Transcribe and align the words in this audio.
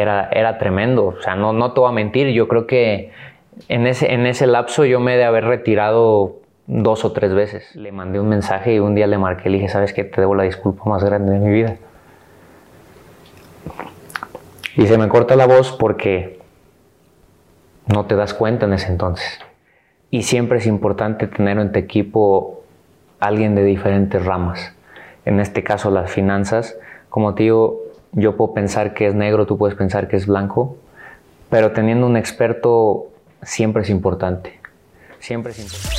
era, 0.00 0.28
era 0.32 0.58
tremendo. 0.58 1.06
O 1.06 1.20
sea, 1.20 1.34
no, 1.34 1.52
no 1.52 1.72
te 1.72 1.80
voy 1.80 1.90
a 1.90 1.92
mentir, 1.92 2.28
yo 2.28 2.48
creo 2.48 2.66
que 2.66 3.12
en 3.68 3.86
ese, 3.86 4.12
en 4.12 4.26
ese 4.26 4.46
lapso 4.46 4.84
yo 4.84 5.00
me 5.00 5.14
he 5.14 5.16
de 5.16 5.24
haber 5.24 5.44
retirado 5.44 6.36
dos 6.66 7.04
o 7.04 7.12
tres 7.12 7.34
veces. 7.34 7.74
Le 7.74 7.92
mandé 7.92 8.20
un 8.20 8.28
mensaje 8.28 8.74
y 8.74 8.78
un 8.78 8.94
día 8.94 9.06
le 9.06 9.18
marqué, 9.18 9.50
le 9.50 9.56
dije, 9.56 9.68
¿sabes 9.68 9.92
qué? 9.92 10.04
Te 10.04 10.20
debo 10.20 10.34
la 10.34 10.44
disculpa 10.44 10.84
más 10.84 11.02
grande 11.02 11.32
de 11.32 11.38
mi 11.38 11.50
vida. 11.50 11.76
Y 14.76 14.86
se 14.86 14.96
me 14.96 15.08
corta 15.08 15.34
la 15.34 15.46
voz 15.46 15.72
porque 15.72 16.38
no 17.86 18.06
te 18.06 18.14
das 18.14 18.34
cuenta 18.34 18.66
en 18.66 18.74
ese 18.74 18.88
entonces. 18.88 19.40
Y 20.10 20.22
siempre 20.22 20.58
es 20.58 20.66
importante 20.66 21.26
tener 21.26 21.58
en 21.58 21.72
tu 21.72 21.78
equipo 21.78 22.62
alguien 23.18 23.54
de 23.54 23.64
diferentes 23.64 24.24
ramas. 24.24 24.74
En 25.24 25.40
este 25.40 25.64
caso 25.64 25.90
las 25.90 26.10
finanzas. 26.10 26.78
Como 27.08 27.34
te 27.34 27.44
digo, 27.44 27.80
yo 28.12 28.36
puedo 28.36 28.54
pensar 28.54 28.94
que 28.94 29.06
es 29.06 29.14
negro, 29.14 29.46
tú 29.46 29.58
puedes 29.58 29.76
pensar 29.76 30.08
que 30.08 30.16
es 30.16 30.26
blanco, 30.26 30.76
pero 31.50 31.72
teniendo 31.72 32.06
un 32.06 32.16
experto 32.16 33.08
siempre 33.42 33.82
es 33.82 33.90
importante. 33.90 34.60
Siempre 35.18 35.52
es 35.52 35.58
importante. 35.58 35.98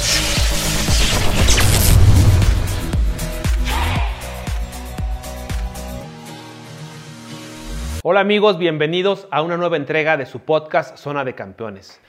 Hola 8.01 8.21
amigos, 8.21 8.57
bienvenidos 8.57 9.27
a 9.29 9.41
una 9.41 9.57
nueva 9.57 9.75
entrega 9.75 10.15
de 10.15 10.25
su 10.25 10.39
podcast 10.39 10.97
Zona 10.97 11.25
de 11.25 11.35
Campeones. 11.35 11.99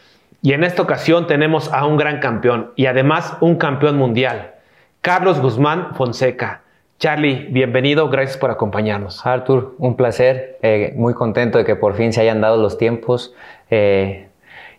Y 0.41 0.53
en 0.53 0.64
esta 0.64 0.83
ocasión 0.83 1.27
tenemos 1.27 1.70
a 1.73 1.84
un 1.84 1.98
gran 1.98 2.20
campeón 2.20 2.73
y 2.77 2.87
además 2.87 3.37
un 3.41 3.56
campeón 3.56 3.98
mundial, 3.98 4.55
Carlos 5.03 5.41
Guzmán 5.41 5.95
Fonseca. 5.95 6.62
Charlie, 7.01 7.47
bienvenido, 7.49 8.11
gracias 8.11 8.37
por 8.37 8.51
acompañarnos. 8.51 9.25
Arthur, 9.25 9.75
un 9.79 9.97
placer, 9.97 10.59
eh, 10.61 10.93
muy 10.97 11.15
contento 11.15 11.57
de 11.57 11.65
que 11.65 11.75
por 11.75 11.95
fin 11.95 12.13
se 12.13 12.21
hayan 12.21 12.43
dado 12.43 12.59
los 12.61 12.77
tiempos 12.77 13.35
eh, 13.71 14.29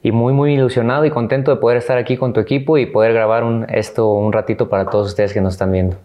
y 0.03 0.11
muy, 0.11 0.31
muy 0.31 0.53
ilusionado 0.53 1.03
y 1.03 1.09
contento 1.09 1.49
de 1.49 1.59
poder 1.59 1.79
estar 1.79 1.97
aquí 1.97 2.17
con 2.17 2.31
tu 2.31 2.39
equipo 2.39 2.77
y 2.77 2.85
poder 2.85 3.13
grabar 3.13 3.43
un, 3.43 3.65
esto 3.71 4.13
un 4.13 4.31
ratito 4.31 4.69
para 4.69 4.85
todos 4.85 5.07
ustedes 5.07 5.33
que 5.33 5.41
nos 5.41 5.55
están 5.55 5.71
viendo. 5.71 5.97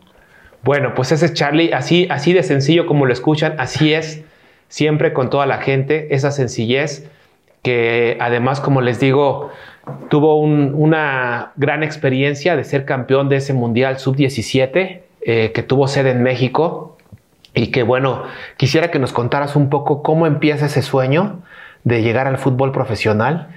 Bueno, 0.63 0.95
pues 0.95 1.13
ese 1.13 1.27
es 1.27 1.35
Charlie, 1.35 1.75
así, 1.75 2.09
así 2.11 2.33
de 2.33 2.43
sencillo 2.43 2.87
como 2.87 3.05
lo 3.05 3.13
escuchan, 3.13 3.55
así 3.59 3.93
es 3.93 4.25
siempre 4.69 5.13
con 5.13 5.29
toda 5.29 5.45
la 5.45 5.59
gente, 5.59 6.15
esa 6.15 6.31
sencillez 6.31 7.11
que 7.61 8.17
además, 8.21 8.61
como 8.63 8.81
les 8.81 8.99
digo, 8.99 9.51
tuvo 10.09 10.39
una 10.39 11.53
gran 11.57 11.83
experiencia 11.83 12.57
de 12.57 12.65
ser 12.65 12.87
campeón 12.87 13.29
de 13.29 13.37
ese 13.37 13.53
Mundial 13.53 13.99
Sub-17 13.99 15.03
eh, 15.29 15.51
que 15.51 15.65
tuvo 15.65 15.89
sede 15.89 16.13
en 16.13 16.23
México 16.23 16.97
y 17.53 17.73
que 17.73 17.83
bueno, 17.83 18.23
quisiera 18.57 18.93
que 18.93 19.01
nos 19.01 19.13
contaras 19.13 19.57
un 19.57 19.71
poco 19.71 20.05
cómo 20.05 20.25
empieza 20.29 20.67
ese 20.67 20.83
sueño 20.83 21.41
de 21.83 22.03
llegar 22.03 22.29
al 22.29 22.39
fútbol 22.39 22.71
profesional 22.71 23.49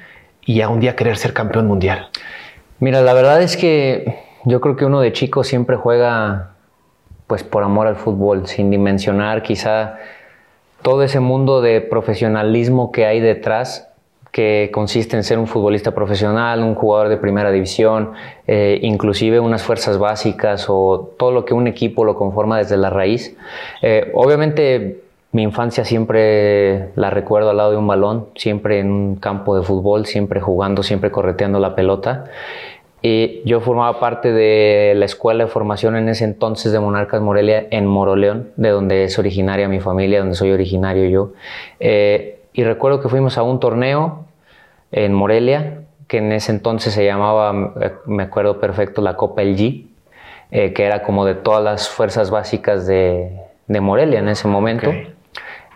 y 0.43 0.61
a 0.61 0.69
un 0.69 0.79
día 0.79 0.95
querer 0.95 1.15
ser 1.15 1.31
campeón 1.31 1.67
mundial. 1.67 2.09
Mira, 2.79 3.01
la 3.01 3.13
verdad 3.13 3.43
es 3.43 3.55
que 3.55 4.17
yo 4.45 4.61
creo 4.61 4.77
que 4.77 4.85
uno 4.85 4.99
de 4.99 5.13
chico 5.13 5.43
siempre 5.43 5.75
juega 5.75 6.53
pues 7.27 7.43
por 7.43 7.61
amor 7.61 7.85
al 7.85 7.97
fútbol, 7.97 8.47
sin 8.47 8.71
dimensionar 8.71 9.43
quizá 9.43 9.97
todo 10.81 11.03
ese 11.03 11.19
mundo 11.19 11.61
de 11.61 11.81
profesionalismo 11.81 12.91
que 12.91 13.05
hay 13.05 13.19
detrás, 13.19 13.88
que 14.31 14.69
consiste 14.73 15.17
en 15.17 15.23
ser 15.23 15.39
un 15.39 15.47
futbolista 15.47 15.91
profesional, 15.91 16.61
un 16.63 16.75
jugador 16.75 17.09
de 17.09 17.17
primera 17.17 17.51
división, 17.51 18.11
eh, 18.47 18.79
inclusive 18.81 19.39
unas 19.39 19.63
fuerzas 19.63 19.97
básicas 19.97 20.65
o 20.69 21.13
todo 21.17 21.31
lo 21.31 21.45
que 21.45 21.53
un 21.53 21.67
equipo 21.67 22.05
lo 22.05 22.15
conforma 22.15 22.57
desde 22.57 22.77
la 22.77 22.89
raíz. 22.89 23.35
Eh, 23.81 24.11
obviamente 24.13 25.01
mi 25.31 25.43
infancia 25.43 25.85
siempre 25.85 26.89
la 26.95 27.11
recuerdo 27.11 27.51
al 27.51 27.57
lado 27.57 27.71
de 27.71 27.77
un 27.77 27.87
balón, 27.87 28.27
siempre 28.35 28.79
en 28.79 28.91
un 28.91 29.15
campo 29.15 29.55
de 29.55 29.63
fútbol, 29.63 30.05
siempre 30.05 30.41
jugando, 30.41 30.81
siempre 30.81 31.11
correteando 31.11 31.59
la 31.59 31.75
pelota. 31.75 32.25
Y 33.01 33.41
yo 33.45 33.61
formaba 33.61 33.99
parte 33.99 34.31
de 34.31 34.93
la 34.95 35.05
escuela 35.05 35.45
de 35.45 35.49
formación 35.49 35.95
en 35.95 36.09
ese 36.09 36.25
entonces 36.25 36.71
de 36.71 36.79
Monarcas 36.79 37.21
Morelia 37.21 37.67
en 37.71 37.85
Moroleón, 37.85 38.49
de 38.57 38.69
donde 38.69 39.05
es 39.05 39.17
originaria 39.17 39.69
mi 39.69 39.79
familia, 39.79 40.19
donde 40.19 40.35
soy 40.35 40.51
originario 40.51 41.07
yo. 41.07 41.31
Eh, 41.79 42.38
y 42.53 42.63
recuerdo 42.63 43.01
que 43.01 43.09
fuimos 43.09 43.37
a 43.37 43.43
un 43.43 43.59
torneo 43.59 44.25
en 44.91 45.13
Morelia, 45.13 45.81
que 46.07 46.17
en 46.17 46.31
ese 46.31 46.51
entonces 46.51 46.93
se 46.93 47.05
llamaba, 47.05 47.53
me 48.05 48.23
acuerdo 48.23 48.59
perfecto, 48.59 49.01
la 49.01 49.15
Copa 49.15 49.41
El 49.41 49.55
G, 49.55 49.85
eh, 50.51 50.73
que 50.73 50.85
era 50.85 51.03
como 51.03 51.25
de 51.25 51.35
todas 51.35 51.63
las 51.63 51.89
fuerzas 51.89 52.31
básicas 52.31 52.87
de, 52.87 53.39
de 53.67 53.81
Morelia 53.81 54.19
en 54.19 54.29
ese 54.29 54.47
momento. 54.47 54.91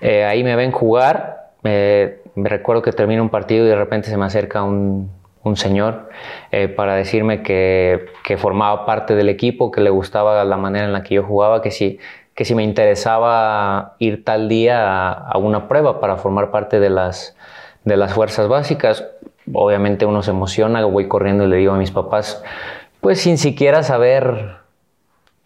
Eh, 0.01 0.25
ahí 0.25 0.43
me 0.43 0.55
ven 0.55 0.71
jugar, 0.71 1.51
me 1.61 2.17
recuerdo 2.35 2.81
que 2.81 2.91
termina 2.91 3.21
un 3.21 3.29
partido 3.29 3.65
y 3.65 3.69
de 3.69 3.75
repente 3.75 4.09
se 4.09 4.17
me 4.17 4.25
acerca 4.25 4.63
un 4.63 5.09
un 5.43 5.57
señor, 5.57 6.09
eh, 6.51 6.69
para 6.69 6.95
decirme 6.95 7.43
que, 7.43 8.09
formaba 8.37 8.85
parte 8.85 9.13
del 9.15 9.29
equipo, 9.29 9.71
que 9.71 9.81
le 9.81 9.89
gustaba 9.89 10.43
la 10.43 10.57
manera 10.57 10.85
en 10.85 10.93
la 10.93 11.03
que 11.03 11.15
yo 11.15 11.23
jugaba, 11.23 11.61
que 11.61 11.69
si, 11.69 11.99
que 12.35 12.45
si 12.45 12.55
me 12.55 12.63
interesaba 12.63 13.95
ir 13.99 14.23
tal 14.23 14.49
día 14.49 15.11
a, 15.11 15.37
una 15.37 15.67
prueba 15.67 15.99
para 15.99 16.17
formar 16.17 16.51
parte 16.51 16.79
de 16.79 16.89
las, 16.89 17.35
de 17.83 17.97
las 17.97 18.13
fuerzas 18.13 18.47
básicas. 18.47 19.05
Obviamente 19.53 20.05
uno 20.05 20.23
se 20.23 20.31
emociona, 20.31 20.83
voy 20.85 21.07
corriendo 21.07 21.45
y 21.45 21.47
le 21.47 21.57
digo 21.57 21.73
a 21.73 21.77
mis 21.77 21.91
papás, 21.91 22.43
pues 23.01 23.21
sin 23.21 23.37
siquiera 23.37 23.83
saber 23.83 24.63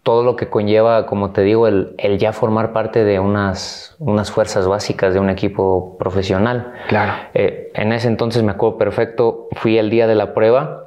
todo 0.02 0.22
lo 0.22 0.36
que 0.36 0.48
conlleva, 0.48 1.04
como 1.04 1.32
te 1.32 1.42
digo, 1.42 1.66
el, 1.66 1.94
ya 2.18 2.32
formar 2.32 2.72
parte 2.72 3.04
de 3.04 3.20
unas, 3.20 3.94
unas 3.98 4.30
fuerzas 4.30 4.66
básicas 4.66 5.12
de 5.12 5.20
un 5.20 5.28
equipo 5.28 5.98
profesional. 5.98 6.72
Claro. 6.88 7.12
Eh, 7.34 7.70
en 7.74 7.92
ese 7.92 8.08
entonces 8.08 8.42
me 8.42 8.52
acuerdo 8.52 8.78
perfecto, 8.78 9.48
fui 9.52 9.76
el 9.76 9.90
día 9.90 10.06
de 10.06 10.14
la 10.14 10.32
prueba. 10.32 10.84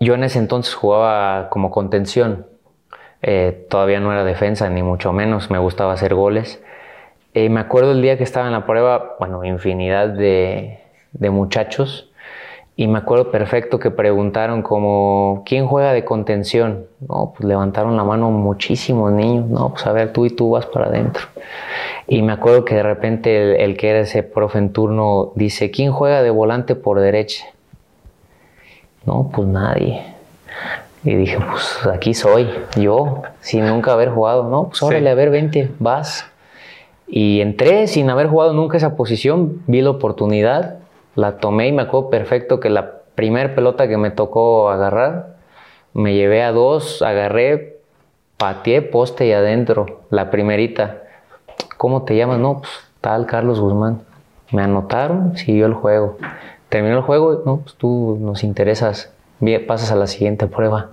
Yo 0.00 0.14
en 0.14 0.24
ese 0.24 0.38
entonces 0.38 0.74
jugaba 0.74 1.50
como 1.50 1.70
contención. 1.70 2.46
Eh, 3.26 3.66
todavía 3.68 4.00
no 4.00 4.12
era 4.12 4.24
defensa, 4.24 4.70
ni 4.70 4.82
mucho 4.82 5.12
menos. 5.12 5.50
Me 5.50 5.58
gustaba 5.58 5.92
hacer 5.92 6.14
goles. 6.14 6.62
Eh, 7.34 7.50
me 7.50 7.60
acuerdo 7.60 7.92
el 7.92 8.00
día 8.00 8.16
que 8.16 8.24
estaba 8.24 8.46
en 8.46 8.52
la 8.52 8.64
prueba, 8.64 9.16
bueno, 9.18 9.44
infinidad 9.44 10.08
de, 10.08 10.80
de 11.12 11.30
muchachos 11.30 12.10
y 12.78 12.88
me 12.88 12.98
acuerdo 12.98 13.30
perfecto 13.30 13.78
que 13.78 13.90
preguntaron 13.90 14.60
como, 14.60 15.42
¿quién 15.46 15.66
juega 15.66 15.94
de 15.94 16.04
contención? 16.04 16.84
No, 17.08 17.32
pues 17.34 17.48
levantaron 17.48 17.96
la 17.96 18.04
mano 18.04 18.30
muchísimos 18.30 19.10
niños. 19.12 19.48
No, 19.48 19.70
pues 19.70 19.86
a 19.86 19.92
ver, 19.92 20.12
tú 20.12 20.26
y 20.26 20.30
tú 20.30 20.50
vas 20.50 20.66
para 20.66 20.88
adentro. 20.88 21.26
Y 22.06 22.20
me 22.20 22.32
acuerdo 22.32 22.66
que 22.66 22.74
de 22.74 22.82
repente 22.82 23.64
el, 23.64 23.78
que 23.78 23.88
era 23.88 24.00
ese 24.00 24.22
profe 24.22 24.58
en 24.58 24.74
turno 24.74 25.32
dice, 25.36 25.70
¿quién 25.70 25.90
juega 25.90 26.22
de 26.22 26.28
volante 26.28 26.74
por 26.74 27.00
derecha? 27.00 27.46
No, 29.06 29.30
pues 29.32 29.48
nadie. 29.48 30.02
Y 31.06 31.14
dije, 31.14 31.38
pues 31.38 31.86
aquí 31.86 32.12
soy, 32.12 32.50
yo, 32.76 33.22
sin 33.40 33.66
nunca 33.66 33.94
haber 33.94 34.10
jugado. 34.10 34.44
No, 34.44 34.68
pues 34.68 34.82
órale, 34.82 35.08
a 35.08 35.14
ver, 35.14 35.30
vente, 35.30 35.70
vas. 35.78 36.26
Y 37.06 37.40
entré 37.40 37.86
sin 37.86 38.10
haber 38.10 38.26
jugado 38.26 38.52
nunca 38.52 38.76
esa 38.76 38.96
posición, 38.96 39.62
vi 39.66 39.80
la 39.80 39.90
oportunidad 39.90 40.80
la 41.16 41.38
tomé 41.38 41.68
y 41.68 41.72
me 41.72 41.82
acuerdo 41.82 42.10
perfecto 42.10 42.60
que 42.60 42.70
la 42.70 43.00
primera 43.14 43.54
pelota 43.54 43.88
que 43.88 43.96
me 43.96 44.10
tocó 44.10 44.70
agarrar, 44.70 45.36
me 45.94 46.14
llevé 46.14 46.42
a 46.42 46.52
dos, 46.52 47.00
agarré, 47.00 47.78
pateé 48.36 48.82
poste 48.82 49.26
y 49.26 49.32
adentro, 49.32 50.02
la 50.10 50.30
primerita. 50.30 51.02
¿Cómo 51.78 52.02
te 52.02 52.16
llamas? 52.16 52.38
No, 52.38 52.58
pues 52.58 52.70
tal 53.00 53.26
Carlos 53.26 53.60
Guzmán. 53.60 54.02
Me 54.52 54.62
anotaron, 54.62 55.36
siguió 55.38 55.66
el 55.66 55.72
juego. 55.72 56.18
Terminó 56.68 56.98
el 56.98 57.02
juego, 57.02 57.42
no, 57.46 57.58
pues 57.58 57.74
tú 57.76 58.18
nos 58.20 58.44
interesas, 58.44 59.10
pasas 59.66 59.92
a 59.92 59.96
la 59.96 60.06
siguiente 60.06 60.46
prueba. 60.46 60.90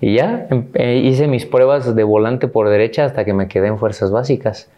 Y 0.00 0.14
ya 0.14 0.46
em, 0.50 0.68
eh, 0.74 0.96
hice 0.96 1.28
mis 1.28 1.46
pruebas 1.46 1.94
de 1.94 2.04
volante 2.04 2.48
por 2.48 2.68
derecha 2.68 3.04
hasta 3.04 3.24
que 3.24 3.32
me 3.32 3.48
quedé 3.48 3.68
en 3.68 3.78
fuerzas 3.78 4.10
básicas. 4.10 4.68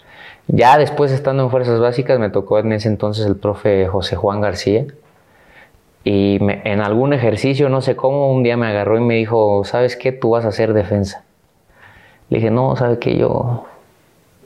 Ya 0.48 0.78
después 0.78 1.10
estando 1.12 1.42
en 1.44 1.50
fuerzas 1.50 1.80
básicas 1.80 2.18
me 2.18 2.30
tocó 2.30 2.58
en 2.58 2.72
ese 2.72 2.88
entonces 2.88 3.26
el 3.26 3.36
profe 3.36 3.86
José 3.88 4.16
Juan 4.16 4.40
García 4.40 4.86
y 6.04 6.38
en 6.40 6.80
algún 6.82 7.12
ejercicio, 7.12 7.68
no 7.68 7.80
sé 7.80 7.96
cómo, 7.96 8.30
un 8.32 8.44
día 8.44 8.56
me 8.56 8.68
agarró 8.68 8.96
y 8.96 9.00
me 9.00 9.14
dijo, 9.14 9.64
¿sabes 9.64 9.96
qué? 9.96 10.12
Tú 10.12 10.30
vas 10.30 10.44
a 10.44 10.48
hacer 10.48 10.72
defensa. 10.72 11.24
Le 12.30 12.38
dije, 12.38 12.52
no, 12.52 12.76
¿sabe 12.76 13.00
que 13.00 13.16
Yo 13.16 13.66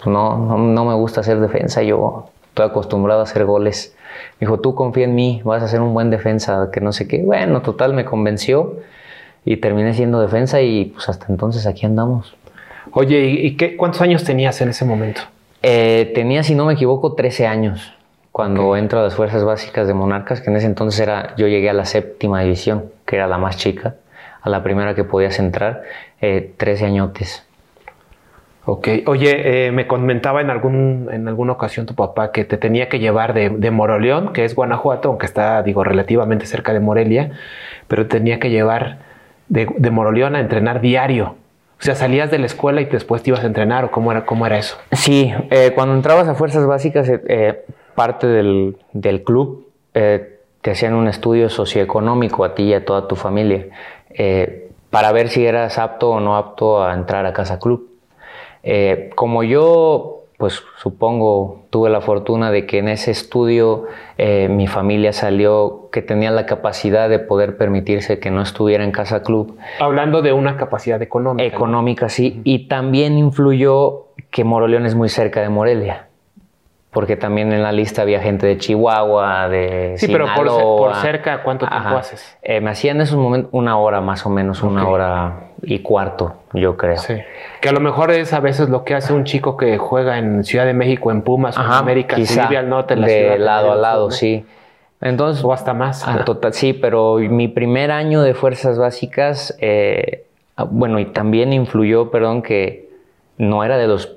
no, 0.06 0.56
no, 0.56 0.84
me 0.86 0.94
gusta 0.94 1.20
hacer 1.20 1.38
defensa, 1.38 1.82
yo 1.82 2.30
estoy 2.48 2.64
acostumbrado 2.64 3.20
a 3.20 3.24
hacer 3.24 3.44
goles. 3.44 3.94
Me 4.38 4.46
dijo, 4.46 4.60
tú 4.60 4.74
confía 4.74 5.04
en 5.04 5.14
mí, 5.14 5.40
vas 5.44 5.62
a 5.62 5.68
ser 5.68 5.80
un 5.80 5.94
buen 5.94 6.10
defensa, 6.10 6.70
que 6.72 6.80
no 6.80 6.92
sé 6.92 7.08
qué. 7.08 7.22
Bueno, 7.22 7.62
total, 7.62 7.94
me 7.94 8.04
convenció 8.04 8.76
y 9.44 9.56
terminé 9.56 9.94
siendo 9.94 10.20
defensa 10.20 10.60
y 10.60 10.86
pues 10.86 11.08
hasta 11.08 11.26
entonces 11.28 11.66
aquí 11.66 11.86
andamos. 11.86 12.36
Oye, 12.92 13.20
¿y 13.20 13.56
qué, 13.56 13.76
cuántos 13.76 14.00
años 14.00 14.24
tenías 14.24 14.60
en 14.60 14.70
ese 14.70 14.84
momento? 14.84 15.22
Eh, 15.62 16.12
tenía, 16.14 16.42
si 16.42 16.54
no 16.54 16.66
me 16.66 16.74
equivoco, 16.74 17.14
13 17.14 17.46
años 17.46 17.92
cuando 18.32 18.76
entro 18.76 19.00
a 19.00 19.02
las 19.02 19.14
fuerzas 19.14 19.44
básicas 19.44 19.86
de 19.86 19.94
Monarcas, 19.94 20.40
que 20.40 20.50
en 20.50 20.56
ese 20.56 20.66
entonces 20.66 21.00
era, 21.00 21.34
yo 21.36 21.48
llegué 21.48 21.68
a 21.68 21.72
la 21.72 21.84
séptima 21.84 22.40
división, 22.42 22.90
que 23.04 23.16
era 23.16 23.26
la 23.26 23.38
más 23.38 23.56
chica, 23.56 23.96
a 24.40 24.48
la 24.48 24.62
primera 24.62 24.94
que 24.94 25.04
podías 25.04 25.38
entrar, 25.38 25.82
eh, 26.20 26.54
13 26.56 26.86
añotes. 26.86 27.44
Ok. 28.64 28.88
Oye, 29.06 29.66
eh, 29.66 29.72
me 29.72 29.86
comentaba 29.86 30.40
en, 30.40 30.50
algún, 30.50 31.08
en 31.10 31.26
alguna 31.28 31.52
ocasión 31.52 31.86
tu 31.86 31.94
papá 31.94 32.30
que 32.30 32.44
te 32.44 32.56
tenía 32.56 32.88
que 32.88 32.98
llevar 32.98 33.34
de, 33.34 33.48
de, 33.50 33.70
Moroleón, 33.70 34.32
que 34.32 34.44
es 34.44 34.54
Guanajuato, 34.54 35.08
aunque 35.08 35.26
está, 35.26 35.62
digo, 35.62 35.82
relativamente 35.82 36.46
cerca 36.46 36.72
de 36.72 36.80
Morelia, 36.80 37.32
pero 37.88 38.06
tenía 38.06 38.38
que 38.38 38.50
llevar 38.50 38.98
de, 39.48 39.66
de 39.76 39.90
Moroleón 39.90 40.36
a 40.36 40.40
entrenar 40.40 40.80
diario. 40.80 41.36
O 41.78 41.82
sea, 41.82 41.94
salías 41.94 42.30
de 42.30 42.38
la 42.38 42.46
escuela 42.46 42.82
y 42.82 42.84
después 42.84 43.22
te 43.22 43.30
ibas 43.30 43.42
a 43.42 43.46
entrenar, 43.46 43.86
o 43.86 43.90
cómo 43.90 44.12
era, 44.12 44.26
cómo 44.26 44.46
era 44.46 44.58
eso? 44.58 44.76
Sí, 44.92 45.32
eh, 45.50 45.72
cuando 45.74 45.94
entrabas 45.94 46.28
a 46.28 46.34
Fuerzas 46.34 46.66
Básicas, 46.66 47.08
eh, 47.08 47.22
eh 47.26 47.64
parte 48.00 48.26
del, 48.26 48.78
del 48.94 49.24
club 49.24 49.66
eh, 49.92 50.38
te 50.62 50.70
hacían 50.70 50.94
un 50.94 51.06
estudio 51.06 51.50
socioeconómico 51.50 52.44
a 52.44 52.54
ti 52.54 52.62
y 52.62 52.72
a 52.72 52.82
toda 52.82 53.06
tu 53.06 53.14
familia 53.14 53.66
eh, 54.08 54.70
para 54.88 55.12
ver 55.12 55.28
si 55.28 55.44
eras 55.44 55.76
apto 55.76 56.10
o 56.10 56.20
no 56.20 56.36
apto 56.36 56.82
a 56.82 56.94
entrar 56.94 57.26
a 57.26 57.34
Casa 57.34 57.58
Club. 57.58 57.89
Eh, 58.62 59.10
como 59.14 59.42
yo, 59.42 60.24
pues 60.36 60.62
supongo, 60.76 61.62
tuve 61.70 61.90
la 61.90 62.00
fortuna 62.00 62.50
de 62.50 62.66
que 62.66 62.78
en 62.78 62.88
ese 62.88 63.10
estudio 63.10 63.86
eh, 64.18 64.48
mi 64.48 64.66
familia 64.66 65.12
salió 65.12 65.88
que 65.92 66.02
tenía 66.02 66.30
la 66.30 66.46
capacidad 66.46 67.08
de 67.08 67.18
poder 67.18 67.56
permitirse 67.56 68.18
que 68.18 68.30
no 68.30 68.42
estuviera 68.42 68.84
en 68.84 68.92
Casa 68.92 69.22
Club. 69.22 69.56
Hablando 69.78 70.22
de 70.22 70.32
una 70.32 70.56
capacidad 70.56 71.00
económica. 71.00 71.44
Económica, 71.44 72.06
¿no? 72.06 72.10
sí. 72.10 72.40
Y 72.44 72.68
también 72.68 73.18
influyó 73.18 74.06
que 74.30 74.44
Moroleón 74.44 74.86
es 74.86 74.94
muy 74.94 75.08
cerca 75.08 75.40
de 75.40 75.48
Morelia 75.48 76.09
porque 76.90 77.16
también 77.16 77.52
en 77.52 77.62
la 77.62 77.70
lista 77.70 78.02
había 78.02 78.20
gente 78.20 78.46
de 78.46 78.58
Chihuahua, 78.58 79.48
de 79.48 79.94
Sí, 79.96 80.06
Sinaloa. 80.06 80.32
pero 80.36 80.56
por, 80.58 80.92
por, 80.92 80.96
cerca, 80.96 81.42
¿cuánto 81.42 81.66
tiempo 81.68 81.88
Ajá. 81.88 81.98
haces? 81.98 82.36
Eh, 82.42 82.60
me 82.60 82.70
hacía 82.70 82.90
en 82.90 83.00
esos 83.00 83.16
momentos 83.16 83.50
una 83.52 83.78
hora 83.78 84.00
más 84.00 84.26
o 84.26 84.30
menos, 84.30 84.62
una 84.62 84.88
hora 84.88 85.50
y 85.62 85.80
cuarto, 85.80 86.34
yo 86.52 86.76
creo. 86.76 86.96
Sí. 86.96 87.14
Que 87.60 87.68
a 87.68 87.72
lo 87.72 87.80
mejor 87.80 88.10
es 88.10 88.32
a 88.32 88.40
veces 88.40 88.68
lo 88.68 88.82
que 88.84 88.94
hace 88.96 89.12
un 89.12 89.24
chico 89.24 89.56
que 89.56 89.78
juega 89.78 90.18
en 90.18 90.42
Ciudad 90.42 90.64
de 90.66 90.74
México, 90.74 91.12
en 91.12 91.22
Pumas, 91.22 91.56
o 91.56 91.62
en 91.62 91.70
América, 91.70 92.16
quizá, 92.16 92.48
vive 92.48 92.58
al 92.58 92.68
norte 92.68 92.96
de 92.96 93.00
la 93.00 93.08
ciudad. 93.08 93.32
De 93.32 93.38
lado 93.38 93.72
a 93.72 93.76
lado, 93.76 94.06
¿no? 94.06 94.10
sí. 94.10 94.44
Entonces, 95.00 95.42
o 95.44 95.52
hasta 95.52 95.72
más. 95.72 96.06
Ah, 96.06 96.24
total, 96.26 96.52
sí, 96.52 96.74
pero 96.74 97.16
mi 97.16 97.48
primer 97.48 97.90
año 97.90 98.20
de 98.20 98.34
fuerzas 98.34 98.78
básicas, 98.78 99.56
eh, 99.58 100.26
bueno, 100.68 100.98
y 100.98 101.06
también 101.06 101.54
influyó, 101.54 102.10
perdón, 102.10 102.42
que 102.42 102.90
no 103.38 103.64
era 103.64 103.78
de 103.78 103.86
los 103.86 104.16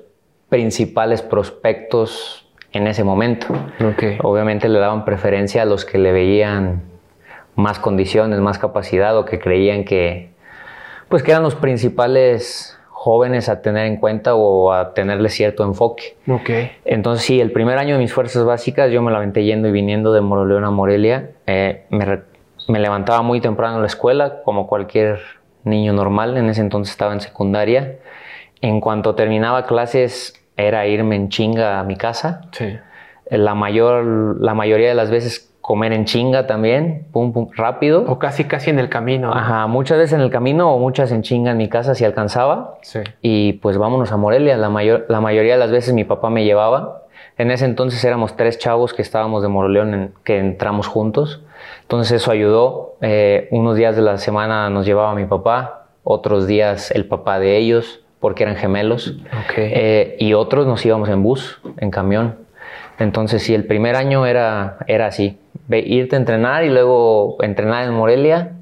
principales 0.50 1.22
prospectos 1.22 2.43
en 2.74 2.86
ese 2.86 3.04
momento. 3.04 3.46
Okay. 3.94 4.18
Obviamente 4.22 4.68
le 4.68 4.78
daban 4.78 5.04
preferencia 5.04 5.62
a 5.62 5.64
los 5.64 5.84
que 5.84 5.96
le 5.96 6.12
veían 6.12 6.82
más 7.54 7.78
condiciones, 7.78 8.40
más 8.40 8.58
capacidad 8.58 9.16
o 9.16 9.24
que 9.24 9.38
creían 9.38 9.84
que, 9.84 10.30
pues, 11.08 11.22
que 11.22 11.30
eran 11.30 11.44
los 11.44 11.54
principales 11.54 12.78
jóvenes 12.90 13.48
a 13.48 13.62
tener 13.62 13.86
en 13.86 13.96
cuenta 13.96 14.34
o 14.34 14.72
a 14.72 14.92
tenerle 14.92 15.28
cierto 15.28 15.62
enfoque. 15.62 16.16
Okay. 16.26 16.72
Entonces, 16.84 17.24
sí, 17.24 17.40
el 17.40 17.52
primer 17.52 17.78
año 17.78 17.94
de 17.94 18.00
mis 18.00 18.12
fuerzas 18.12 18.44
básicas 18.44 18.90
yo 18.90 19.02
me 19.02 19.12
la 19.12 19.18
aventé 19.18 19.44
yendo 19.44 19.68
y 19.68 19.72
viniendo 19.72 20.12
de 20.12 20.20
Moroleón 20.20 20.64
a 20.64 20.70
Morelia. 20.70 21.30
Eh, 21.46 21.84
me, 21.90 22.22
me 22.66 22.78
levantaba 22.80 23.22
muy 23.22 23.40
temprano 23.40 23.76
en 23.76 23.82
la 23.82 23.86
escuela, 23.86 24.42
como 24.42 24.66
cualquier 24.66 25.20
niño 25.62 25.92
normal. 25.92 26.36
En 26.36 26.48
ese 26.48 26.60
entonces 26.60 26.92
estaba 26.92 27.12
en 27.12 27.20
secundaria. 27.20 27.98
En 28.60 28.80
cuanto 28.80 29.14
terminaba 29.14 29.66
clases, 29.66 30.43
era 30.56 30.86
irme 30.86 31.16
en 31.16 31.28
chinga 31.28 31.80
a 31.80 31.84
mi 31.84 31.96
casa. 31.96 32.42
Sí. 32.52 32.76
La, 33.30 33.54
mayor, 33.54 34.40
la 34.40 34.54
mayoría 34.54 34.88
de 34.88 34.94
las 34.94 35.10
veces 35.10 35.54
comer 35.60 35.92
en 35.92 36.04
chinga 36.04 36.46
también, 36.46 37.06
pum, 37.10 37.32
pum, 37.32 37.48
rápido. 37.54 38.04
O 38.06 38.18
casi, 38.18 38.44
casi 38.44 38.70
en 38.70 38.78
el 38.78 38.88
camino. 38.88 39.28
¿no? 39.28 39.34
Ajá, 39.34 39.66
muchas 39.66 39.98
veces 39.98 40.12
en 40.12 40.20
el 40.20 40.30
camino 40.30 40.72
o 40.72 40.78
muchas 40.78 41.10
en 41.10 41.22
chinga 41.22 41.52
en 41.52 41.56
mi 41.56 41.68
casa 41.68 41.94
si 41.94 42.04
alcanzaba. 42.04 42.78
Sí. 42.82 43.00
Y 43.22 43.54
pues 43.54 43.78
vámonos 43.78 44.12
a 44.12 44.16
Morelia. 44.16 44.56
La, 44.56 44.68
mayor, 44.68 45.06
la 45.08 45.20
mayoría 45.20 45.54
de 45.54 45.58
las 45.58 45.70
veces 45.70 45.94
mi 45.94 46.04
papá 46.04 46.30
me 46.30 46.44
llevaba. 46.44 47.04
En 47.38 47.50
ese 47.50 47.64
entonces 47.64 48.04
éramos 48.04 48.36
tres 48.36 48.58
chavos 48.58 48.92
que 48.92 49.02
estábamos 49.02 49.42
de 49.42 49.48
Moroleón, 49.48 49.94
en, 49.94 50.12
que 50.22 50.38
entramos 50.38 50.86
juntos. 50.86 51.42
Entonces 51.82 52.22
eso 52.22 52.30
ayudó. 52.30 52.96
Eh, 53.00 53.48
unos 53.50 53.76
días 53.76 53.96
de 53.96 54.02
la 54.02 54.18
semana 54.18 54.68
nos 54.70 54.86
llevaba 54.86 55.14
mi 55.14 55.24
papá, 55.24 55.86
otros 56.04 56.46
días 56.46 56.90
el 56.90 57.06
papá 57.06 57.38
de 57.38 57.56
ellos 57.56 58.03
porque 58.24 58.44
eran 58.44 58.56
gemelos. 58.56 59.18
Okay. 59.44 59.70
Eh, 59.74 60.16
y 60.18 60.32
otros 60.32 60.66
nos 60.66 60.82
íbamos 60.86 61.10
en 61.10 61.22
bus, 61.22 61.60
en 61.76 61.90
camión. 61.90 62.36
Entonces, 62.98 63.42
sí, 63.42 63.54
el 63.54 63.66
primer 63.66 63.96
año 63.96 64.24
era, 64.24 64.78
era 64.86 65.08
así: 65.08 65.38
irte 65.68 66.16
a 66.16 66.20
entrenar 66.20 66.64
y 66.64 66.70
luego 66.70 67.36
entrenar 67.42 67.84
en 67.84 67.92
Morelia. 67.92 68.52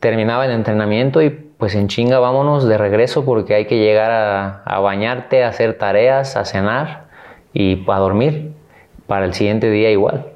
Terminaba 0.00 0.44
el 0.44 0.50
entrenamiento 0.50 1.22
y 1.22 1.30
pues 1.30 1.76
en 1.76 1.86
chinga 1.86 2.18
vámonos 2.18 2.66
de 2.66 2.78
regreso 2.78 3.24
porque 3.24 3.54
hay 3.54 3.66
que 3.66 3.78
llegar 3.78 4.10
a, 4.10 4.64
a 4.64 4.80
bañarte, 4.80 5.44
a 5.44 5.50
hacer 5.50 5.78
tareas, 5.78 6.36
a 6.36 6.44
cenar 6.44 7.04
y 7.54 7.84
a 7.88 7.98
dormir. 7.98 8.54
Para 9.06 9.24
el 9.24 9.34
siguiente 9.34 9.70
día 9.70 9.92
igual. 9.92 10.32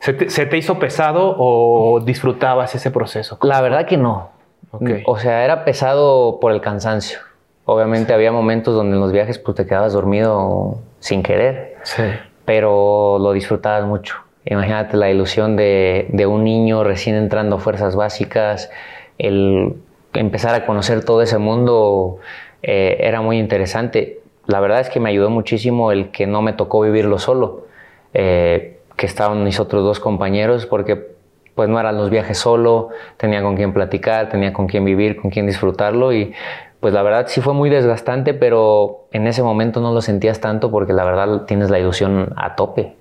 ¿Se 0.00 0.12
te, 0.12 0.28
¿Se 0.28 0.44
te, 0.44 0.56
hizo 0.56 0.80
pesado 0.80 1.36
o 1.38 2.00
disfrutabas 2.00 2.74
ese 2.74 2.90
proceso? 2.90 3.38
La 3.42 3.60
verdad 3.60 3.86
que 3.86 3.96
no. 3.96 4.30
Okay. 4.72 5.04
O 5.06 5.20
sea, 5.20 5.44
era 5.44 5.64
pesado 5.64 6.40
por 6.40 6.50
el 6.50 6.60
cansancio. 6.60 7.20
Obviamente 7.66 8.14
había 8.14 8.32
momentos 8.32 8.74
donde 8.74 8.94
en 8.94 9.00
los 9.00 9.12
viajes 9.12 9.38
pues, 9.38 9.56
te 9.56 9.66
quedabas 9.66 9.92
dormido 9.92 10.78
sin 11.00 11.22
querer, 11.22 11.76
sí. 11.82 12.02
pero 12.44 13.18
lo 13.20 13.32
disfrutabas 13.32 13.84
mucho. 13.84 14.16
Imagínate 14.44 14.96
la 14.96 15.10
ilusión 15.10 15.56
de, 15.56 16.06
de, 16.10 16.26
un 16.26 16.44
niño 16.44 16.84
recién 16.84 17.16
entrando 17.16 17.56
a 17.56 17.58
fuerzas 17.58 17.96
básicas, 17.96 18.70
el 19.18 19.74
empezar 20.14 20.54
a 20.54 20.64
conocer 20.64 21.04
todo 21.04 21.22
ese 21.22 21.38
mundo 21.38 22.18
eh, 22.62 22.96
era 23.00 23.20
muy 23.20 23.38
interesante. 23.38 24.20
La 24.46 24.60
verdad 24.60 24.80
es 24.80 24.88
que 24.88 25.00
me 25.00 25.10
ayudó 25.10 25.30
muchísimo 25.30 25.92
el 25.92 26.10
que 26.10 26.26
no 26.26 26.42
me 26.42 26.52
tocó 26.52 26.80
vivirlo 26.82 27.18
solo, 27.18 27.66
eh, 28.14 28.78
que 28.96 29.06
estaban 29.06 29.42
mis 29.44 29.60
otros 29.60 29.82
dos 29.82 30.00
compañeros, 30.00 30.66
porque 30.66 31.16
pues 31.54 31.68
no 31.70 31.80
eran 31.80 31.96
los 31.96 32.10
viajes 32.10 32.38
solo, 32.38 32.90
tenía 33.16 33.42
con 33.42 33.56
quién 33.56 33.72
platicar, 33.72 34.28
tenía 34.28 34.52
con 34.52 34.66
quién 34.66 34.84
vivir, 34.84 35.16
con 35.16 35.30
quién 35.30 35.46
disfrutarlo 35.46 36.12
y 36.12 36.34
pues 36.80 36.92
la 36.94 37.02
verdad 37.02 37.26
sí 37.28 37.40
fue 37.40 37.54
muy 37.54 37.70
desgastante, 37.70 38.34
pero 38.34 39.08
en 39.12 39.26
ese 39.26 39.42
momento 39.42 39.80
no 39.80 39.92
lo 39.92 40.00
sentías 40.02 40.40
tanto 40.40 40.70
porque 40.70 40.92
la 40.92 41.04
verdad 41.04 41.42
tienes 41.46 41.70
la 41.70 41.78
ilusión 41.78 42.32
a 42.36 42.54
tope. 42.56 42.94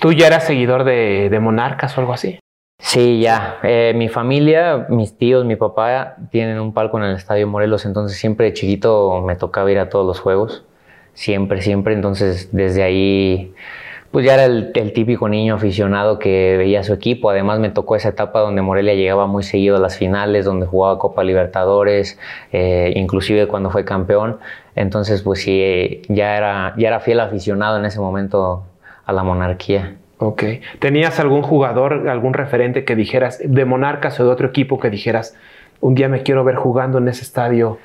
¿Tú 0.00 0.12
ya 0.12 0.28
eras 0.28 0.44
seguidor 0.44 0.84
de, 0.84 1.28
de 1.30 1.40
Monarcas 1.40 1.96
o 1.96 2.00
algo 2.00 2.12
así? 2.12 2.38
Sí, 2.80 3.20
ya. 3.20 3.58
Eh, 3.64 3.92
mi 3.96 4.08
familia, 4.08 4.86
mis 4.88 5.18
tíos, 5.18 5.44
mi 5.44 5.56
papá 5.56 6.16
tienen 6.30 6.60
un 6.60 6.72
palco 6.72 6.98
en 6.98 7.04
el 7.04 7.16
Estadio 7.16 7.48
Morelos, 7.48 7.84
entonces 7.84 8.16
siempre 8.16 8.46
de 8.46 8.52
chiquito 8.52 9.20
me 9.26 9.34
tocaba 9.34 9.70
ir 9.70 9.78
a 9.78 9.88
todos 9.88 10.06
los 10.06 10.20
juegos. 10.20 10.64
Siempre, 11.12 11.60
siempre. 11.60 11.94
Entonces 11.94 12.50
desde 12.52 12.84
ahí 12.84 13.52
pues 14.10 14.24
ya 14.24 14.34
era 14.34 14.44
el, 14.46 14.72
típico 14.72 15.28
niño 15.28 15.54
aficionado 15.54 16.18
que 16.18 16.56
veía 16.56 16.80
a 16.80 16.84
su 16.84 16.92
equipo. 16.94 17.30
Además 17.30 17.58
me 17.58 17.70
tocó 17.70 17.96
esa 17.96 18.08
etapa 18.08 18.40
donde 18.40 18.62
Morelia 18.62 18.94
llegaba 18.94 19.26
muy 19.26 19.42
seguido 19.42 19.76
a 19.76 19.80
las 19.80 19.98
finales, 19.98 20.44
donde 20.44 20.66
jugaba 20.66 20.98
Copa 20.98 21.24
Libertadores, 21.24 22.18
eh, 22.52 22.92
inclusive 22.96 23.46
cuando 23.46 23.70
fue 23.70 23.84
campeón. 23.84 24.38
Entonces 24.74 25.22
pues 25.22 25.42
sí, 25.42 26.02
ya 26.08 26.36
era, 26.36 26.74
ya 26.78 26.88
era 26.88 27.00
fiel 27.00 27.20
aficionado 27.20 27.78
en 27.78 27.84
ese 27.84 28.00
momento 28.00 28.64
a 29.04 29.12
la 29.12 29.22
monarquía. 29.22 29.96
Ok. 30.18 30.42
¿Tenías 30.80 31.20
algún 31.20 31.42
jugador, 31.42 32.08
algún 32.08 32.34
referente 32.34 32.84
que 32.84 32.96
dijeras, 32.96 33.40
de 33.44 33.64
Monarcas 33.64 34.18
o 34.18 34.24
de 34.24 34.30
otro 34.30 34.48
equipo 34.48 34.80
que 34.80 34.90
dijeras, 34.90 35.36
un 35.80 35.94
día 35.94 36.08
me 36.08 36.22
quiero 36.22 36.42
ver 36.44 36.56
jugando 36.56 36.98
en 36.98 37.08
ese 37.08 37.22
estadio 37.22 37.78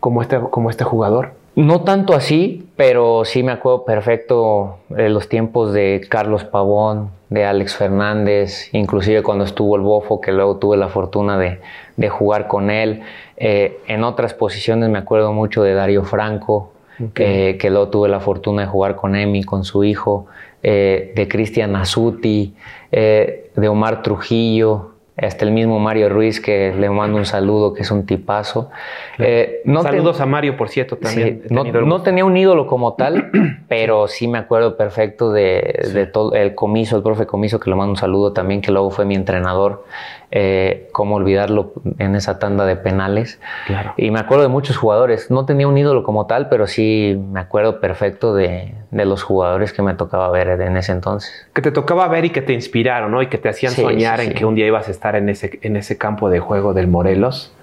como 0.00 0.20
este, 0.22 0.38
como 0.50 0.70
este 0.70 0.84
jugador? 0.84 1.37
No 1.58 1.80
tanto 1.80 2.14
así, 2.14 2.68
pero 2.76 3.24
sí 3.24 3.42
me 3.42 3.50
acuerdo 3.50 3.84
perfecto 3.84 4.78
de 4.90 5.08
los 5.08 5.28
tiempos 5.28 5.72
de 5.72 6.06
Carlos 6.08 6.44
Pavón, 6.44 7.10
de 7.30 7.46
Alex 7.46 7.74
Fernández, 7.74 8.72
inclusive 8.72 9.24
cuando 9.24 9.42
estuvo 9.42 9.74
el 9.74 9.82
Bofo, 9.82 10.20
que 10.20 10.30
luego 10.30 10.58
tuve 10.58 10.76
la 10.76 10.86
fortuna 10.86 11.36
de, 11.36 11.58
de 11.96 12.08
jugar 12.08 12.46
con 12.46 12.70
él. 12.70 13.02
Eh, 13.36 13.80
en 13.88 14.04
otras 14.04 14.34
posiciones 14.34 14.88
me 14.88 14.98
acuerdo 14.98 15.32
mucho 15.32 15.64
de 15.64 15.74
Darío 15.74 16.04
Franco, 16.04 16.70
okay. 17.04 17.26
eh, 17.50 17.58
que 17.58 17.70
luego 17.70 17.88
tuve 17.88 18.08
la 18.08 18.20
fortuna 18.20 18.62
de 18.62 18.68
jugar 18.68 18.94
con 18.94 19.16
Emi, 19.16 19.42
con 19.42 19.64
su 19.64 19.82
hijo, 19.82 20.26
eh, 20.62 21.12
de 21.16 21.26
Cristian 21.26 21.74
Azuti, 21.74 22.54
eh, 22.92 23.50
de 23.56 23.68
Omar 23.68 24.04
Trujillo, 24.04 24.92
hasta 25.20 25.44
el 25.44 25.50
mismo 25.50 25.80
Mario 25.80 26.08
Ruiz, 26.08 26.40
que 26.40 26.72
le 26.72 26.88
mando 26.90 27.18
un 27.18 27.24
saludo, 27.24 27.74
que 27.74 27.82
es 27.82 27.90
un 27.90 28.06
tipazo. 28.06 28.70
Eh, 29.18 29.62
no 29.64 29.82
Saludos 29.82 30.18
te... 30.18 30.22
a 30.22 30.26
Mario, 30.26 30.56
por 30.56 30.68
cierto, 30.68 30.96
también. 30.96 31.42
Sí, 31.42 31.54
no, 31.54 31.64
no, 31.64 32.02
tenía 32.02 32.24
un 32.24 32.36
ídolo 32.36 32.66
como 32.66 32.94
tal, 32.94 33.30
pero 33.68 34.06
sí 34.06 34.28
me 34.28 34.38
acuerdo 34.38 34.76
perfecto 34.76 35.32
de, 35.32 35.80
sí. 35.82 35.92
de 35.92 36.06
todo 36.06 36.34
el 36.34 36.54
comiso, 36.54 36.96
el 36.96 37.02
profe 37.02 37.26
comiso, 37.26 37.58
que 37.58 37.68
le 37.68 37.76
mando 37.76 37.90
un 37.90 37.96
saludo 37.96 38.32
también, 38.32 38.60
que 38.60 38.70
luego 38.70 38.90
fue 38.90 39.04
mi 39.04 39.14
entrenador. 39.14 39.84
Eh, 40.30 40.90
cómo 40.92 41.16
olvidarlo 41.16 41.72
en 41.98 42.14
esa 42.14 42.38
tanda 42.38 42.66
de 42.66 42.76
penales. 42.76 43.40
Claro. 43.66 43.94
Y 43.96 44.10
me 44.10 44.20
acuerdo 44.20 44.42
de 44.42 44.50
muchos 44.50 44.76
jugadores. 44.76 45.30
No 45.30 45.46
tenía 45.46 45.66
un 45.66 45.78
ídolo 45.78 46.02
como 46.02 46.26
tal, 46.26 46.50
pero 46.50 46.66
sí 46.66 47.18
me 47.32 47.40
acuerdo 47.40 47.80
perfecto 47.80 48.34
de, 48.34 48.74
de 48.90 49.04
los 49.06 49.22
jugadores 49.22 49.72
que 49.72 49.80
me 49.80 49.94
tocaba 49.94 50.30
ver 50.30 50.60
en 50.60 50.76
ese 50.76 50.92
entonces. 50.92 51.48
Que 51.54 51.62
te 51.62 51.70
tocaba 51.70 52.06
ver 52.08 52.26
y 52.26 52.30
que 52.30 52.42
te 52.42 52.52
inspiraron, 52.52 53.10
¿no? 53.10 53.22
Y 53.22 53.28
que 53.28 53.38
te 53.38 53.48
hacían 53.48 53.72
sí, 53.72 53.80
soñar 53.80 54.20
sí, 54.20 54.26
en 54.26 54.34
que 54.34 54.44
un 54.44 54.54
día 54.54 54.66
ibas 54.66 54.88
a 54.88 54.90
estar 54.90 55.07
en 55.16 55.28
ese, 55.28 55.58
en 55.62 55.76
ese 55.76 55.98
campo 55.98 56.30
de 56.30 56.40
juego 56.40 56.74
del 56.74 56.88
Morelos. 56.88 57.54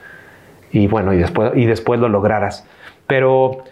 Y 0.72 0.88
bueno, 0.88 1.14
y 1.14 1.18
después, 1.18 1.52
y 1.56 1.66
después 1.66 2.00
lo 2.00 2.10
lograras. 2.10 2.68
Pero, 3.08 3.64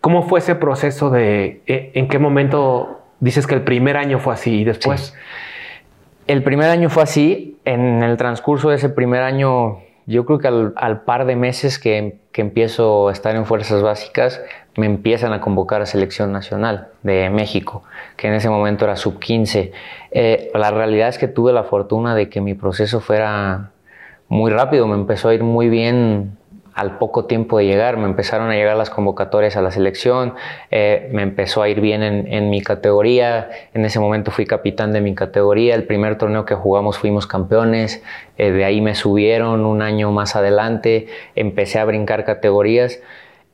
¿cómo 0.00 0.22
fue 0.22 0.40
ese 0.40 0.54
proceso 0.54 1.10
de, 1.10 1.62
e, 1.66 1.92
en 1.94 2.08
qué 2.08 2.18
momento 2.18 3.00
dices 3.20 3.46
que 3.46 3.54
el 3.54 3.62
primer 3.62 3.96
año 3.96 4.18
fue 4.18 4.34
así 4.34 4.60
y 4.60 4.64
después? 4.64 5.14
El 6.26 6.42
primer 6.42 6.70
año 6.70 6.90
fue 6.90 7.02
así. 7.02 7.58
En 7.64 8.02
el 8.02 8.16
transcurso 8.16 8.70
de 8.70 8.76
ese 8.76 8.88
primer 8.88 9.22
año, 9.22 9.78
yo 10.06 10.24
creo 10.24 10.38
que 10.38 10.48
al, 10.48 11.02
par 11.02 11.24
de 11.24 11.36
meses 11.36 11.78
que, 11.78 12.18
que, 12.32 12.40
empiezo 12.40 13.08
a 13.08 13.12
estar 13.12 13.36
en 13.36 13.46
Fuerzas 13.46 13.82
Básicas, 13.82 14.40
me 14.76 14.86
empiezan 14.86 15.32
a 15.32 15.40
convocar 15.40 15.82
a 15.82 15.86
Selección 15.86 16.32
Nacional 16.32 16.88
de 17.02 17.28
México, 17.30 17.82
que 18.16 18.28
en 18.28 18.34
ese 18.34 18.48
momento 18.48 18.84
era 18.84 18.96
sub 18.96 19.18
15. 19.18 19.72
Eh, 20.12 20.50
la 20.54 20.70
realidad 20.70 21.08
es 21.08 21.18
que 21.18 21.28
tuve 21.28 21.52
la 21.52 21.64
fortuna 21.64 22.14
de 22.14 22.28
que 22.28 22.40
mi 22.40 22.54
proceso 22.54 23.00
fuera 23.00 23.70
muy 24.28 24.50
rápido, 24.50 24.86
me 24.86 24.94
empezó 24.94 25.28
a 25.28 25.34
ir 25.34 25.42
muy 25.42 25.68
bien 25.68 26.36
al 26.74 26.98
poco 26.98 27.24
tiempo 27.24 27.58
de 27.58 27.66
llegar, 27.66 27.96
me 27.96 28.04
empezaron 28.04 28.48
a 28.48 28.54
llegar 28.54 28.76
las 28.76 28.90
convocatorias 28.90 29.56
a 29.56 29.60
la 29.60 29.70
selección, 29.70 30.34
eh, 30.70 31.10
me 31.12 31.22
empezó 31.22 31.62
a 31.62 31.68
ir 31.68 31.80
bien 31.80 32.02
en, 32.02 32.48
mi 32.48 32.62
categoría, 32.62 33.50
en 33.74 33.84
ese 33.84 33.98
momento 33.98 34.30
fui 34.30 34.46
capitán 34.46 34.92
de 34.92 35.00
mi 35.00 35.14
categoría, 35.14 35.74
el 35.74 35.84
primer 35.84 36.16
torneo 36.16 36.44
que 36.44 36.54
jugamos 36.54 36.96
fuimos 36.96 37.26
campeones, 37.26 38.02
eh, 38.38 38.50
de 38.52 38.64
ahí 38.64 38.80
me 38.80 38.94
subieron 38.94 39.66
un 39.66 39.82
año 39.82 40.12
más 40.12 40.36
adelante, 40.36 41.08
empecé 41.34 41.80
a 41.80 41.84
brincar 41.84 42.24
categorías 42.24 43.00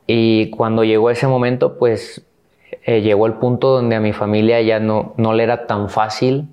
y 0.06 0.50
cuando 0.50 0.84
llegó 0.84 1.10
ese 1.10 1.26
momento, 1.26 1.78
pues 1.78 2.25
eh, 2.84 3.00
llegó 3.00 3.26
el 3.26 3.34
punto 3.34 3.68
donde 3.68 3.96
a 3.96 4.00
mi 4.00 4.12
familia 4.12 4.60
ya 4.62 4.80
no, 4.80 5.14
no 5.16 5.32
le 5.32 5.42
era 5.42 5.66
tan 5.66 5.88
fácil 5.88 6.48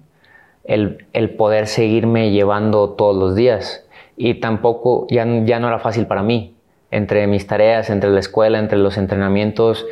el, 0.64 1.06
el 1.14 1.32
poder 1.32 1.68
seguirme 1.68 2.32
llevando 2.32 2.92
todos 2.92 3.16
los 3.16 3.36
días 3.36 3.86
y 4.18 4.36
tampoco 4.36 5.08
ya, 5.10 5.26
ya 5.46 5.60
no 5.60 5.68
era 5.68 5.80
fácil 5.80 6.08
para 6.08 6.24
mí 6.24 6.54
entre 6.92 7.26
mis 7.26 7.48
tareas, 7.48 7.90
entre 7.90 8.12
la 8.12 8.20
escuela, 8.20 8.60
entre 8.60 8.78
los 8.78 8.98
entrenamientos, 8.98 9.88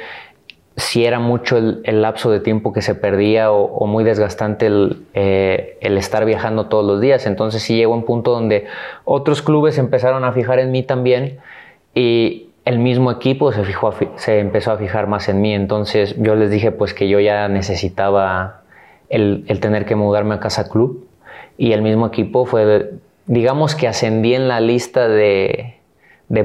si 0.77 1.03
era 1.03 1.19
mucho 1.19 1.57
el, 1.57 2.01
lapso 2.01 2.31
de 2.31 2.39
tiempo 2.39 2.73
que 2.73 2.81
se 2.81 2.95
perdía 2.95 3.51
o, 3.51 3.87
muy 3.87 4.03
desgastante 4.03 4.69
eh, 5.13 5.77
el, 5.81 5.97
estar 5.97 6.25
viajando 6.25 6.67
todos 6.67 6.85
los 6.85 7.01
días. 7.01 7.25
Entonces 7.25 7.63
sí 7.63 7.75
llegó 7.75 7.93
un 7.93 8.05
punto 8.05 8.31
donde 8.31 8.67
otros 9.03 9.41
clubes 9.41 9.77
empezaron 9.79 10.23
a 10.23 10.31
fijar 10.31 10.59
en 10.59 10.71
mí 10.71 10.83
también 10.83 11.39
y 11.93 12.50
el 12.65 12.79
mismo 12.79 13.11
equipo 13.11 13.51
se, 13.51 14.39
empezó 14.39 14.71
a 14.71 14.77
fijar 14.77 15.07
más 15.07 15.29
en 15.29 15.41
mí. 15.41 15.53
Entonces 15.53 16.15
yo 16.17 16.35
les 16.35 16.51
dije 16.51 16.71
pues 16.71 16.93
que 16.93 17.09
yo 17.09 17.19
ya 17.19 17.47
necesitaba 17.47 18.61
el, 19.09 19.45
tener 19.59 19.85
que 19.85 19.95
mudarme 19.95 20.35
a 20.35 20.39
casa 20.39 20.69
club 20.69 21.07
y 21.57 21.73
el 21.73 21.81
mismo 21.81 22.07
equipo 22.07 22.45
fue, 22.45 22.91
digamos 23.25 23.75
que 23.75 23.87
ascendí 23.87 24.33
en 24.33 24.47
la 24.47 24.59
lista 24.59 25.07
de 25.07 25.77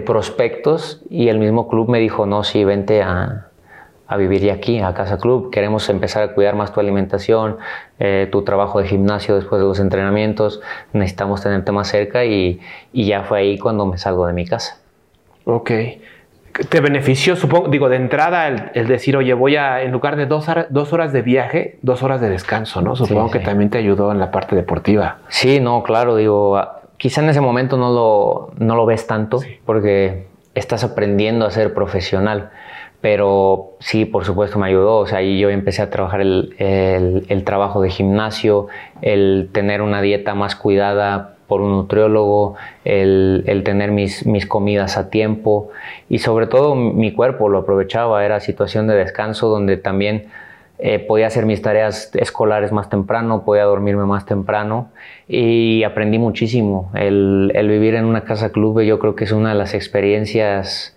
prospectos 0.05 1.03
y 1.11 1.29
el 1.29 1.39
mismo 1.39 1.69
club 1.69 1.89
me 1.89 2.01
dijo, 2.01 2.27
no, 2.27 2.43
sí, 2.45 2.65
vente 2.65 3.03
a, 3.03 3.47
a 4.09 4.17
vivir 4.17 4.43
ya 4.43 4.55
aquí, 4.55 4.81
a 4.81 4.95
Casa 4.95 5.19
Club. 5.19 5.51
Queremos 5.51 5.89
empezar 5.89 6.23
a 6.23 6.35
cuidar 6.35 6.55
más 6.55 6.73
tu 6.73 6.81
alimentación, 6.81 7.59
eh, 7.99 8.29
tu 8.31 8.43
trabajo 8.43 8.81
de 8.81 8.89
gimnasio 8.89 9.37
después 9.37 9.61
de 9.61 9.67
los 9.67 9.81
entrenamientos. 9.81 10.61
Necesitamos 10.93 11.43
tenerte 11.43 11.73
más 11.73 11.89
cerca 11.89 12.25
y, 12.25 12.61
y, 12.93 13.07
ya 13.07 13.25
fue 13.25 13.39
ahí 13.41 13.59
cuando 13.59 13.87
me 13.87 13.99
salgo 13.99 14.27
de 14.27 14.33
mi 14.33 14.47
casa. 14.47 14.79
Ok. 15.47 15.71
¿Te 16.69 16.81
benefició, 16.81 17.37
supongo, 17.37 17.69
digo, 17.69 17.89
de 17.89 17.97
entrada 17.97 18.49
el, 18.49 18.89
decir, 18.89 19.17
oye, 19.17 19.33
voy 19.35 19.57
a, 19.57 19.83
en 19.83 19.93
lugar 19.93 20.17
de 20.17 20.27
dos, 20.27 20.47
dos, 20.71 20.93
horas 20.93 21.13
de 21.13 21.23
viaje, 21.23 21.79
dos 21.83 22.03
horas 22.03 22.21
de 22.21 22.31
descanso, 22.31 22.81
¿no? 22.81 22.97
Supongo 22.97 23.31
que 23.31 23.41
también 23.41 23.71
te 23.71 23.79
ayudó 23.79 24.11
en 24.11 24.19
la 24.19 24.31
parte 24.31 24.57
deportiva. 24.57 25.19
Sí, 25.29 25.61
no, 25.61 25.83
claro, 25.83 26.17
digo, 26.17 26.61
quizá 26.97 27.23
en 27.23 27.29
ese 27.29 27.41
momento 27.41 27.77
no 27.77 27.93
lo, 27.93 28.51
no 28.59 28.75
lo 28.75 28.87
ves 28.87 29.07
tanto 29.07 29.41
porque 29.65 30.27
estás 30.55 30.83
aprendiendo 30.83 31.47
a 31.47 31.51
ser 31.51 31.75
profesional. 31.75 32.51
Pero 33.01 33.77
sí, 33.79 34.05
por 34.05 34.25
supuesto 34.25 34.59
me 34.59 34.67
ayudó. 34.67 34.97
O 34.97 35.07
sea, 35.07 35.19
ahí 35.19 35.39
yo 35.39 35.51
empecé 35.51 35.83
a 35.83 35.91
trabajar 35.91 36.23
el, 36.23 36.57
el, 36.59 37.45
trabajo 37.45 37.81
de 37.83 37.91
gimnasio, 37.91 38.67
el 39.03 39.51
tener 39.53 39.83
una 39.83 40.01
dieta 40.01 40.35
más 40.35 40.57
cuidada 40.57 41.36
por 41.47 41.61
un 41.61 41.71
nutriólogo, 41.71 42.57
el, 42.85 43.45
el, 43.47 43.63
tener 43.63 43.93
mis, 43.93 44.27
mis 44.27 44.47
comidas 44.47 44.97
a 44.97 45.11
tiempo 45.11 45.71
y 46.09 46.19
sobre 46.19 46.47
todo 46.47 46.75
mi 46.75 47.13
cuerpo 47.13 47.49
lo 47.49 47.59
aprovechaba, 47.59 48.25
era 48.25 48.41
situación 48.41 48.87
de 48.87 48.95
descanso 48.95 49.49
donde 49.49 49.77
también 49.77 50.29
eh, 50.79 50.99
podía 50.99 51.29
hacer 51.29 51.47
mis 51.47 51.63
tareas 51.63 52.11
escolares 52.15 52.71
más 52.71 52.91
temprano, 52.91 53.45
podía 53.45 53.65
dormirme 53.65 54.05
más 54.05 54.27
temprano 54.27 54.91
y 55.27 55.83
aprendí 55.85 56.19
muchísimo. 56.19 56.91
El, 56.95 57.51
vivir 57.55 57.95
en 57.95 58.05
una 58.05 58.25
casa 58.25 58.51
club 58.51 58.83
yo 58.83 58.99
creo 58.99 59.15
que 59.15 59.25
es 59.25 59.33
una 59.33 59.51
de 59.51 59.55
las 59.55 59.73
experiencias 59.73 60.95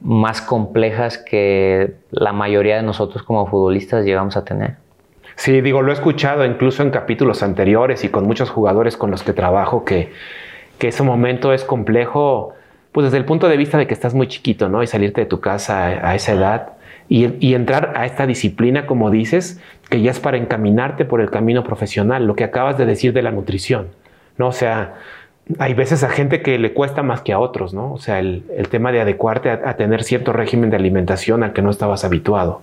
más 0.00 0.42
complejas 0.42 1.16
que 1.16 1.94
la 2.10 2.32
mayoría 2.32 2.76
de 2.76 2.82
nosotros 2.82 3.22
como 3.22 3.46
futbolistas 3.46 4.04
llegamos 4.04 4.36
a 4.36 4.44
tener. 4.44 4.81
Sí, 5.36 5.60
digo, 5.60 5.82
lo 5.82 5.90
he 5.90 5.94
escuchado 5.94 6.44
incluso 6.44 6.82
en 6.82 6.90
capítulos 6.90 7.42
anteriores 7.42 8.04
y 8.04 8.08
con 8.08 8.26
muchos 8.26 8.50
jugadores 8.50 8.96
con 8.96 9.10
los 9.10 9.22
que 9.22 9.32
trabajo 9.32 9.84
que, 9.84 10.12
que 10.78 10.88
ese 10.88 11.02
momento 11.02 11.52
es 11.52 11.64
complejo, 11.64 12.54
pues 12.92 13.04
desde 13.04 13.18
el 13.18 13.24
punto 13.24 13.48
de 13.48 13.56
vista 13.56 13.78
de 13.78 13.86
que 13.86 13.94
estás 13.94 14.14
muy 14.14 14.28
chiquito, 14.28 14.68
¿no? 14.68 14.82
Y 14.82 14.86
salirte 14.86 15.22
de 15.22 15.26
tu 15.26 15.40
casa 15.40 15.86
a 15.86 16.14
esa 16.14 16.32
edad 16.32 16.72
y, 17.08 17.54
entrar 17.54 17.92
a 17.96 18.06
esta 18.06 18.26
disciplina, 18.26 18.86
como 18.86 19.10
dices, 19.10 19.60
que 19.90 20.00
ya 20.00 20.10
es 20.10 20.18
para 20.18 20.38
encaminarte 20.38 21.04
por 21.04 21.20
el 21.20 21.30
camino 21.30 21.62
profesional, 21.62 22.26
lo 22.26 22.34
que 22.34 22.44
acabas 22.44 22.78
de 22.78 22.86
decir 22.86 23.12
de 23.12 23.20
la 23.20 23.30
nutrición, 23.30 23.88
¿no? 24.38 24.48
O 24.48 24.52
sea, 24.52 24.94
hay 25.58 25.74
veces 25.74 26.04
a 26.04 26.08
gente 26.08 26.40
que 26.40 26.58
le 26.58 26.72
cuesta 26.72 27.02
más 27.02 27.20
que 27.22 27.32
a 27.32 27.38
otros, 27.38 27.74
¿no? 27.74 27.92
O 27.92 27.98
sea, 27.98 28.18
el, 28.20 28.44
tema 28.70 28.92
de 28.92 29.00
adecuarte 29.00 29.50
a, 29.50 29.76
tener 29.76 30.04
cierto 30.04 30.32
régimen 30.32 30.70
de 30.70 30.76
alimentación 30.76 31.42
al 31.42 31.52
que 31.52 31.62
no 31.62 31.70
estabas 31.70 32.04
habituado. 32.04 32.60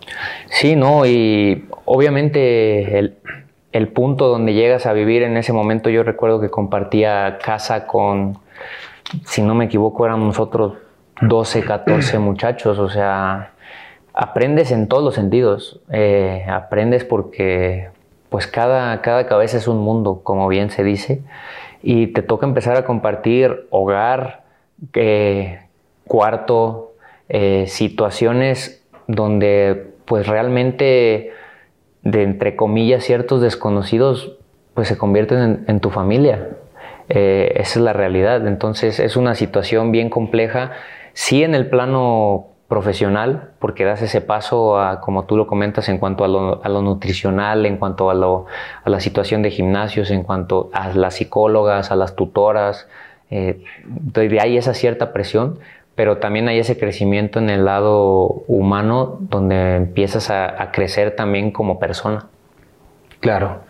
Sí, 0.48 0.76
no, 0.76 1.06
y 1.06 1.66
obviamente 1.86 2.98
el, 2.98 3.18
el 3.72 3.88
punto 3.90 4.28
donde 4.28 4.54
llegas 4.54 4.86
a 4.86 4.94
vivir 4.94 5.24
en 5.24 5.38
ese 5.38 5.54
momento, 5.54 5.90
yo 5.90 6.04
recuerdo 6.04 6.40
que 6.40 6.50
compartía 6.50 7.38
casa 7.44 7.86
con, 7.86 8.38
si 9.26 9.42
no 9.42 9.56
me 9.56 9.66
equivoco, 9.66 10.06
éramos 10.06 10.28
nosotros 10.28 10.74
12, 11.22 11.64
14 11.64 12.20
muchachos, 12.20 12.80
o 12.80 12.90
sea, 12.90 13.52
aprendes 14.14 14.72
en 14.72 14.88
todos 14.88 15.04
los 15.04 15.16
sentidos. 15.16 15.80
Eh, 15.92 16.46
aprendes 16.50 17.04
porque 17.04 17.90
pues 18.30 18.48
cada, 18.48 19.02
cada 19.02 19.26
cabeza 19.28 19.58
es 19.58 19.68
un 19.68 19.80
mundo, 19.80 20.22
como 20.24 20.48
bien 20.48 20.70
se 20.70 20.84
dice, 20.84 21.22
y 21.82 22.08
te 22.08 22.22
toca 22.22 22.46
empezar 22.46 22.78
a 22.78 22.86
compartir 22.86 23.68
hogar, 23.70 24.44
eh, 24.94 25.62
cuarto, 26.06 26.94
eh, 27.30 27.66
situaciones 27.68 28.86
donde 29.08 29.94
pues 30.06 30.28
realmente 30.28 31.32
de 32.02 32.24
entre 32.24 32.56
comillas 32.56 33.04
ciertos 33.04 33.42
desconocidos 33.42 34.38
pues 34.74 34.88
se 34.88 34.98
convierten 34.98 35.66
en, 35.68 35.80
tu 35.80 35.90
familia. 35.90 36.50
esa 37.10 37.62
es 37.62 37.78
la 37.78 37.94
realidad. 37.94 38.48
Entonces 38.48 39.00
es 39.00 39.18
una 39.18 39.36
situación 39.36 39.92
bien 39.92 40.10
compleja. 40.10 40.72
Sí 41.14 41.44
en 41.44 41.54
el 41.54 41.68
plano 41.68 42.48
profesional, 42.70 43.50
porque 43.58 43.84
das 43.84 44.02
ese 44.04 44.22
paso, 44.22 44.80
a, 44.80 45.02
como 45.02 45.26
tú 45.26 45.36
lo 45.36 45.48
comentas, 45.48 45.90
en 45.90 45.98
cuanto 45.98 46.24
a 46.24 46.28
lo, 46.28 46.82
nutricional, 46.84 47.66
en 47.66 47.78
cuanto 47.78 48.12
a, 48.12 48.14
lo, 48.14 48.46
a, 48.84 48.90
la 48.90 49.00
situación 49.00 49.42
de 49.42 49.50
gimnasios, 49.50 50.12
en 50.12 50.22
cuanto 50.22 50.70
a 50.72 50.90
las 50.90 51.16
psicólogas, 51.16 51.92
a 51.92 51.96
las 51.96 52.16
tutoras. 52.16 52.88
Eh, 53.32 53.64
de 53.86 54.40
ahí 54.40 54.56
esa 54.56 54.76
cierta 54.76 55.12
presión, 55.12 55.60
pero 55.96 56.18
también 56.18 56.48
hay 56.48 56.60
ese 56.60 56.78
crecimiento 56.78 57.40
en 57.40 57.50
el 57.50 57.66
lado 57.66 58.44
humano 58.48 59.18
donde 59.20 59.76
empiezas 59.76 60.30
a, 60.30 60.72
crecer 60.72 61.16
también 61.16 61.52
como 61.52 61.80
persona. 61.80 62.28
Claro. 63.20 63.62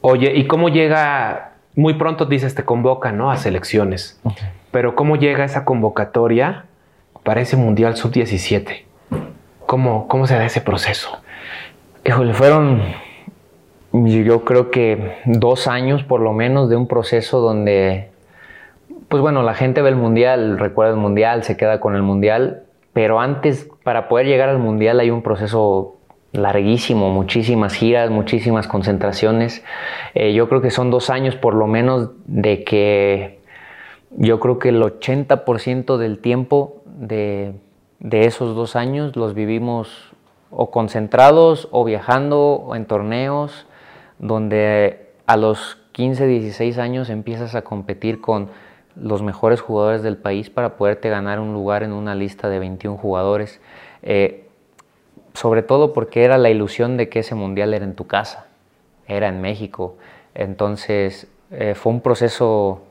Oye, 0.00 0.32
¿y 0.34 0.46
cómo 0.46 0.68
llega? 0.68 1.54
Muy 1.74 1.94
pronto 1.94 2.26
dices, 2.26 2.54
te 2.54 2.64
convoca, 2.64 3.10
¿no? 3.10 3.32
A 3.32 3.36
selecciones. 3.36 4.20
Pero 4.70 4.94
¿cómo 4.94 5.16
llega 5.16 5.44
esa 5.44 5.64
convocatoria? 5.64 6.66
Para 7.22 7.40
ese 7.40 7.56
Mundial 7.56 7.96
Sub-17? 7.96 8.84
¿Cómo, 9.66 10.08
¿Cómo 10.08 10.26
se 10.26 10.34
da 10.34 10.44
ese 10.44 10.60
proceso? 10.60 11.22
Híjole, 12.04 12.34
fueron 12.34 12.82
yo 13.92 14.44
creo 14.44 14.70
que 14.70 15.18
dos 15.26 15.66
años 15.66 16.02
por 16.02 16.20
lo 16.20 16.32
menos 16.32 16.68
de 16.68 16.76
un 16.76 16.86
proceso 16.86 17.40
donde, 17.40 18.08
pues 19.08 19.20
bueno, 19.20 19.42
la 19.42 19.54
gente 19.54 19.82
ve 19.82 19.90
el 19.90 19.96
Mundial, 19.96 20.58
recuerda 20.58 20.92
el 20.92 20.98
Mundial, 20.98 21.44
se 21.44 21.56
queda 21.56 21.78
con 21.78 21.94
el 21.94 22.02
Mundial, 22.02 22.62
pero 22.92 23.20
antes, 23.20 23.68
para 23.84 24.08
poder 24.08 24.26
llegar 24.26 24.48
al 24.48 24.58
Mundial 24.58 25.00
hay 25.00 25.10
un 25.10 25.22
proceso 25.22 25.96
larguísimo, 26.32 27.10
muchísimas 27.10 27.74
giras, 27.74 28.10
muchísimas 28.10 28.66
concentraciones. 28.66 29.62
Eh, 30.14 30.32
yo 30.32 30.48
creo 30.48 30.62
que 30.62 30.70
son 30.70 30.90
dos 30.90 31.10
años 31.10 31.36
por 31.36 31.54
lo 31.54 31.66
menos 31.66 32.10
de 32.26 32.64
que 32.64 33.40
yo 34.16 34.40
creo 34.40 34.58
que 34.58 34.70
el 34.70 34.82
80% 34.82 35.98
del 35.98 36.18
tiempo 36.18 36.81
de, 37.02 37.54
esos 38.10 38.54
dos 38.54 38.76
años 38.76 39.16
los 39.16 39.34
vivimos 39.34 40.12
o 40.50 40.70
concentrados 40.70 41.68
o 41.70 41.84
viajando 41.84 42.40
o 42.40 42.76
en 42.76 42.86
torneos 42.86 43.66
donde 44.18 45.10
a 45.26 45.36
los 45.36 45.78
15, 45.92 46.26
16 46.26 46.78
años 46.78 47.10
empiezas 47.10 47.54
a 47.54 47.62
competir 47.62 48.20
con 48.20 48.48
los 48.94 49.22
mejores 49.22 49.60
jugadores 49.60 50.02
del 50.02 50.16
país 50.16 50.50
para 50.50 50.76
poderte 50.76 51.08
ganar 51.08 51.40
un 51.40 51.52
lugar 51.52 51.82
en 51.82 51.92
una 51.92 52.14
lista 52.14 52.48
de 52.48 52.58
21 52.58 52.98
jugadores. 52.98 53.60
Eh, 54.02 54.48
sobre 55.34 55.62
todo 55.62 55.92
porque 55.92 56.24
era 56.24 56.38
la 56.38 56.50
ilusión 56.50 56.96
de 56.96 57.08
que 57.08 57.20
ese 57.20 57.34
mundial 57.34 57.72
era 57.74 57.84
en 57.84 57.94
tu 57.94 58.06
casa, 58.06 58.46
era 59.08 59.28
en 59.28 59.40
México. 59.40 59.96
Entonces 60.34 61.26
eh, 61.50 61.74
fue 61.74 61.92
un 61.92 62.00
proceso 62.00 62.82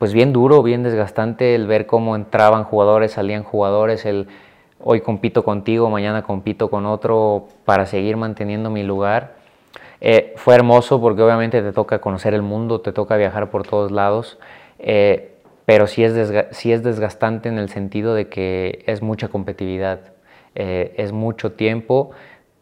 pues 0.00 0.14
bien 0.14 0.32
duro, 0.32 0.62
bien 0.62 0.82
desgastante 0.82 1.54
el 1.54 1.66
ver 1.66 1.84
cómo 1.84 2.16
entraban 2.16 2.64
jugadores, 2.64 3.12
salían 3.12 3.42
jugadores, 3.42 4.06
el 4.06 4.28
hoy 4.82 5.02
compito 5.02 5.44
contigo, 5.44 5.90
mañana 5.90 6.22
compito 6.22 6.70
con 6.70 6.86
otro 6.86 7.48
para 7.66 7.84
seguir 7.84 8.16
manteniendo 8.16 8.70
mi 8.70 8.82
lugar. 8.82 9.34
Eh, 10.00 10.32
fue 10.36 10.54
hermoso 10.54 11.02
porque 11.02 11.20
obviamente 11.20 11.60
te 11.60 11.72
toca 11.72 11.98
conocer 11.98 12.32
el 12.32 12.40
mundo, 12.40 12.80
te 12.80 12.92
toca 12.92 13.18
viajar 13.18 13.50
por 13.50 13.66
todos 13.66 13.92
lados, 13.92 14.38
eh, 14.78 15.34
pero 15.66 15.86
sí 15.86 16.02
es, 16.02 16.14
sí 16.52 16.72
es 16.72 16.82
desgastante 16.82 17.50
en 17.50 17.58
el 17.58 17.68
sentido 17.68 18.14
de 18.14 18.28
que 18.28 18.82
es 18.86 19.02
mucha 19.02 19.28
competitividad, 19.28 20.00
eh, 20.54 20.94
es 20.96 21.12
mucho 21.12 21.52
tiempo, 21.52 22.12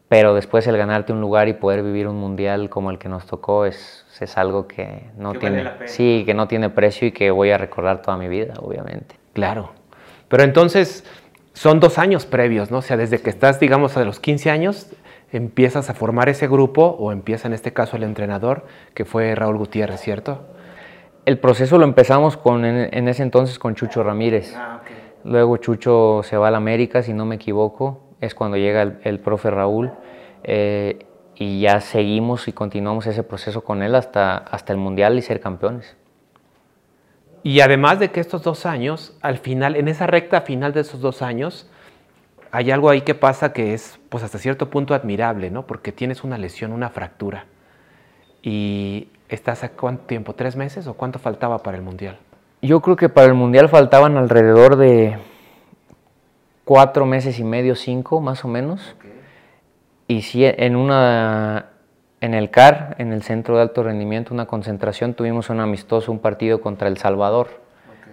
pero 0.09 0.35
después 0.35 0.67
el 0.67 0.77
ganarte 0.77 1.12
un 1.12 1.21
lugar 1.21 1.49
y 1.49 1.53
poder 1.53 1.83
vivir 1.83 2.09
un 2.09 2.17
mundial 2.17 2.71
como 2.71 2.91
el 2.91 2.99
que 2.99 3.09
nos 3.09 3.27
tocó 3.27 3.67
es, 3.67 4.07
es 4.21 4.38
algo 4.38 4.67
que 4.67 5.11
no 5.19 5.35
tiene, 5.35 5.71
sí, 5.87 6.23
que 6.25 6.35
no 6.35 6.49
tiene 6.49 6.71
precio 6.71 7.09
y 7.09 7.12
que 7.12 7.31
voy 7.31 7.50
a 7.50 7.59
recordar 7.59 8.00
toda 8.00 8.17
mi 8.17 8.29
vida, 8.29 8.55
obviamente. 8.61 9.17
Claro. 9.35 9.73
Pero 10.29 10.43
entonces 10.43 11.05
son 11.53 11.81
dos 11.81 11.99
años 11.99 12.25
previos, 12.25 12.71
¿no? 12.71 12.79
O 12.79 12.83
sea, 12.83 12.97
desde 12.97 13.21
que 13.21 13.31
estás, 13.31 13.61
digamos, 13.61 13.97
a 13.97 14.05
los 14.05 14.19
15 14.19 14.50
años, 14.50 14.91
empiezas 15.31 15.91
a 15.91 15.95
formar 15.95 16.31
ese 16.31 16.49
grupo 16.49 16.97
o 16.99 17.12
empieza 17.12 17.49
en 17.49 17.55
este 17.55 17.73
caso 17.73 17.97
el 17.97 18.03
entrenador, 18.03 18.67
que 18.95 19.05
fue 19.05 19.35
Raúl 19.35 19.59
Gutiérrez, 19.59 20.00
¿cierto? 20.00 20.47
El 21.27 21.38
proceso 21.38 21.77
lo 21.77 21.85
empezamos 21.85 22.38
con, 22.38 22.65
en, 22.65 23.09
ese 23.09 23.23
entonces 23.23 23.59
con 23.59 23.75
Chucho 23.75 24.03
Ramírez. 24.03 24.55
Ah, 24.57 24.81
Luego 25.25 25.59
Chucho 25.59 26.23
se 26.23 26.38
va 26.38 26.49
a 26.49 26.50
la 26.50 26.57
América, 26.57 27.03
si 27.03 27.12
no 27.12 27.27
me 27.27 27.35
equivoco, 27.35 28.08
es 28.21 28.35
cuando 28.35 28.57
llega 28.57 28.83
el, 28.83 29.21
profe 29.21 29.51
Raúl. 29.51 29.93
Eh, 30.45 31.07
y 31.35 31.61
ya 31.61 31.81
seguimos 31.81 32.49
y 32.49 32.53
continuamos 32.53 33.07
ese 33.07 33.23
proceso 33.23 33.63
con 33.63 33.83
él 33.83 33.95
hasta, 33.95 34.37
hasta 34.37 34.73
el 34.73 34.79
Mundial 34.79 35.17
y 35.19 35.23
ser 35.23 35.41
campeones. 35.41 35.97
Y 37.45 37.61
además 37.61 38.01
de 38.01 38.11
que 38.11 38.19
estos 38.19 38.43
dos 38.43 38.67
años, 38.67 39.17
al 39.23 39.39
final, 39.39 39.77
en 39.77 39.87
esa 39.87 40.07
recta 40.09 40.41
final 40.41 40.73
de 40.73 40.81
esos 40.81 41.01
dos 41.01 41.23
años, 41.23 41.71
hay 42.51 42.71
algo 42.71 42.91
ahí 42.91 43.03
que 43.03 43.15
pasa 43.15 43.53
que 43.53 43.75
es, 43.75 44.01
pues 44.09 44.25
hasta 44.25 44.39
cierto 44.39 44.71
punto 44.71 44.95
admirable, 44.95 45.51
¿no? 45.51 45.67
Porque 45.67 45.93
tienes 45.93 46.25
una 46.25 46.39
lesión, 46.39 46.73
una 46.73 46.89
fractura. 46.89 47.47
Y 48.43 49.09
estás 49.29 49.63
a 49.65 49.71
cuánto 49.71 50.05
tiempo, 50.05 50.35
tres 50.35 50.57
meses 50.57 50.87
o 50.87 50.95
cuánto 50.95 51.19
faltaba 51.19 51.59
para 51.59 51.77
el 51.77 51.83
mundial? 51.83 52.19
Yo 52.63 52.81
creo 52.81 52.97
que 52.97 53.09
para 53.09 53.29
el 53.29 53.35
mundial 53.35 53.69
faltaban 53.69 54.17
alrededor 54.17 54.77
de 54.77 55.19
cuatro 56.69 57.07
meses 57.07 57.39
y 57.39 57.45
medio, 57.45 57.75
cinco 57.75 58.21
más 58.21 58.45
o 58.45 58.49
menos. 58.49 58.95
Y 60.07 60.21
sí, 60.21 60.45
en 60.45 60.77
una, 60.77 61.71
en 62.21 62.35
el 62.35 62.51
CAR, 62.51 62.95
en 62.99 63.15
el 63.15 63.23
Centro 63.23 63.57
de 63.57 63.63
Alto 63.63 63.83
Rendimiento, 63.83 64.35
una 64.35 64.45
concentración, 64.45 65.15
tuvimos 65.15 65.49
un 65.49 65.61
amistoso, 65.61 66.13
un 66.13 66.19
partido 66.19 66.61
contra 66.61 66.89
El 66.89 66.99
Salvador 66.99 67.63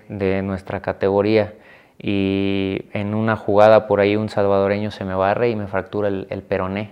de 0.07 0.41
nuestra 0.41 0.79
categoría 0.79 1.53
y 1.97 2.85
en 2.93 3.13
una 3.13 3.35
jugada 3.35 3.87
por 3.87 3.99
ahí 3.99 4.15
un 4.15 4.29
salvadoreño 4.29 4.89
se 4.89 5.03
me 5.03 5.15
barre 5.15 5.49
y 5.49 5.57
me 5.57 5.67
fractura 5.67 6.07
el, 6.07 6.43
peroné. 6.47 6.91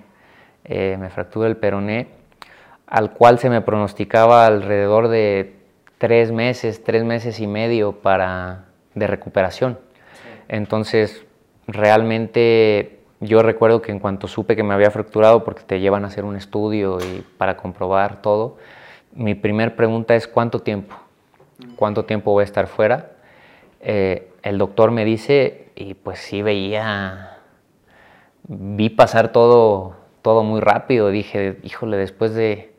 Eh, 0.66 0.98
me 1.00 1.10
fractura 1.12 1.48
el 1.48 1.56
peroné, 1.56 2.08
al 2.88 3.14
cual 3.14 3.40
se 3.40 3.50
me 3.50 3.62
pronosticaba 3.62 4.46
alrededor 4.46 5.08
de 5.08 5.56
tres 5.98 6.34
meses, 6.34 6.84
tres 6.84 7.06
meses 7.06 7.40
y 7.40 7.48
medio 7.48 8.02
para, 8.02 8.66
de 8.96 9.08
recuperación. 9.08 9.80
Entonces, 10.50 11.26
realmente 11.68 13.00
yo 13.20 13.42
recuerdo 13.42 13.82
que 13.82 13.92
en 13.92 14.00
cuanto 14.00 14.28
supe 14.28 14.56
que 14.56 14.64
me 14.64 14.74
había 14.74 14.92
fracturado, 14.92 15.44
porque 15.44 15.64
te 15.64 15.80
llevan 15.80 16.04
a 16.04 16.08
hacer 16.08 16.26
un 16.26 16.36
estudio 16.36 17.00
y 17.00 17.24
para 17.38 17.58
comprobar 17.58 18.22
todo, 18.22 18.58
mi 19.14 19.36
primer 19.36 19.76
pregunta 19.76 20.16
es 20.16 20.28
¿cuánto 20.28 20.60
tiempo? 20.60 20.96
¿Cuánto 21.76 22.06
tiempo 22.06 22.32
voy 22.32 22.42
a 22.42 22.46
estar 22.46 22.68
fuera? 22.68 23.12
Eh, 23.80 24.30
el 24.42 24.58
doctor 24.58 24.92
me 24.92 25.06
dice, 25.06 25.70
y 25.76 25.94
pues 25.94 26.20
sí 26.20 26.42
veía, 26.42 27.38
vi 28.48 28.90
pasar 28.90 29.32
todo, 29.32 29.96
todo 30.22 30.44
muy 30.44 30.60
rápido. 30.60 31.10
Dije, 31.10 31.60
híjole, 31.64 31.98
después 31.98 32.34
de, 32.34 32.74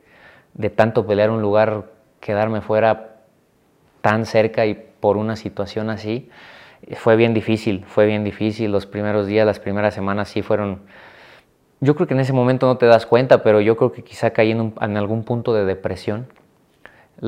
de 0.53 0.69
tanto 0.69 1.07
pelear 1.07 1.31
un 1.31 1.41
lugar, 1.41 1.85
quedarme 2.19 2.61
fuera 2.61 3.17
tan 4.01 4.25
cerca 4.25 4.65
y 4.65 4.75
por 4.99 5.17
una 5.17 5.35
situación 5.35 5.89
así, 5.89 6.29
fue 6.93 7.15
bien 7.15 7.33
difícil, 7.33 7.83
fue 7.87 8.05
bien 8.05 8.23
difícil. 8.23 8.71
Los 8.71 8.85
primeros 8.85 9.25
días, 9.25 9.45
las 9.45 9.59
primeras 9.59 9.93
semanas 9.93 10.29
sí 10.29 10.41
fueron... 10.41 10.81
Yo 11.81 11.95
creo 11.95 12.07
que 12.07 12.13
en 12.13 12.19
ese 12.19 12.33
momento 12.33 12.67
no 12.67 12.77
te 12.77 12.85
das 12.85 13.05
cuenta, 13.05 13.43
pero 13.43 13.59
yo 13.59 13.75
creo 13.75 13.91
que 13.91 14.03
quizá 14.03 14.31
caí 14.31 14.51
en, 14.51 14.97
algún 14.97 15.23
punto 15.23 15.53
de 15.53 15.65
depresión, 15.65 16.27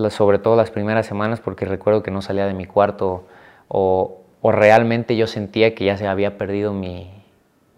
sobre 0.10 0.40
todo 0.40 0.56
las 0.56 0.72
primeras 0.72 1.06
semanas, 1.06 1.42
porque 1.42 1.66
recuerdo 1.66 2.04
que 2.04 2.12
no 2.12 2.22
salía 2.22 2.46
de 2.46 2.54
mi 2.54 2.66
cuarto 2.66 3.28
o, 3.68 4.24
realmente 4.44 5.18
yo 5.18 5.28
sentía 5.28 5.76
que 5.76 5.84
ya 5.84 5.98
se 5.98 6.08
había 6.08 6.38
perdido 6.38 6.72
mi, 6.72 7.12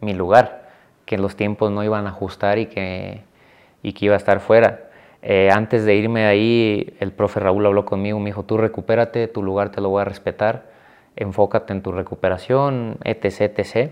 mi, 0.02 0.14
lugar, 0.14 0.70
que 1.06 1.18
los 1.18 1.36
tiempos 1.36 1.72
no 1.72 1.84
iban 1.84 2.06
a 2.06 2.10
ajustar 2.10 2.60
y 2.60 2.68
que, 2.68 3.24
iba 3.82 4.14
a 4.14 4.18
estar 4.18 4.40
fuera. 4.40 4.90
Eh, 5.24 5.50
antes 5.52 5.84
de 5.86 5.96
irme 5.96 6.28
ahí, 6.28 6.96
el 7.00 7.12
profe 7.12 7.40
Raúl 7.40 7.66
habló 7.66 7.86
conmigo, 7.86 8.20
me 8.20 8.28
dijo, 8.28 8.44
tú 8.44 8.58
recupérate, 8.58 9.28
tu 9.28 9.42
lugar 9.42 9.72
te 9.72 9.82
lo 9.82 9.90
voy 9.90 10.02
a 10.02 10.06
respetar, 10.06 10.70
enfócate 11.16 11.74
en 11.74 11.82
tu 11.82 11.92
recuperación, 11.92 12.98
etc.. 13.04 13.92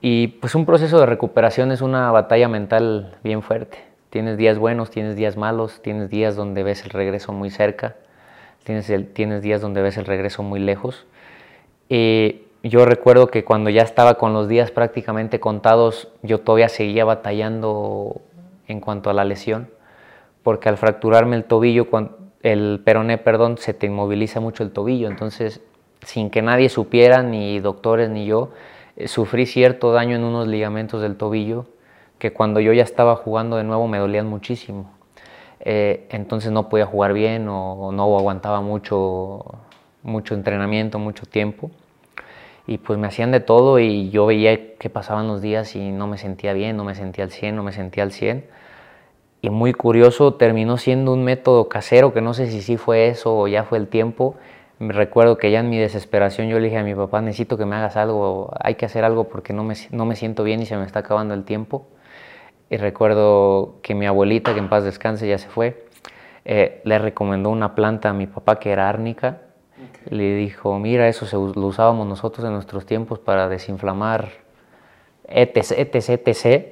Y 0.00 0.28
pues 0.28 0.54
un 0.54 0.66
proceso 0.66 0.98
de 0.98 1.06
recuperación 1.06 1.70
es 1.70 1.80
una 1.80 2.10
batalla 2.10 2.48
mental 2.48 3.16
bien 3.22 3.42
fuerte. 3.42 3.78
Tienes 4.10 4.36
días 4.36 4.58
buenos, 4.58 4.90
tienes 4.90 5.16
días 5.16 5.36
malos, 5.36 5.80
tienes 5.80 6.10
días 6.10 6.36
donde 6.36 6.62
ves 6.62 6.84
el 6.84 6.90
regreso 6.90 7.32
muy 7.32 7.50
cerca, 7.50 7.96
tienes, 8.64 8.88
días 9.42 9.60
donde 9.60 9.80
ves 9.80 9.96
el 9.96 10.04
regreso 10.04 10.42
muy 10.42 10.60
lejos. 10.60 11.06
Y 11.88 12.42
yo 12.62 12.84
recuerdo 12.84 13.28
que 13.28 13.44
cuando 13.44 13.70
ya 13.70 13.82
estaba 13.82 14.14
con 14.18 14.32
los 14.32 14.48
días 14.48 14.70
prácticamente 14.70 15.40
contados, 15.40 16.08
yo 16.22 16.40
todavía 16.40 16.68
seguía 16.68 17.04
batallando 17.04 18.20
en 18.68 18.80
cuanto 18.80 19.08
a 19.08 19.14
la 19.14 19.24
lesión, 19.24 19.70
porque 20.42 20.68
al 20.68 20.76
fracturarme 20.76 21.36
el 21.36 21.44
tobillo, 21.44 21.86
el 22.42 22.82
peroné, 22.84 23.18
perdón, 23.18 23.56
se 23.56 23.72
te 23.72 23.86
inmoviliza 23.86 24.40
mucho 24.40 24.62
el 24.62 24.72
tobillo, 24.72 25.08
entonces 25.08 25.62
sin 26.04 26.30
que 26.30 26.42
nadie 26.42 26.68
supiera, 26.68 27.22
ni 27.22 27.60
doctores 27.60 28.10
ni 28.10 28.26
yo, 28.26 28.50
eh, 28.96 29.08
sufrí 29.08 29.46
cierto 29.46 29.92
daño 29.92 30.16
en 30.16 30.24
unos 30.24 30.48
ligamentos 30.48 31.00
del 31.02 31.16
tobillo 31.16 31.66
que 32.22 32.32
cuando 32.32 32.60
yo 32.60 32.72
ya 32.72 32.84
estaba 32.84 33.16
jugando 33.16 33.56
de 33.56 33.64
nuevo 33.64 33.88
me 33.88 33.98
dolían 33.98 34.28
muchísimo. 34.28 34.92
Eh, 35.58 36.06
entonces 36.10 36.52
no 36.52 36.68
podía 36.68 36.86
jugar 36.86 37.12
bien 37.14 37.48
o, 37.48 37.90
no 37.90 38.16
aguantaba 38.16 38.60
mucho, 38.60 39.44
mucho 40.04 40.34
entrenamiento, 40.36 41.00
mucho 41.00 41.26
tiempo. 41.26 41.72
Y 42.68 42.78
pues 42.78 42.96
me 42.96 43.08
hacían 43.08 43.32
de 43.32 43.40
todo 43.40 43.80
y 43.80 44.10
yo 44.10 44.26
veía 44.26 44.76
que 44.76 44.88
pasaban 44.88 45.26
los 45.26 45.42
días 45.42 45.74
y 45.74 45.90
no 45.90 46.06
me 46.06 46.16
sentía 46.16 46.52
bien, 46.52 46.76
no 46.76 46.84
me 46.84 46.94
sentía 46.94 47.24
al 47.24 47.32
100, 47.32 47.56
no 47.56 47.64
me 47.64 47.72
sentía 47.72 48.04
al 48.04 48.12
100. 48.12 48.44
Y 49.40 49.50
muy 49.50 49.72
curioso, 49.72 50.34
terminó 50.34 50.76
siendo 50.76 51.12
un 51.12 51.24
método 51.24 51.68
casero, 51.68 52.12
que 52.14 52.20
no 52.20 52.34
sé 52.34 52.48
si 52.52 52.62
sí 52.62 52.76
fue 52.76 53.08
eso 53.08 53.36
o 53.36 53.48
ya 53.48 53.64
fue 53.64 53.78
el 53.78 53.88
tiempo. 53.88 54.36
Me 54.82 54.92
recuerdo 54.92 55.38
que 55.38 55.52
ya 55.52 55.60
en 55.60 55.70
mi 55.70 55.78
desesperación 55.78 56.48
yo 56.48 56.58
le 56.58 56.64
dije 56.64 56.78
a 56.78 56.82
mi 56.82 56.92
papá, 56.92 57.20
necesito 57.20 57.56
que 57.56 57.64
me 57.64 57.76
hagas 57.76 57.96
algo, 57.96 58.52
hay 58.58 58.74
que 58.74 58.84
hacer 58.84 59.04
algo 59.04 59.28
porque 59.28 59.52
no 59.52 59.62
me, 59.62 59.74
no 59.92 60.06
me 60.06 60.16
siento 60.16 60.42
bien 60.42 60.60
y 60.60 60.66
se 60.66 60.76
me 60.76 60.84
está 60.84 60.98
acabando 60.98 61.34
el 61.34 61.44
tiempo. 61.44 61.86
Y 62.68 62.78
recuerdo 62.78 63.76
que 63.80 63.94
mi 63.94 64.06
abuelita, 64.06 64.54
que 64.54 64.58
en 64.58 64.68
paz 64.68 64.82
descanse, 64.82 65.28
ya 65.28 65.38
se 65.38 65.48
fue, 65.48 65.86
eh, 66.44 66.82
le 66.84 66.98
recomendó 66.98 67.50
una 67.50 67.76
planta 67.76 68.10
a 68.10 68.12
mi 68.12 68.26
papá 68.26 68.58
que 68.58 68.72
era 68.72 68.88
árnica. 68.88 69.42
Le 70.10 70.34
dijo, 70.34 70.76
mira, 70.80 71.06
eso 71.06 71.26
se, 71.26 71.36
lo 71.36 71.64
usábamos 71.64 72.08
nosotros 72.08 72.44
en 72.44 72.52
nuestros 72.52 72.84
tiempos 72.84 73.20
para 73.20 73.48
desinflamar, 73.48 74.30
etc, 75.28 75.74
etc, 75.78 76.26
etc. 76.26 76.66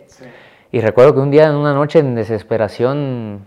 Y 0.73 0.81
recuerdo 0.81 1.15
que 1.15 1.21
un 1.21 1.31
día, 1.31 1.47
en 1.47 1.55
una 1.55 1.75
noche 1.75 2.01
en 2.01 2.17
desesperación, 2.17 3.47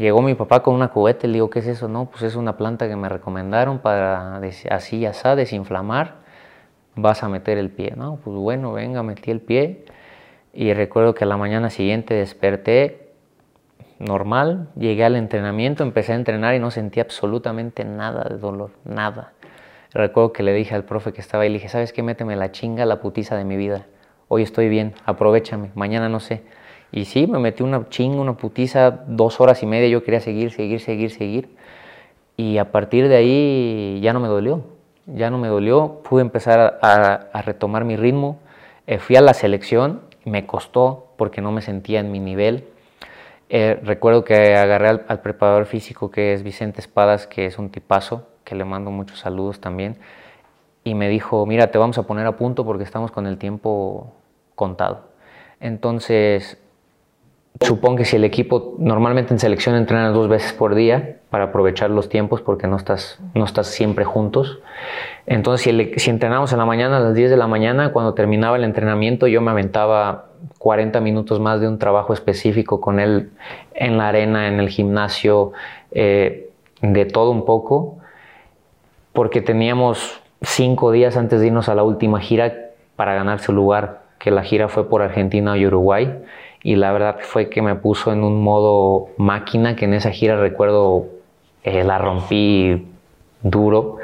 llegó 0.00 0.22
mi 0.22 0.34
papá 0.34 0.62
con 0.62 0.74
una 0.74 0.88
cubeta 0.88 1.26
y 1.26 1.28
le 1.28 1.34
digo, 1.34 1.50
¿qué 1.50 1.60
es 1.60 1.66
eso? 1.66 1.88
No, 1.88 2.06
pues 2.06 2.22
es 2.22 2.34
una 2.34 2.56
planta 2.56 2.88
que 2.88 2.96
me 2.96 3.08
recomendaron 3.08 3.78
para 3.78 4.38
así, 4.38 4.68
así, 5.06 5.06
desinflamar. 5.36 6.16
Vas 6.96 7.22
a 7.22 7.28
meter 7.28 7.58
el 7.58 7.70
pie, 7.70 7.94
¿no? 7.96 8.18
Pues 8.24 8.36
bueno, 8.36 8.72
venga, 8.72 9.02
metí 9.02 9.30
el 9.30 9.40
pie 9.40 9.84
y 10.52 10.72
recuerdo 10.72 11.14
que 11.14 11.24
a 11.24 11.26
la 11.26 11.36
mañana 11.36 11.70
siguiente 11.70 12.14
desperté 12.14 13.12
normal, 13.98 14.68
llegué 14.76 15.04
al 15.04 15.14
entrenamiento, 15.14 15.84
empecé 15.84 16.12
a 16.12 16.16
entrenar 16.16 16.54
y 16.54 16.58
no 16.58 16.70
sentí 16.70 17.00
absolutamente 17.00 17.84
nada 17.84 18.24
de 18.24 18.38
dolor, 18.38 18.70
nada. 18.84 19.32
Recuerdo 19.92 20.32
que 20.32 20.42
le 20.42 20.52
dije 20.52 20.74
al 20.74 20.84
profe 20.84 21.12
que 21.12 21.20
estaba 21.20 21.44
ahí, 21.44 21.50
le 21.50 21.54
dije, 21.54 21.68
¿sabes 21.68 21.92
qué? 21.92 22.02
Méteme 22.02 22.34
la 22.36 22.50
chinga, 22.50 22.84
la 22.86 23.00
putiza 23.00 23.36
de 23.36 23.44
mi 23.44 23.56
vida. 23.56 23.86
Hoy 24.28 24.42
estoy 24.42 24.68
bien, 24.68 24.94
aprovechame, 25.04 25.70
mañana 25.74 26.08
no 26.08 26.20
sé. 26.20 26.42
Y 26.92 27.04
sí, 27.04 27.26
me 27.26 27.38
metí 27.38 27.62
una 27.62 27.88
chinga, 27.88 28.20
una 28.20 28.34
putiza, 28.36 28.90
dos 29.06 29.40
horas 29.40 29.62
y 29.62 29.66
media, 29.66 29.88
yo 29.88 30.02
quería 30.02 30.20
seguir, 30.20 30.50
seguir, 30.52 30.80
seguir, 30.80 31.10
seguir. 31.10 31.48
y 32.36 32.58
a 32.58 32.72
partir 32.72 33.08
de 33.08 33.16
ahí 33.16 34.00
ya 34.02 34.12
no 34.12 34.20
me 34.20 34.28
dolió, 34.28 34.64
ya 35.06 35.30
no 35.30 35.38
me 35.38 35.48
dolió, 35.48 36.00
pude 36.08 36.22
empezar 36.22 36.78
a, 36.82 37.42
retomar 37.42 37.84
mi 37.84 37.96
ritmo, 37.96 38.38
eh, 38.86 38.98
fui 38.98 39.16
a 39.16 39.20
la 39.20 39.34
selección, 39.34 40.02
me 40.24 40.46
costó 40.46 41.12
porque 41.16 41.40
no 41.40 41.52
me 41.52 41.62
sentía 41.62 42.00
en 42.00 42.10
mi 42.12 42.20
nivel. 42.20 42.64
Eh, 43.48 43.80
recuerdo 43.82 44.24
que 44.24 44.56
agarré 44.56 44.88
al, 44.88 45.04
al, 45.08 45.20
preparador 45.20 45.66
físico 45.66 46.10
que 46.10 46.32
es 46.34 46.42
Vicente 46.42 46.80
Espadas, 46.80 47.26
que 47.26 47.46
es 47.46 47.58
un 47.58 47.70
tipazo, 47.70 48.26
que 48.44 48.54
le 48.54 48.64
mando 48.64 48.90
muchos 48.90 49.18
saludos 49.20 49.60
también, 49.60 49.96
y 50.84 50.94
me 50.94 51.08
dijo, 51.08 51.46
mira, 51.46 51.70
te 51.70 51.78
vamos 51.78 51.98
a 51.98 52.04
poner 52.04 52.26
a 52.26 52.36
punto 52.36 52.64
porque 52.64 52.84
estamos 52.84 53.10
con 53.10 53.26
el 53.26 53.38
tiempo 53.38 54.12
contado. 54.54 55.10
Entonces 55.60 56.58
Supongo 57.60 57.98
que 57.98 58.04
si 58.06 58.16
el 58.16 58.24
equipo 58.24 58.74
normalmente 58.78 59.34
en 59.34 59.38
selección 59.38 59.76
entrena 59.76 60.08
dos 60.08 60.28
veces 60.28 60.54
por 60.54 60.74
día 60.74 61.18
para 61.28 61.44
aprovechar 61.44 61.90
los 61.90 62.08
tiempos 62.08 62.40
porque 62.40 62.66
no 62.66 62.76
estás, 62.76 63.20
no 63.34 63.44
estás 63.44 63.66
siempre 63.66 64.06
juntos. 64.06 64.60
Entonces, 65.26 65.64
si, 65.64 66.00
si 66.00 66.10
entrenamos 66.10 66.52
en 66.52 66.58
la 66.58 66.64
mañana 66.64 66.96
a 66.96 67.00
las 67.00 67.14
10 67.14 67.30
de 67.30 67.36
la 67.36 67.46
mañana, 67.46 67.92
cuando 67.92 68.14
terminaba 68.14 68.56
el 68.56 68.64
entrenamiento, 68.64 69.26
yo 69.26 69.42
me 69.42 69.50
aventaba 69.50 70.30
40 70.56 71.00
minutos 71.00 71.38
más 71.38 71.60
de 71.60 71.68
un 71.68 71.78
trabajo 71.78 72.14
específico 72.14 72.80
con 72.80 72.98
él 72.98 73.30
en 73.74 73.98
la 73.98 74.08
arena, 74.08 74.48
en 74.48 74.58
el 74.58 74.70
gimnasio, 74.70 75.52
eh, 75.92 76.50
de 76.80 77.04
todo 77.04 77.30
un 77.30 77.44
poco, 77.44 77.98
porque 79.12 79.42
teníamos 79.42 80.22
cinco 80.40 80.92
días 80.92 81.18
antes 81.18 81.40
de 81.40 81.48
irnos 81.48 81.68
a 81.68 81.74
la 81.74 81.82
última 81.82 82.20
gira 82.20 82.70
para 82.96 83.12
ganar 83.12 83.40
su 83.40 83.52
lugar, 83.52 84.00
que 84.18 84.30
la 84.30 84.42
gira 84.42 84.68
fue 84.68 84.88
por 84.88 85.02
Argentina 85.02 85.58
y 85.58 85.66
Uruguay 85.66 86.22
y 86.62 86.76
la 86.76 86.92
verdad 86.92 87.16
fue 87.20 87.48
que 87.48 87.62
me 87.62 87.74
puso 87.74 88.12
en 88.12 88.22
un 88.22 88.42
modo 88.42 89.08
máquina 89.16 89.76
que 89.76 89.86
en 89.86 89.94
esa 89.94 90.10
gira 90.10 90.36
recuerdo 90.36 91.06
eh, 91.64 91.84
la 91.84 91.98
rompí 91.98 92.86
duro 93.42 93.98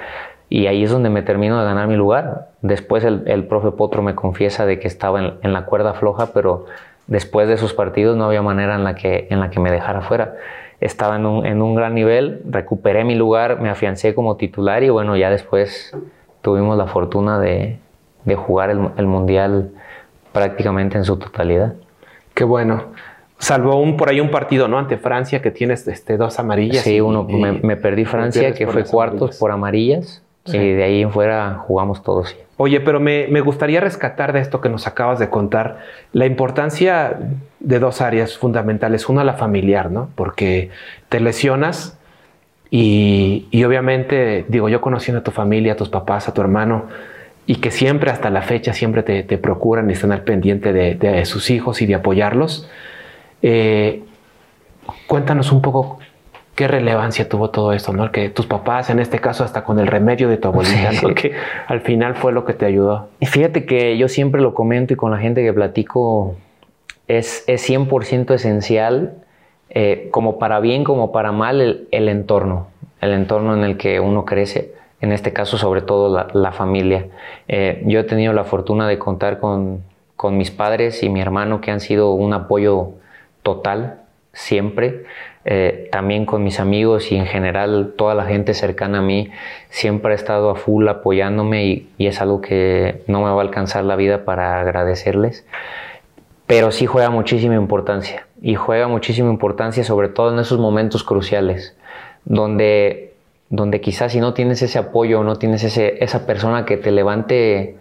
y 0.48 0.66
ahí 0.66 0.84
es 0.84 0.90
donde 0.90 1.10
me 1.10 1.22
termino 1.22 1.58
de 1.58 1.64
ganar 1.64 1.88
mi 1.88 1.96
lugar. 1.96 2.48
Después 2.62 3.04
el, 3.04 3.24
el 3.26 3.44
profe 3.44 3.72
Potro 3.72 4.02
me 4.02 4.14
confiesa 4.14 4.64
de 4.64 4.78
que 4.78 4.86
estaba 4.86 5.20
en, 5.20 5.34
en, 5.42 5.52
la 5.52 5.64
cuerda 5.64 5.94
floja, 5.94 6.32
pero 6.32 6.66
después 7.06 7.48
de 7.48 7.54
esos 7.54 7.74
partidos 7.74 8.16
no 8.16 8.24
había 8.24 8.42
manera 8.42 8.76
en 8.76 8.84
la 8.84 8.94
que, 8.94 9.26
en 9.30 9.40
la 9.40 9.50
que 9.50 9.60
me 9.60 9.70
dejara 9.70 10.02
fuera. 10.02 10.36
Estaba 10.80 11.16
en 11.16 11.26
un, 11.26 11.46
en 11.46 11.62
un 11.62 11.74
gran 11.74 11.94
nivel, 11.94 12.42
recuperé 12.48 13.04
mi 13.04 13.14
lugar, 13.14 13.60
me 13.60 13.70
afiancé 13.70 14.14
como 14.14 14.36
titular 14.36 14.82
y 14.82 14.90
bueno, 14.90 15.16
ya 15.16 15.30
después 15.30 15.96
tuvimos 16.42 16.76
la 16.76 16.86
fortuna 16.86 17.40
de, 17.40 17.78
de 18.24 18.34
jugar 18.36 18.70
el, 18.70 18.90
el 18.96 19.06
Mundial 19.06 19.70
prácticamente 20.32 20.96
en 20.96 21.04
su 21.04 21.16
totalidad. 21.18 21.74
Qué 22.36 22.44
bueno. 22.44 22.92
Salvo 23.38 23.80
un, 23.80 23.96
por 23.96 24.10
ahí 24.10 24.20
un 24.20 24.30
partido, 24.30 24.68
¿no? 24.68 24.78
Ante 24.78 24.98
Francia 24.98 25.40
que 25.40 25.50
tienes 25.50 25.88
este, 25.88 26.18
dos 26.18 26.38
amarillas. 26.38 26.84
Sí, 26.84 27.00
uno, 27.00 27.24
me, 27.24 27.76
perdí 27.76 28.04
Francia, 28.04 28.52
que 28.52 28.66
fue 28.66 28.84
cuartos 28.84 29.38
por 29.38 29.50
amarillas. 29.50 30.22
Y 30.44 30.58
de 30.58 30.84
ahí 30.84 31.00
en 31.00 31.10
fuera 31.10 31.64
jugamos 31.66 32.02
todos. 32.02 32.36
Oye, 32.58 32.80
pero 32.80 33.00
me, 33.00 33.26
me, 33.28 33.40
gustaría 33.40 33.80
rescatar 33.80 34.34
de 34.34 34.40
esto 34.40 34.60
que 34.60 34.68
nos 34.68 34.86
acabas 34.86 35.18
de 35.18 35.30
contar 35.30 35.78
la 36.12 36.26
importancia 36.26 37.18
de 37.58 37.78
dos 37.78 38.02
áreas 38.02 38.36
fundamentales. 38.36 39.08
Una, 39.08 39.24
la 39.24 39.34
familiar, 39.34 39.90
¿no? 39.90 40.10
Porque 40.14 40.68
te 41.08 41.20
lesionas 41.20 41.98
y, 42.70 43.48
y 43.50 43.64
obviamente, 43.64 44.44
digo, 44.48 44.68
yo 44.68 44.82
conociendo 44.82 45.20
a 45.20 45.24
tu 45.24 45.30
familia, 45.30 45.72
a 45.72 45.76
tus 45.76 45.88
papás, 45.88 46.28
a 46.28 46.34
tu 46.34 46.42
hermano, 46.42 46.84
y 47.46 47.56
que 47.56 47.70
siempre 47.70 48.10
hasta 48.10 48.28
la 48.28 48.42
fecha 48.42 48.72
siempre 48.72 49.02
te, 49.04 49.38
procuran 49.38 49.88
y 49.88 49.92
están 49.92 50.10
al 50.10 50.22
pendiente 50.22 50.72
de, 50.72 51.24
sus 51.24 51.50
hijos 51.50 51.80
y 51.80 51.86
de 51.86 51.94
apoyarlos. 51.94 52.68
Eh, 53.40 54.02
cuéntanos 55.06 55.52
un 55.52 55.62
poco 55.62 56.00
qué 56.56 56.66
relevancia 56.66 57.28
tuvo 57.28 57.50
todo 57.50 57.72
esto, 57.72 57.92
¿no? 57.92 58.10
Que 58.10 58.30
tus 58.30 58.46
papás, 58.46 58.90
en 58.90 58.98
este 58.98 59.20
caso, 59.20 59.44
hasta 59.44 59.62
con 59.62 59.78
el 59.78 59.86
remedio 59.86 60.28
de 60.28 60.38
tu 60.38 60.48
abuelita, 60.48 60.90
que 61.14 61.32
al 61.68 61.82
final 61.82 62.16
fue 62.16 62.32
lo 62.32 62.44
que 62.44 62.52
te 62.52 62.66
ayudó. 62.66 63.10
Y 63.20 63.26
fíjate 63.26 63.64
que 63.64 63.96
yo 63.96 64.08
siempre 64.08 64.40
lo 64.40 64.52
comento 64.52 64.94
y 64.94 64.96
con 64.96 65.12
la 65.12 65.18
gente 65.18 65.44
que 65.44 65.52
platico, 65.52 66.34
es, 67.06 67.44
es 67.46 67.70
100% 67.70 68.34
esencial, 68.34 69.14
eh, 69.70 70.08
como 70.10 70.40
para 70.40 70.58
bien 70.58 70.82
como 70.82 71.12
para 71.12 71.30
mal, 71.30 71.60
el, 71.60 71.88
el 71.92 72.08
entorno, 72.08 72.68
el 73.00 73.12
entorno 73.12 73.54
en 73.54 73.62
el 73.62 73.76
que 73.76 74.00
uno 74.00 74.24
crece 74.24 74.75
en 75.00 75.12
este 75.12 75.32
caso 75.32 75.58
sobre 75.58 75.82
todo 75.82 76.26
la, 76.32 76.52
familia. 76.52 77.06
Eh, 77.48 77.82
yo 77.86 78.00
he 78.00 78.04
tenido 78.04 78.32
la 78.32 78.44
fortuna 78.44 78.88
de 78.88 78.98
contar 78.98 79.38
con, 79.38 79.82
mis 80.32 80.50
padres 80.50 81.02
y 81.02 81.08
mi 81.08 81.20
hermano 81.20 81.60
que 81.60 81.70
han 81.70 81.80
sido 81.80 82.12
un 82.12 82.32
apoyo 82.32 82.92
total 83.42 84.00
siempre. 84.32 85.04
Eh, 85.44 85.88
también 85.92 86.26
con 86.26 86.42
mis 86.42 86.58
amigos 86.58 87.12
y 87.12 87.16
en 87.16 87.26
general 87.26 87.94
toda 87.96 88.16
la 88.16 88.24
gente 88.24 88.52
cercana 88.52 88.98
a 88.98 89.02
mí 89.02 89.30
siempre 89.70 90.10
ha 90.10 90.14
estado 90.16 90.50
a 90.50 90.56
full 90.56 90.88
apoyándome 90.88 91.66
y, 91.66 91.88
y, 91.98 92.08
es 92.08 92.20
algo 92.20 92.40
que 92.40 93.04
no 93.06 93.20
me 93.20 93.30
va 93.30 93.38
a 93.38 93.40
alcanzar 93.42 93.84
la 93.84 93.94
vida 93.94 94.24
para 94.24 94.60
agradecerles. 94.60 95.46
Pero 96.46 96.72
sí 96.72 96.86
juega 96.86 97.10
muchísima 97.10 97.54
importancia 97.54 98.26
y 98.42 98.56
juega 98.56 98.88
muchísima 98.88 99.30
importancia 99.30 99.84
sobre 99.84 100.08
todo 100.08 100.32
en 100.32 100.40
esos 100.40 100.58
momentos 100.58 101.04
cruciales 101.04 101.76
donde 102.26 103.05
donde 103.48 103.80
quizás 103.80 104.12
si 104.12 104.20
no 104.20 104.34
tienes 104.34 104.62
ese 104.62 104.78
apoyo, 104.78 105.22
no 105.22 105.36
tienes 105.36 105.62
ese, 105.64 106.02
esa 106.02 106.26
persona 106.26 106.64
que 106.64 106.76
te 106.76 106.90
levante, 106.90 107.76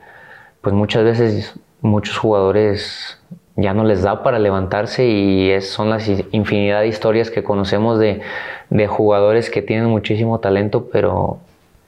pues 0.61 0.75
muchas 0.75 1.03
veces 1.03 1.55
muchos 1.81 2.17
jugadores 2.17 3.19
ya 3.55 3.73
no 3.73 3.83
les 3.83 4.01
da 4.01 4.21
para 4.21 4.37
levantarse 4.39 5.07
y 5.07 5.49
es, 5.49 5.69
son 5.69 5.89
las 5.89 6.09
infinidad 6.31 6.81
de 6.81 6.87
historias 6.87 7.31
que 7.31 7.43
conocemos 7.43 7.99
de, 7.99 8.21
de, 8.69 8.87
jugadores 8.87 9.49
que 9.49 9.61
tienen 9.61 9.87
muchísimo 9.87 10.39
talento, 10.39 10.89
pero, 10.91 11.39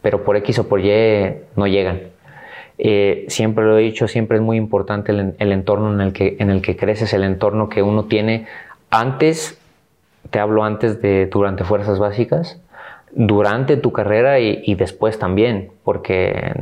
pero 0.02 0.24
por 0.24 0.38
X 0.38 0.60
o 0.60 0.68
por 0.68 0.80
Y 0.80 1.36
no 1.56 1.68
llegan. 1.68 2.02
Eh, 2.78 3.26
siempre 3.28 3.66
lo 3.66 3.78
he 3.78 3.82
dicho, 3.82 4.08
siempre 4.08 4.38
es 4.38 4.44
muy 4.44 4.56
importante 4.56 5.12
el, 5.12 5.36
el, 5.40 5.52
entorno 5.52 5.94
en 5.94 6.00
el, 6.00 6.14
que, 6.14 6.38
en 6.40 6.52
el 6.52 6.62
que 6.62 6.78
creces, 6.78 7.12
el 7.14 7.24
entorno 7.24 7.70
que 7.70 7.82
uno 7.82 8.06
tiene 8.06 8.46
antes, 8.90 9.60
te 10.30 10.40
hablo 10.40 10.64
antes 10.64 11.02
de 11.02 11.26
durante 11.26 11.64
fuerzas 11.64 12.00
básicas, 12.00 12.62
durante 13.18 13.78
tu 13.78 13.92
carrera 13.92 14.40
y, 14.40 14.76
después 14.76 15.18
también, 15.18 15.72
porque 15.84 16.54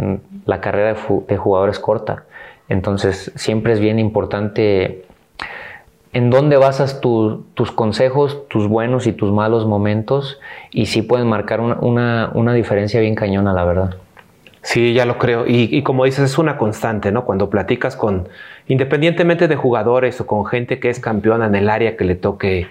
la 0.46 0.62
carrera 0.62 0.96
de, 1.28 1.38
jugador 1.38 1.70
es 1.70 1.80
corta. 1.80 2.24
Entonces 2.70 3.32
siempre 3.36 3.74
es 3.74 3.82
bien 3.82 4.00
importante 4.00 5.04
en 6.14 6.30
dónde 6.30 6.56
basas 6.56 7.02
tus 7.02 7.72
consejos, 7.76 8.48
tus 8.48 8.70
buenos 8.70 9.06
y 9.06 9.12
tus 9.12 9.34
malos 9.34 9.68
momentos 9.68 10.40
y 10.72 10.86
sí 10.86 11.02
pueden 11.02 11.28
marcar 11.28 11.60
una, 11.60 12.54
diferencia 12.54 13.02
bien 13.02 13.16
cañona, 13.16 13.52
la 13.52 13.66
verdad. 13.66 13.96
Sí, 14.62 14.94
ya 14.94 15.06
lo 15.06 15.20
creo. 15.20 15.46
Y, 15.46 15.68
y, 15.70 15.84
como 15.84 16.06
dices, 16.06 16.32
es 16.32 16.38
una 16.38 16.58
constante, 16.58 17.12
¿no? 17.12 17.26
Cuando 17.26 17.50
platicas 17.50 17.98
con, 17.98 18.30
independientemente 18.68 19.50
de 19.50 19.56
jugadores 19.58 20.20
o 20.22 20.26
con 20.26 20.46
gente 20.46 20.80
que 20.80 20.90
es 20.90 21.02
campeona 21.02 21.48
en 21.48 21.56
el 21.56 21.70
área 21.70 21.98
que 21.98 22.06
le 22.06 22.16
toque 22.16 22.68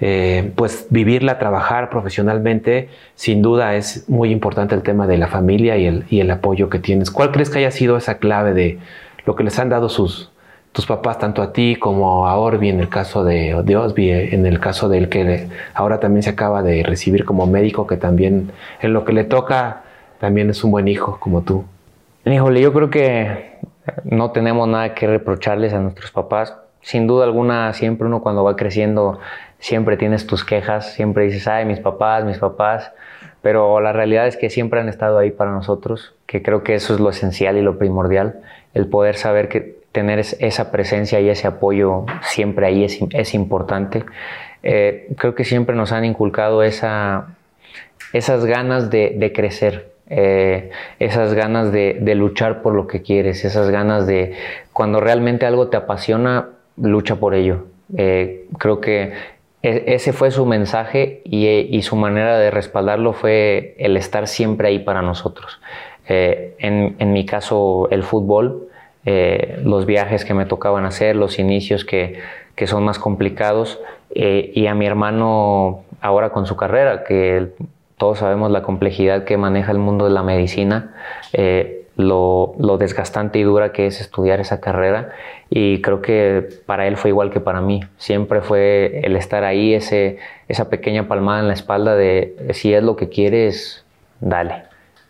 eh, 0.00 0.52
pues 0.56 0.86
vivirla, 0.90 1.38
trabajar 1.38 1.90
profesionalmente, 1.90 2.88
sin 3.14 3.42
duda 3.42 3.76
es 3.76 4.08
muy 4.08 4.30
importante 4.30 4.74
el 4.74 4.82
tema 4.82 5.06
de 5.06 5.18
la 5.18 5.28
familia 5.28 5.76
y 5.76 6.20
el, 6.20 6.30
apoyo 6.30 6.68
que 6.68 6.78
tienes. 6.78 7.10
¿Cuál 7.10 7.30
crees 7.30 7.50
que 7.50 7.58
haya 7.58 7.70
sido 7.70 7.96
esa 7.96 8.18
clave 8.18 8.52
de 8.52 8.78
lo 9.24 9.36
que 9.36 9.44
les 9.44 9.58
han 9.58 9.68
dado 9.68 9.88
sus, 9.88 10.32
tus 10.72 10.86
papás, 10.86 11.18
tanto 11.18 11.42
a 11.42 11.52
ti 11.52 11.76
como 11.76 12.26
a 12.26 12.36
Orbi 12.36 12.68
en 12.68 12.80
el 12.80 12.88
caso 12.88 13.22
de, 13.24 13.62
de 13.64 13.76
Osby, 13.76 14.10
eh, 14.10 14.34
en 14.34 14.46
el 14.46 14.58
caso 14.58 14.88
del 14.88 15.08
que 15.08 15.48
ahora 15.74 16.00
también 16.00 16.22
se 16.22 16.30
acaba 16.30 16.62
de 16.62 16.82
recibir 16.82 17.24
como 17.24 17.46
médico, 17.46 17.86
que 17.86 17.96
también 17.96 18.50
en 18.80 18.92
lo 18.92 19.04
que 19.04 19.12
le 19.12 19.24
toca 19.24 19.82
también 20.18 20.50
es 20.50 20.62
un 20.64 20.70
buen 20.70 20.88
hijo 20.88 21.18
como 21.20 21.42
tú? 21.42 21.64
Híjole, 22.24 22.60
yo 22.60 22.72
creo 22.72 22.90
que 22.90 23.58
no 24.04 24.30
tenemos 24.30 24.68
nada 24.68 24.94
que 24.94 25.06
reprocharles 25.06 25.72
a 25.72 25.80
nuestros 25.80 26.12
papás. 26.12 26.56
Sin 26.80 27.06
duda 27.06 27.24
alguna, 27.24 27.72
siempre 27.72 28.06
uno 28.06 28.22
cuando 28.22 28.44
va 28.44 28.54
creciendo 28.56 29.18
siempre 29.62 29.96
tienes 29.96 30.26
tus 30.26 30.44
quejas, 30.44 30.92
siempre 30.92 31.24
dices, 31.24 31.46
ay, 31.46 31.64
mis 31.64 31.78
papás, 31.78 32.24
mis 32.24 32.38
papás, 32.38 32.90
pero 33.42 33.80
la 33.80 33.92
realidad 33.92 34.26
es 34.26 34.36
que 34.36 34.50
siempre 34.50 34.80
han 34.80 34.88
estado 34.88 35.18
ahí 35.18 35.30
para 35.30 35.52
nosotros, 35.52 36.14
que 36.26 36.42
creo 36.42 36.64
que 36.64 36.74
eso 36.74 36.94
es 36.94 37.00
lo 37.00 37.10
esencial 37.10 37.56
y 37.56 37.62
lo 37.62 37.78
primordial, 37.78 38.40
el 38.74 38.88
poder 38.88 39.14
saber 39.14 39.48
que 39.48 39.76
tener 39.92 40.18
esa 40.18 40.72
presencia 40.72 41.20
y 41.20 41.28
ese 41.28 41.46
apoyo 41.46 42.06
siempre 42.22 42.66
ahí 42.66 42.82
es, 42.82 42.98
es 43.10 43.34
importante. 43.34 44.04
Eh, 44.64 45.08
creo 45.16 45.36
que 45.36 45.44
siempre 45.44 45.76
nos 45.76 45.92
han 45.92 46.04
inculcado 46.04 46.64
esa, 46.64 47.36
esas 48.12 48.44
ganas 48.44 48.90
de, 48.90 49.32
crecer, 49.32 49.92
eh, 50.10 50.70
esas 50.98 51.34
ganas 51.34 51.70
de, 51.70 52.14
luchar 52.16 52.62
por 52.62 52.74
lo 52.74 52.88
que 52.88 53.02
quieres, 53.02 53.44
esas 53.44 53.70
ganas 53.70 54.08
de 54.08 54.34
cuando 54.72 54.98
realmente 54.98 55.46
algo 55.46 55.68
te 55.68 55.76
apasiona, 55.76 56.48
lucha 56.76 57.14
por 57.14 57.34
ello. 57.34 57.66
Eh, 57.96 58.46
creo 58.58 58.80
que 58.80 59.12
ese 59.62 60.12
fue 60.12 60.30
su 60.30 60.44
mensaje 60.44 61.22
y, 61.24 61.82
su 61.82 61.96
manera 61.96 62.38
de 62.38 62.50
respaldarlo 62.50 63.12
fue 63.12 63.76
el 63.78 63.96
estar 63.96 64.26
siempre 64.26 64.68
ahí 64.68 64.80
para 64.80 65.02
nosotros. 65.02 65.60
Eh, 66.08 66.56
en, 66.58 67.12
mi 67.12 67.24
caso, 67.24 67.88
el 67.90 68.02
fútbol, 68.02 68.68
eh, 69.04 69.60
los 69.64 69.86
viajes 69.86 70.24
que 70.24 70.34
me 70.34 70.46
tocaban 70.46 70.84
hacer, 70.84 71.14
los 71.14 71.38
inicios 71.38 71.84
que, 71.84 72.18
son 72.66 72.84
más 72.84 72.98
complicados, 72.98 73.80
eh, 74.14 74.52
y 74.54 74.66
a 74.66 74.74
mi 74.74 74.86
hermano 74.86 75.84
ahora 76.00 76.30
con 76.30 76.46
su 76.46 76.56
carrera, 76.56 77.04
que 77.04 77.48
todos 77.96 78.18
sabemos 78.18 78.50
la 78.50 78.62
complejidad 78.62 79.22
que 79.22 79.36
maneja 79.36 79.70
el 79.70 79.78
mundo 79.78 80.06
de 80.06 80.10
la 80.10 80.24
medicina, 80.24 80.92
eh, 81.32 81.81
lo, 81.96 82.54
desgastante 82.78 83.38
y 83.38 83.42
dura 83.42 83.72
que 83.72 83.86
es 83.86 84.00
estudiar 84.00 84.40
esa 84.40 84.60
carrera 84.60 85.10
y 85.50 85.82
creo 85.82 86.00
que 86.00 86.48
para 86.66 86.86
él 86.86 86.96
fue 86.96 87.10
igual 87.10 87.30
que 87.30 87.40
para 87.40 87.60
mí. 87.60 87.80
Siempre 87.98 88.40
fue 88.40 89.00
el 89.04 89.16
estar 89.16 89.44
ahí, 89.44 89.74
ese, 89.74 90.18
esa 90.48 90.68
pequeña 90.68 91.08
palmada 91.08 91.40
en 91.40 91.48
la 91.48 91.54
espalda 91.54 91.94
de 91.94 92.50
si 92.52 92.72
es 92.72 92.82
lo 92.82 92.96
que 92.96 93.08
quieres, 93.08 93.84
dale. 94.20 94.64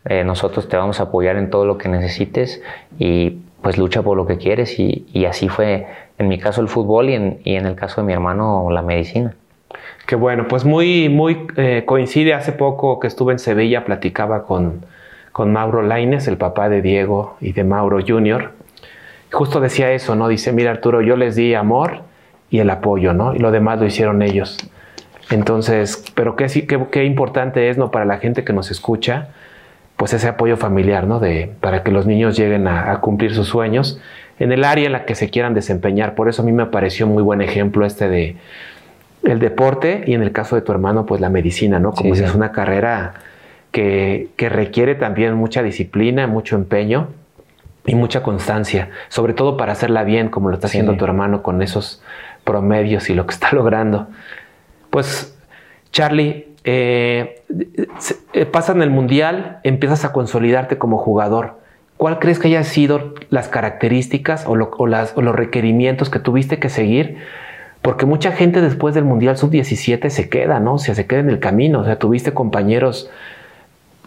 Eh, 0.04 0.24
nosotros 0.24 0.68
te 0.68 0.76
vamos 0.76 0.98
a 0.98 1.04
apoyar 1.04 1.36
en 1.36 1.50
todo 1.50 1.64
lo 1.64 1.78
que 1.78 1.88
necesites 1.88 2.60
y 2.98 3.38
pues 3.62 3.78
lucha 3.78 4.02
por 4.02 4.16
lo 4.16 4.26
que 4.26 4.36
quieres 4.36 4.78
y, 4.80 5.06
así 5.26 5.48
fue 5.48 5.86
en 6.18 6.26
mi 6.26 6.38
caso 6.38 6.60
el 6.60 6.68
fútbol 6.68 7.08
y 7.10 7.14
en, 7.14 7.66
el 7.66 7.76
caso 7.76 8.00
de 8.00 8.08
mi 8.08 8.12
hermano 8.12 8.68
la 8.70 8.82
medicina. 8.82 9.36
Qué 10.06 10.16
bueno, 10.16 10.48
pues 10.48 10.64
muy, 10.64 11.08
muy 11.08 11.46
eh, 11.56 11.84
coincide. 11.86 12.34
Hace 12.34 12.50
poco 12.50 12.98
que 12.98 13.06
estuve 13.06 13.32
en 13.32 13.38
Sevilla, 13.38 13.84
platicaba 13.84 14.44
con, 14.44 14.84
con 15.32 15.52
Mauro 15.52 15.82
Laines, 15.82 16.28
el 16.28 16.36
papá 16.36 16.68
de 16.68 16.82
Diego 16.82 17.36
y 17.40 17.52
de 17.52 17.64
Mauro 17.64 17.98
Jr. 18.06 18.52
Justo 19.32 19.60
decía 19.60 19.90
eso, 19.92 20.14
¿no? 20.14 20.28
Dice, 20.28 20.52
mira 20.52 20.70
Arturo, 20.70 21.00
yo 21.00 21.16
les 21.16 21.34
di 21.34 21.54
amor 21.54 22.02
y 22.50 22.58
el 22.58 22.68
apoyo, 22.68 23.14
¿no? 23.14 23.34
Y 23.34 23.38
lo 23.38 23.50
demás 23.50 23.80
lo 23.80 23.86
hicieron 23.86 24.20
ellos. 24.20 24.58
Entonces, 25.30 26.04
pero 26.14 26.36
qué, 26.36 26.46
qué, 26.46 26.86
qué 26.90 27.04
importante 27.04 27.70
es, 27.70 27.78
¿no? 27.78 27.90
Para 27.90 28.04
la 28.04 28.18
gente 28.18 28.44
que 28.44 28.52
nos 28.52 28.70
escucha, 28.70 29.28
pues 29.96 30.12
ese 30.12 30.28
apoyo 30.28 30.58
familiar, 30.58 31.06
¿no? 31.06 31.18
De, 31.18 31.50
para 31.60 31.82
que 31.82 31.90
los 31.90 32.06
niños 32.06 32.36
lleguen 32.36 32.68
a, 32.68 32.92
a, 32.92 33.00
cumplir 33.00 33.34
sus 33.34 33.48
sueños 33.48 33.98
en 34.38 34.52
el 34.52 34.64
área 34.64 34.84
en 34.84 34.92
la 34.92 35.06
que 35.06 35.14
se 35.14 35.30
quieran 35.30 35.54
desempeñar. 35.54 36.14
Por 36.14 36.28
eso 36.28 36.42
a 36.42 36.44
mí 36.44 36.52
me 36.52 36.66
pareció 36.66 37.06
muy 37.06 37.22
buen 37.22 37.40
ejemplo 37.40 37.86
este 37.86 38.10
de 38.10 38.36
el 39.22 39.38
deporte 39.38 40.04
y 40.06 40.14
en 40.14 40.22
el 40.22 40.32
caso 40.32 40.56
de 40.56 40.62
tu 40.62 40.72
hermano, 40.72 41.06
pues 41.06 41.20
la 41.22 41.30
medicina, 41.30 41.78
¿no? 41.78 41.92
Como 41.92 42.14
sí, 42.14 42.22
es 42.22 42.34
una 42.34 42.52
carrera 42.52 43.14
que, 43.72 44.28
que, 44.36 44.48
requiere 44.48 44.94
también 44.94 45.34
mucha 45.34 45.62
disciplina, 45.62 46.26
mucho 46.26 46.56
empeño 46.56 47.08
y 47.86 47.94
mucha 47.94 48.22
constancia, 48.22 48.90
sobre 49.08 49.34
todo 49.34 49.56
para 49.56 49.72
hacerla 49.72 50.04
bien, 50.04 50.28
como 50.28 50.48
lo 50.48 50.54
está 50.54 50.68
haciendo 50.68 50.92
sí. 50.92 50.98
tu 50.98 51.04
hermano 51.04 51.42
con 51.42 51.62
esos 51.62 52.02
promedios 52.44 53.10
y 53.10 53.14
lo 53.14 53.26
que 53.26 53.34
está 53.34 53.48
logrando. 53.52 54.08
Pues, 54.90 55.36
Charlie, 55.90 56.48
eh, 56.64 57.42
eh, 58.32 58.46
pasan 58.46 58.82
el 58.82 58.90
mundial, 58.90 59.58
empiezas 59.64 60.04
a 60.04 60.12
consolidarte 60.12 60.78
como 60.78 60.98
jugador. 60.98 61.60
¿Cuál 61.96 62.18
crees 62.18 62.38
que 62.38 62.48
hayan 62.48 62.64
sido 62.64 63.14
las 63.30 63.48
características 63.48 64.46
o, 64.46 64.56
lo, 64.56 64.70
o, 64.76 64.86
las, 64.86 65.16
o 65.16 65.22
los 65.22 65.34
requerimientos 65.34 66.10
que 66.10 66.18
tuviste 66.18 66.58
que 66.58 66.68
seguir? 66.68 67.18
Porque 67.80 68.06
mucha 68.06 68.32
gente 68.32 68.60
después 68.60 68.94
del 68.94 69.04
Mundial 69.04 69.36
Sub-17 69.36 70.08
se 70.08 70.28
queda, 70.28 70.60
¿no? 70.60 70.74
O 70.74 70.78
sea, 70.78 70.94
se 70.94 71.06
queda 71.06 71.20
en 71.20 71.30
el 71.30 71.40
camino. 71.40 71.80
O 71.80 71.84
sea, 71.84 71.98
tuviste 71.98 72.32
compañeros 72.32 73.10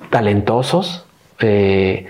talentosos, 0.09 1.05
eh, 1.39 2.07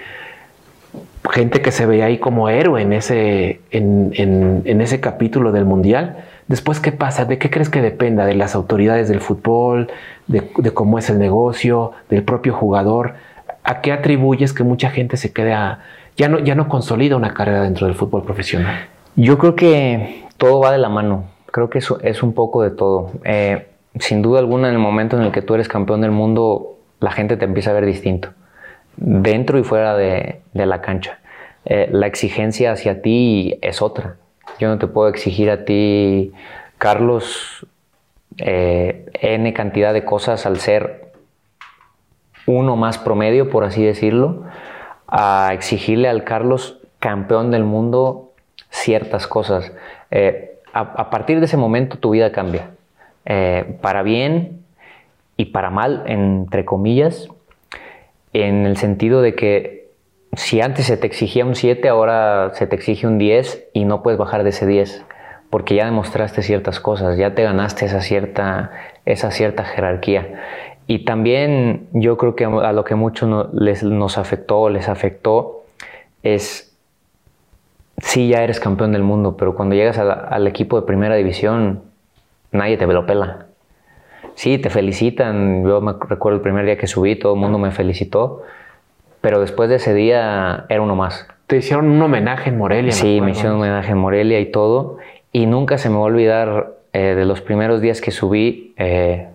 gente 1.32 1.62
que 1.62 1.72
se 1.72 1.86
veía 1.86 2.06
ahí 2.06 2.18
como 2.18 2.50
héroe 2.50 2.82
en 2.82 2.94
ese, 2.94 3.62
en, 3.72 4.82
ese 4.82 5.00
capítulo 5.00 5.52
del 5.52 5.66
Mundial. 5.66 6.24
Después, 6.48 6.80
¿qué 6.80 6.92
pasa? 6.92 7.26
¿De 7.26 7.38
qué 7.38 7.50
crees 7.50 7.70
que 7.70 7.82
dependa? 7.82 8.26
¿De 8.26 8.36
las 8.36 8.56
autoridades 8.56 9.10
del 9.10 9.22
fútbol? 9.22 9.90
De, 10.28 10.42
cómo 10.74 11.00
es 11.00 11.10
el 11.10 11.18
negocio? 11.18 11.92
¿Del 12.10 12.24
propio 12.24 12.54
jugador? 12.54 13.16
¿A 13.64 13.82
qué 13.82 13.92
atribuyes 13.92 14.54
que 14.54 14.64
mucha 14.64 14.92
gente 14.92 15.18
se 15.18 15.34
quede. 15.34 15.56
Ya 16.18 16.30
no, 16.30 16.40
ya 16.40 16.56
no 16.56 16.70
consolida 16.70 17.16
una 17.16 17.34
carrera 17.34 17.64
dentro 17.64 17.88
del 17.88 17.96
fútbol 17.96 18.24
profesional? 18.24 18.88
Yo 19.16 19.38
creo 19.38 19.56
que 19.56 20.26
todo 20.38 20.60
va 20.60 20.72
de 20.72 20.78
la 20.78 20.90
mano. 20.90 21.26
Creo 21.48 21.70
que 21.70 21.80
eso 21.80 22.00
es 22.02 22.22
un 22.22 22.34
poco 22.34 22.62
de 22.62 22.70
todo. 22.70 23.12
Eh, 23.24 23.68
sin 24.00 24.22
duda 24.22 24.40
alguna, 24.40 24.68
en 24.68 24.74
el 24.74 24.80
momento 24.80 25.18
en 25.18 25.24
el 25.24 25.32
que 25.32 25.42
tú 25.42 25.56
eres 25.56 25.68
campeón 25.68 26.02
del 26.02 26.12
mundo, 26.12 26.75
la 27.06 27.12
gente 27.12 27.38
te 27.38 27.46
empieza 27.46 27.70
a 27.70 27.74
ver 27.74 27.86
distinto, 27.86 28.30
dentro 28.98 29.60
y 29.60 29.64
fuera 29.64 29.96
de, 29.96 30.42
la 30.54 30.82
cancha. 30.82 31.20
Eh, 31.64 31.88
la 31.92 32.08
exigencia 32.08 32.72
hacia 32.72 33.04
ti 33.04 33.60
es 33.62 33.84
otra. 33.84 34.16
Yo 34.58 34.70
no 34.70 34.80
te 34.80 34.88
puedo 34.88 35.08
exigir 35.08 35.52
a 35.52 35.66
ti, 35.66 36.34
Carlos, 36.80 37.68
eh, 38.40 39.06
N 39.22 39.54
cantidad 39.54 39.94
de 39.94 40.04
cosas 40.04 40.48
al 40.48 40.58
ser 40.58 41.12
uno 42.48 42.76
más 42.76 42.98
promedio, 42.98 43.52
por 43.52 43.66
así 43.66 43.86
decirlo, 43.86 44.42
a 45.08 45.52
exigirle 45.54 46.10
al 46.10 46.24
Carlos 46.24 46.80
campeón 46.98 47.52
del 47.52 47.66
mundo 47.66 48.32
ciertas 48.72 49.28
cosas. 49.28 49.72
Eh, 50.10 50.58
a, 50.74 51.12
partir 51.12 51.38
de 51.38 51.46
ese 51.46 51.56
momento 51.56 52.00
tu 52.00 52.10
vida 52.10 52.32
cambia. 52.32 52.72
Para 53.82 54.02
bien 54.02 54.65
y 55.38 55.46
para 55.46 55.70
mal, 55.70 56.04
entre 56.06 56.66
comillas, 56.66 57.30
en 58.34 58.66
el 58.66 58.78
sentido 58.78 59.22
de 59.22 59.36
que 59.36 59.90
si 60.36 60.62
antes 60.62 60.86
se 60.86 60.98
te 60.98 61.08
exigía 61.08 61.46
un 61.46 61.56
7, 61.56 61.88
ahora 61.88 62.52
se 62.54 62.68
te 62.68 62.76
exige 62.76 63.08
un 63.08 63.18
10 63.18 63.70
y 63.74 63.86
no 63.86 64.04
puedes 64.04 64.20
bajar 64.20 64.44
de 64.44 64.50
ese 64.50 64.66
10 64.66 65.06
porque 65.50 65.76
ya 65.76 65.86
demostraste 65.86 66.42
ciertas 66.42 66.82
cosas, 66.82 67.18
ya 67.18 67.34
te 67.34 67.44
ganaste 67.44 67.86
esa 67.86 68.02
cierta, 68.02 68.72
esa 69.06 69.32
cierta 69.32 69.64
jerarquía. 69.64 70.44
Y 70.86 71.06
también 71.06 71.88
yo 71.94 72.18
creo 72.18 72.36
que 72.36 72.46
a 72.46 72.74
lo 72.74 72.84
que 72.84 72.96
mucho 72.96 73.50
les, 73.54 73.82
nos 73.82 74.18
afectó, 74.18 74.70
les 74.70 74.90
afectó, 74.90 75.64
es, 76.24 76.76
sí, 78.00 78.28
ya 78.28 78.44
eres 78.44 78.60
campeón 78.60 78.92
del 78.92 79.04
mundo, 79.04 79.38
pero 79.38 79.56
cuando 79.56 79.76
llegas 79.76 79.98
al 79.98 80.46
equipo 80.46 80.80
de 80.80 80.86
primera 80.86 81.16
división, 81.16 81.84
nadie 82.52 82.78
te 82.78 82.86
lo 82.86 83.06
pela. 83.06 83.46
Sí, 84.36 84.58
te 84.58 84.70
felicitan, 84.70 85.66
yo 85.66 85.80
me 85.82 85.94
recuerdo 86.08 86.38
el 86.38 86.42
primer 86.42 86.66
día 86.66 86.78
que 86.78 86.88
subí, 86.88 87.16
todo 87.16 87.34
el 87.34 87.40
mundo 87.40 87.58
me 87.58 87.72
felicitó, 87.72 88.44
pero 89.22 89.40
después 89.40 89.70
de 89.70 89.78
ese 89.78 89.94
día 89.94 90.66
era 90.68 90.82
uno 90.82 90.96
más. 90.96 91.26
Te 91.48 91.58
hicieron 91.58 91.88
un 91.88 92.02
homenaje 92.02 92.50
en 92.50 92.58
Morelia. 92.58 92.92
Sí, 92.92 93.22
me 93.22 93.32
hicieron 93.32 93.56
un 93.56 93.62
homenaje 93.62 93.94
en 93.94 93.98
Morelia 93.98 94.40
y 94.42 94.52
todo, 94.52 94.98
y 95.32 95.46
nunca 95.46 95.78
se 95.78 95.90
me 95.90 95.96
va 95.96 96.02
a 96.02 96.06
olvidar 96.06 96.74
eh, 96.92 97.16
de 97.16 97.26
los 97.26 97.40
primeros 97.40 97.80
días 97.80 98.02
que 98.02 98.12
subí, 98.12 98.74
eh, 98.78 99.30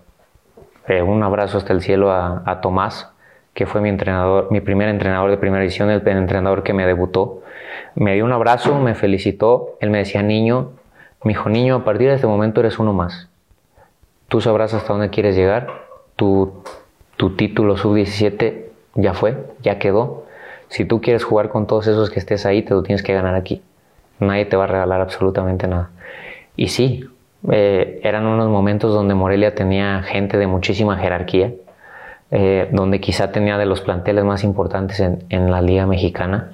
eh, 0.86 1.02
un 1.02 1.22
abrazo 1.22 1.56
hasta 1.56 1.72
el 1.72 1.80
cielo 1.80 2.12
a, 2.12 2.42
a, 2.44 2.60
Tomás, 2.60 3.10
que 3.54 3.64
fue 3.64 3.80
mi 3.80 3.88
entrenador, 3.88 4.48
mi 4.50 4.60
primer 4.60 4.90
entrenador 4.90 5.30
de 5.30 5.38
primera 5.38 5.64
edición, 5.64 5.88
el, 5.88 6.06
el 6.06 6.16
entrenador 6.18 6.62
que 6.62 6.74
me 6.74 6.84
debutó. 6.84 7.42
Me 7.94 8.14
dio 8.14 8.26
un 8.26 8.32
abrazo, 8.32 8.78
me 8.80 8.94
felicitó, 8.94 9.78
él 9.80 9.88
me 9.88 9.98
decía, 9.98 10.22
niño, 10.22 10.72
me 11.24 11.30
dijo, 11.30 11.48
niño, 11.48 11.76
a 11.76 11.84
partir 11.84 12.08
de 12.08 12.16
este 12.16 12.26
momento 12.26 12.60
eres 12.60 12.78
uno 12.78 12.92
más. 12.92 13.29
Tú 14.30 14.40
sabrás 14.40 14.74
hasta 14.74 14.92
dónde 14.92 15.10
quieres 15.10 15.34
llegar, 15.34 15.66
tu, 16.14 16.62
tu 17.16 17.34
título 17.34 17.76
sub-17 17.76 18.66
ya 18.94 19.12
fue, 19.12 19.36
ya 19.60 19.80
quedó. 19.80 20.24
Si 20.68 20.84
tú 20.84 21.00
quieres 21.00 21.24
jugar 21.24 21.48
con 21.48 21.66
todos 21.66 21.88
esos 21.88 22.10
que 22.10 22.20
estés 22.20 22.46
ahí, 22.46 22.62
te 22.62 22.72
lo 22.72 22.84
tienes 22.84 23.02
que 23.02 23.12
ganar 23.12 23.34
aquí. 23.34 23.60
Nadie 24.20 24.44
te 24.44 24.56
va 24.56 24.64
a 24.64 24.66
regalar 24.68 25.00
absolutamente 25.00 25.66
nada. 25.66 25.90
Y 26.54 26.68
sí, 26.68 27.04
eh, 27.50 27.98
eran 28.04 28.24
unos 28.24 28.48
momentos 28.48 28.94
donde 28.94 29.14
Morelia 29.14 29.56
tenía 29.56 30.00
gente 30.04 30.38
de 30.38 30.46
muchísima 30.46 30.96
jerarquía, 30.96 31.52
eh, 32.30 32.68
donde 32.70 33.00
quizá 33.00 33.32
tenía 33.32 33.58
de 33.58 33.66
los 33.66 33.80
planteles 33.80 34.22
más 34.24 34.44
importantes 34.44 35.00
en, 35.00 35.24
en, 35.30 35.50
la 35.50 35.60
Liga 35.60 35.86
Mexicana. 35.86 36.52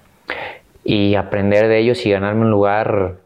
Y 0.83 1.15
aprender 1.15 1.69
de 1.69 1.79
ellos 1.79 2.07
y 2.07 2.11
ganarme 2.11 2.41
un 2.41 2.51
lugar 2.51 3.17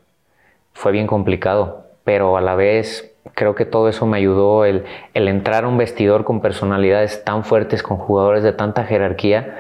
fue 0.73 0.91
bien 0.91 1.07
complicado, 1.07 1.85
pero 2.03 2.37
a 2.37 2.41
la 2.41 2.57
vez 2.57 3.10
creo 3.35 3.55
que 3.55 3.65
todo 3.65 3.89
eso 3.89 4.07
me 4.07 4.19
ayudó, 4.19 4.65
el, 4.65 4.85
entrar 5.15 5.65
a 5.65 5.69
un 5.69 5.79
vestidor 5.79 6.25
con 6.25 6.41
personalidades 6.41 7.25
tan 7.25 7.45
fuertes, 7.45 7.83
con 7.83 7.97
jugadores 7.97 8.43
de 8.43 8.53
tanta 8.53 8.85
jerarquía, 8.85 9.59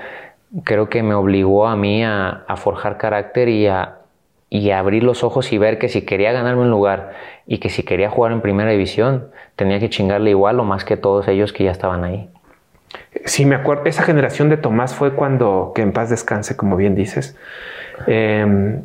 creo 0.64 0.88
que 0.88 1.02
me 1.02 1.14
obligó 1.14 1.66
a 1.66 1.76
mí 1.76 2.04
a, 2.04 2.44
a 2.46 2.56
forjar 2.56 2.98
carácter 2.98 3.48
y 3.48 3.66
a, 3.66 3.98
y 4.50 4.72
abrir 4.72 5.04
los 5.04 5.22
ojos 5.22 5.52
y 5.52 5.58
ver 5.58 5.78
que 5.78 5.88
si 5.88 6.02
quería 6.02 6.32
ganarme 6.32 6.62
un 6.62 6.70
lugar 6.70 7.12
y 7.46 7.58
que 7.58 7.68
si 7.68 7.84
quería 7.84 8.10
jugar 8.10 8.32
en 8.32 8.40
primera 8.40 8.70
división, 8.70 9.28
tenía 9.54 9.78
que 9.78 9.88
chingarle 9.88 10.30
igual 10.30 10.58
o 10.58 10.64
más 10.64 10.84
que 10.84 10.96
todos 10.96 11.28
ellos 11.28 11.52
que 11.52 11.64
ya 11.64 11.70
estaban 11.70 12.02
ahí. 12.02 12.28
Sí, 13.24 13.44
me 13.44 13.54
acuerdo, 13.54 13.84
esa 13.84 14.02
generación 14.02 14.48
de 14.48 14.56
Tomás 14.56 14.94
fue 14.94 15.14
cuando, 15.14 15.72
que 15.74 15.82
en 15.82 15.92
paz 15.92 16.10
descanse, 16.10 16.56
como 16.56 16.76
bien 16.76 16.96
dices, 16.96 17.36
eh, 18.08 18.80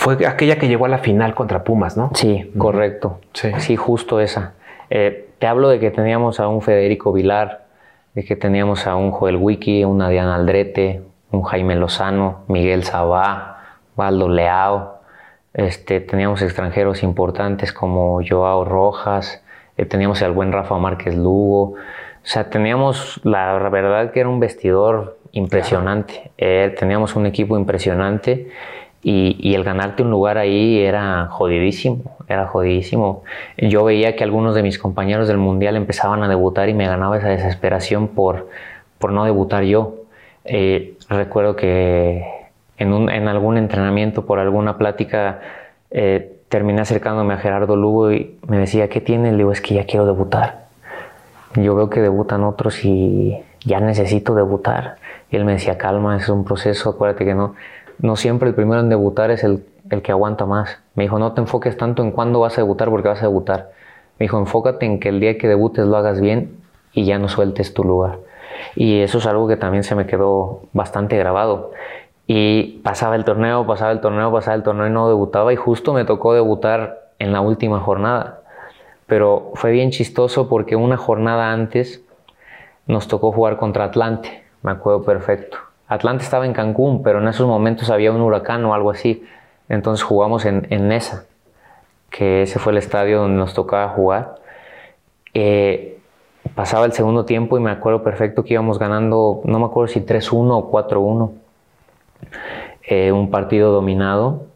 fue 0.00 0.26
aquella 0.26 0.58
que 0.58 0.66
llegó 0.66 0.86
a 0.86 0.88
la 0.88 0.96
final 0.96 1.34
contra 1.34 1.62
Pumas, 1.62 1.98
¿no? 1.98 2.10
Sí, 2.14 2.50
correcto. 2.56 3.20
Sí, 3.34 3.50
sí 3.58 3.76
justo 3.76 4.18
esa. 4.18 4.54
Eh, 4.88 5.28
te 5.38 5.46
hablo 5.46 5.68
de 5.68 5.78
que 5.78 5.90
teníamos 5.90 6.40
a 6.40 6.48
un 6.48 6.62
Federico 6.62 7.12
Vilar, 7.12 7.66
de 8.14 8.24
que 8.24 8.34
teníamos 8.34 8.86
a 8.86 8.96
un 8.96 9.10
Joel 9.10 9.36
Wiki, 9.36 9.84
una 9.84 10.08
Diana 10.08 10.36
Aldrete, 10.36 11.02
un 11.30 11.42
Jaime 11.42 11.76
Lozano, 11.76 12.44
Miguel 12.48 12.84
Sabá, 12.84 13.76
Valdo 13.94 14.30
Leao, 14.30 15.00
este, 15.52 16.00
teníamos 16.00 16.40
extranjeros 16.40 17.02
importantes 17.02 17.70
como 17.70 18.20
Joao 18.26 18.64
Rojas, 18.64 19.44
eh, 19.76 19.84
teníamos 19.84 20.22
al 20.22 20.32
buen 20.32 20.50
Rafa 20.50 20.78
Márquez 20.78 21.14
Lugo, 21.14 21.74
o 21.74 21.76
sea, 22.22 22.48
teníamos 22.48 23.20
la 23.22 23.52
verdad 23.68 24.12
que 24.12 24.20
era 24.20 24.30
un 24.30 24.40
vestidor 24.40 25.18
impresionante, 25.32 26.30
eh, 26.38 26.74
teníamos 26.78 27.16
un 27.16 27.26
equipo 27.26 27.58
impresionante 27.58 28.48
y, 29.02 29.54
el 29.54 29.64
ganarte 29.64 30.02
un 30.02 30.10
lugar 30.10 30.36
ahí 30.36 30.78
era 30.80 31.28
jodidísimo, 31.30 32.16
era 32.28 32.46
jodidísimo. 32.46 33.22
Yo 33.56 33.84
veía 33.84 34.14
que 34.14 34.24
algunos 34.24 34.54
de 34.54 34.62
mis 34.62 34.78
compañeros 34.78 35.26
del 35.28 35.38
mundial 35.38 35.76
empezaban 35.76 36.22
a 36.22 36.28
debutar 36.28 36.68
y 36.68 36.74
me 36.74 36.86
ganaba 36.86 37.16
esa 37.16 37.28
desesperación 37.28 38.08
por, 38.08 38.48
por 38.98 39.12
no 39.12 39.24
debutar 39.24 39.64
yo. 39.64 39.94
Eh, 40.44 40.94
recuerdo 41.08 41.56
que 41.56 42.26
en, 42.76 43.28
algún 43.28 43.56
entrenamiento, 43.56 44.26
por 44.26 44.38
alguna 44.38 44.76
plática, 44.76 45.40
eh, 45.90 46.36
terminé 46.48 46.82
acercándome 46.82 47.34
a 47.34 47.38
Gerardo 47.38 47.76
Lugo 47.76 48.12
y 48.12 48.38
me 48.46 48.58
decía, 48.58 48.88
¿qué 48.88 49.00
tiene? 49.00 49.32
Le 49.32 49.38
digo, 49.38 49.52
es 49.52 49.60
que 49.60 49.74
ya 49.74 49.86
quiero 49.86 50.04
debutar. 50.04 50.66
Yo 51.54 51.74
veo 51.74 51.88
que 51.88 52.00
debutan 52.00 52.44
otros 52.44 52.84
y 52.84 53.38
ya 53.64 53.80
necesito 53.80 54.34
debutar. 54.34 54.96
Y 55.30 55.36
él 55.36 55.44
me 55.44 55.52
decía, 55.52 55.78
calma, 55.78 56.16
es 56.16 56.28
un 56.28 56.44
proceso, 56.44 56.90
acuérdate 56.90 57.24
que 57.24 57.34
no, 57.34 57.54
no 58.02 58.16
siempre 58.16 58.48
el 58.48 58.54
primero 58.54 58.80
en 58.80 58.88
debutar 58.88 59.30
es 59.30 59.44
el, 59.44 59.64
el 59.90 60.02
que 60.02 60.12
aguanta 60.12 60.46
más. 60.46 60.78
Me 60.94 61.04
dijo, 61.04 61.18
no 61.18 61.32
te 61.32 61.40
enfoques 61.40 61.76
tanto 61.76 62.02
en 62.02 62.10
cuándo 62.10 62.40
vas 62.40 62.58
a 62.58 62.62
debutar 62.62 62.90
porque 62.90 63.08
vas 63.08 63.20
a 63.20 63.26
debutar. 63.26 63.72
Me 64.18 64.24
dijo, 64.24 64.38
enfócate 64.38 64.86
en 64.86 65.00
que 65.00 65.08
el 65.08 65.20
día 65.20 65.38
que 65.38 65.48
debutes 65.48 65.86
lo 65.86 65.96
hagas 65.96 66.20
bien 66.20 66.56
y 66.92 67.04
ya 67.04 67.18
no 67.18 67.28
sueltes 67.28 67.74
tu 67.74 67.84
lugar. 67.84 68.18
Y 68.74 69.00
eso 69.00 69.18
es 69.18 69.26
algo 69.26 69.48
que 69.48 69.56
también 69.56 69.84
se 69.84 69.94
me 69.94 70.06
quedó 70.06 70.62
bastante 70.72 71.16
grabado. 71.16 71.72
Y 72.26 72.80
pasaba 72.84 73.16
el 73.16 73.24
torneo, 73.24 73.66
pasaba 73.66 73.92
el 73.92 74.00
torneo, 74.00 74.30
pasaba 74.30 74.54
el 74.54 74.62
torneo 74.62 74.86
y 74.86 74.90
no 74.90 75.08
debutaba 75.08 75.52
y 75.52 75.56
justo 75.56 75.92
me 75.92 76.04
tocó 76.04 76.34
debutar 76.34 77.10
en 77.18 77.32
la 77.32 77.40
última 77.40 77.80
jornada. 77.80 78.40
Pero 79.06 79.50
fue 79.54 79.72
bien 79.72 79.90
chistoso 79.90 80.48
porque 80.48 80.76
una 80.76 80.96
jornada 80.96 81.52
antes 81.52 82.02
nos 82.86 83.08
tocó 83.08 83.32
jugar 83.32 83.56
contra 83.56 83.84
Atlante, 83.84 84.44
me 84.62 84.70
acuerdo 84.70 85.02
perfecto. 85.02 85.69
Atlante 85.90 86.22
estaba 86.22 86.46
en 86.46 86.52
Cancún, 86.52 87.02
pero 87.02 87.18
en 87.18 87.26
esos 87.26 87.48
momentos 87.48 87.90
había 87.90 88.12
un 88.12 88.20
huracán 88.20 88.64
o 88.64 88.74
algo 88.74 88.92
así. 88.92 89.26
Entonces 89.68 90.04
jugamos 90.04 90.44
en, 90.44 90.68
en 90.70 90.86
Nesa, 90.86 91.24
que 92.10 92.42
ese 92.42 92.60
fue 92.60 92.70
el 92.70 92.78
estadio 92.78 93.18
donde 93.18 93.36
nos 93.36 93.54
tocaba 93.54 93.88
jugar. 93.88 94.36
Eh, 95.34 95.98
pasaba 96.54 96.86
el 96.86 96.92
segundo 96.92 97.24
tiempo 97.24 97.58
y 97.58 97.60
me 97.60 97.72
acuerdo 97.72 98.04
perfecto 98.04 98.44
que 98.44 98.54
íbamos 98.54 98.78
ganando, 98.78 99.40
no 99.44 99.58
me 99.58 99.64
acuerdo 99.64 99.92
si 99.92 100.00
3-1 100.00 100.50
o 100.52 100.70
4-1. 100.70 101.32
Eh, 102.84 103.10
un 103.10 103.28
partido 103.30 103.72
dominado 103.72 104.46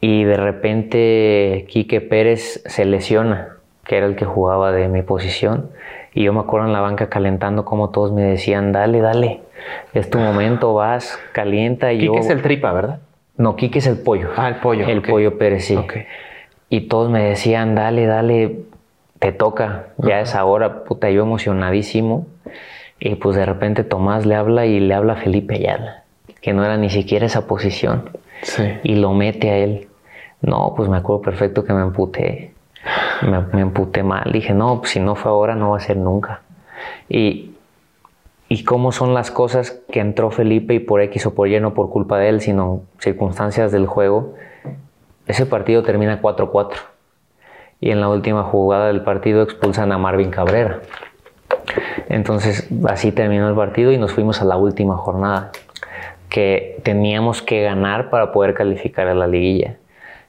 y 0.00 0.22
de 0.22 0.36
repente 0.36 1.66
Quique 1.68 2.00
Pérez 2.00 2.62
se 2.66 2.84
lesiona, 2.84 3.56
que 3.84 3.96
era 3.96 4.06
el 4.06 4.14
que 4.14 4.24
jugaba 4.24 4.70
de 4.70 4.86
mi 4.86 5.02
posición. 5.02 5.70
Y 6.14 6.22
yo 6.22 6.32
me 6.32 6.40
acuerdo 6.40 6.68
en 6.68 6.72
la 6.72 6.80
banca 6.80 7.08
calentando 7.08 7.64
como 7.64 7.90
todos 7.90 8.12
me 8.12 8.22
decían, 8.22 8.70
dale, 8.70 9.00
dale, 9.00 9.40
es 9.94 10.10
tu 10.10 10.18
momento, 10.18 10.74
vas, 10.74 11.18
calienta. 11.32 11.92
Y 11.92 12.00
Quique 12.00 12.18
es 12.18 12.30
el 12.30 12.42
tripa, 12.42 12.72
¿verdad? 12.72 13.00
No, 13.36 13.56
Quique 13.56 13.78
es 13.78 13.86
el 13.86 13.98
pollo. 13.98 14.30
Ah, 14.36 14.48
el 14.48 14.56
pollo. 14.56 14.86
El 14.86 15.02
pollo 15.02 15.38
Pérez, 15.38 15.64
sí. 15.64 15.78
Y 16.68 16.82
todos 16.82 17.10
me 17.10 17.24
decían, 17.24 17.74
dale, 17.74 18.06
dale, 18.06 18.60
te 19.18 19.32
toca, 19.32 19.86
ya 19.98 20.20
es 20.20 20.34
ahora, 20.34 20.84
puta, 20.84 21.10
yo 21.10 21.22
emocionadísimo. 21.22 22.26
Y 22.98 23.14
pues 23.16 23.34
de 23.36 23.46
repente 23.46 23.82
Tomás 23.82 24.26
le 24.26 24.34
habla 24.34 24.66
y 24.66 24.78
le 24.78 24.94
habla 24.94 25.14
a 25.14 25.16
Felipe 25.16 25.54
Ayala, 25.54 26.04
que 26.42 26.52
no 26.52 26.64
era 26.64 26.76
ni 26.76 26.90
siquiera 26.90 27.26
esa 27.26 27.46
posición. 27.46 28.10
Sí. 28.42 28.64
Y 28.82 28.96
lo 28.96 29.12
mete 29.14 29.50
a 29.50 29.56
él. 29.56 29.88
No, 30.42 30.74
pues 30.76 30.88
me 30.88 30.98
acuerdo 30.98 31.22
perfecto 31.22 31.64
que 31.64 31.72
me 31.72 31.82
emputé. 31.82 32.52
Me, 33.22 33.40
me 33.52 33.60
emputé 33.62 34.02
mal. 34.02 34.30
Dije, 34.32 34.54
no, 34.54 34.80
pues 34.80 34.92
si 34.92 35.00
no 35.00 35.14
fue 35.14 35.30
ahora, 35.30 35.54
no 35.54 35.70
va 35.70 35.78
a 35.78 35.80
ser 35.80 35.96
nunca. 35.96 36.42
Y, 37.08 37.49
y 38.52 38.64
cómo 38.64 38.90
son 38.90 39.14
las 39.14 39.30
cosas 39.30 39.80
que 39.92 40.00
entró 40.00 40.32
Felipe 40.32 40.74
y 40.74 40.80
por 40.80 41.00
X 41.02 41.24
o 41.26 41.34
por 41.36 41.46
Y, 41.46 41.60
no 41.60 41.72
por 41.72 41.88
culpa 41.88 42.18
de 42.18 42.28
él, 42.28 42.40
sino 42.40 42.82
circunstancias 42.98 43.70
del 43.70 43.86
juego. 43.86 44.34
Ese 45.28 45.46
partido 45.46 45.84
termina 45.84 46.20
4-4 46.20 46.72
y 47.80 47.92
en 47.92 48.00
la 48.00 48.08
última 48.08 48.42
jugada 48.42 48.88
del 48.88 49.02
partido 49.02 49.42
expulsan 49.42 49.92
a 49.92 49.98
Marvin 49.98 50.32
Cabrera. 50.32 50.80
Entonces 52.08 52.68
así 52.88 53.12
terminó 53.12 53.48
el 53.48 53.54
partido 53.54 53.92
y 53.92 53.98
nos 53.98 54.12
fuimos 54.12 54.42
a 54.42 54.44
la 54.44 54.56
última 54.56 54.96
jornada, 54.96 55.52
que 56.28 56.80
teníamos 56.82 57.42
que 57.42 57.62
ganar 57.62 58.10
para 58.10 58.32
poder 58.32 58.54
calificar 58.54 59.06
a 59.06 59.14
la 59.14 59.28
liguilla. 59.28 59.76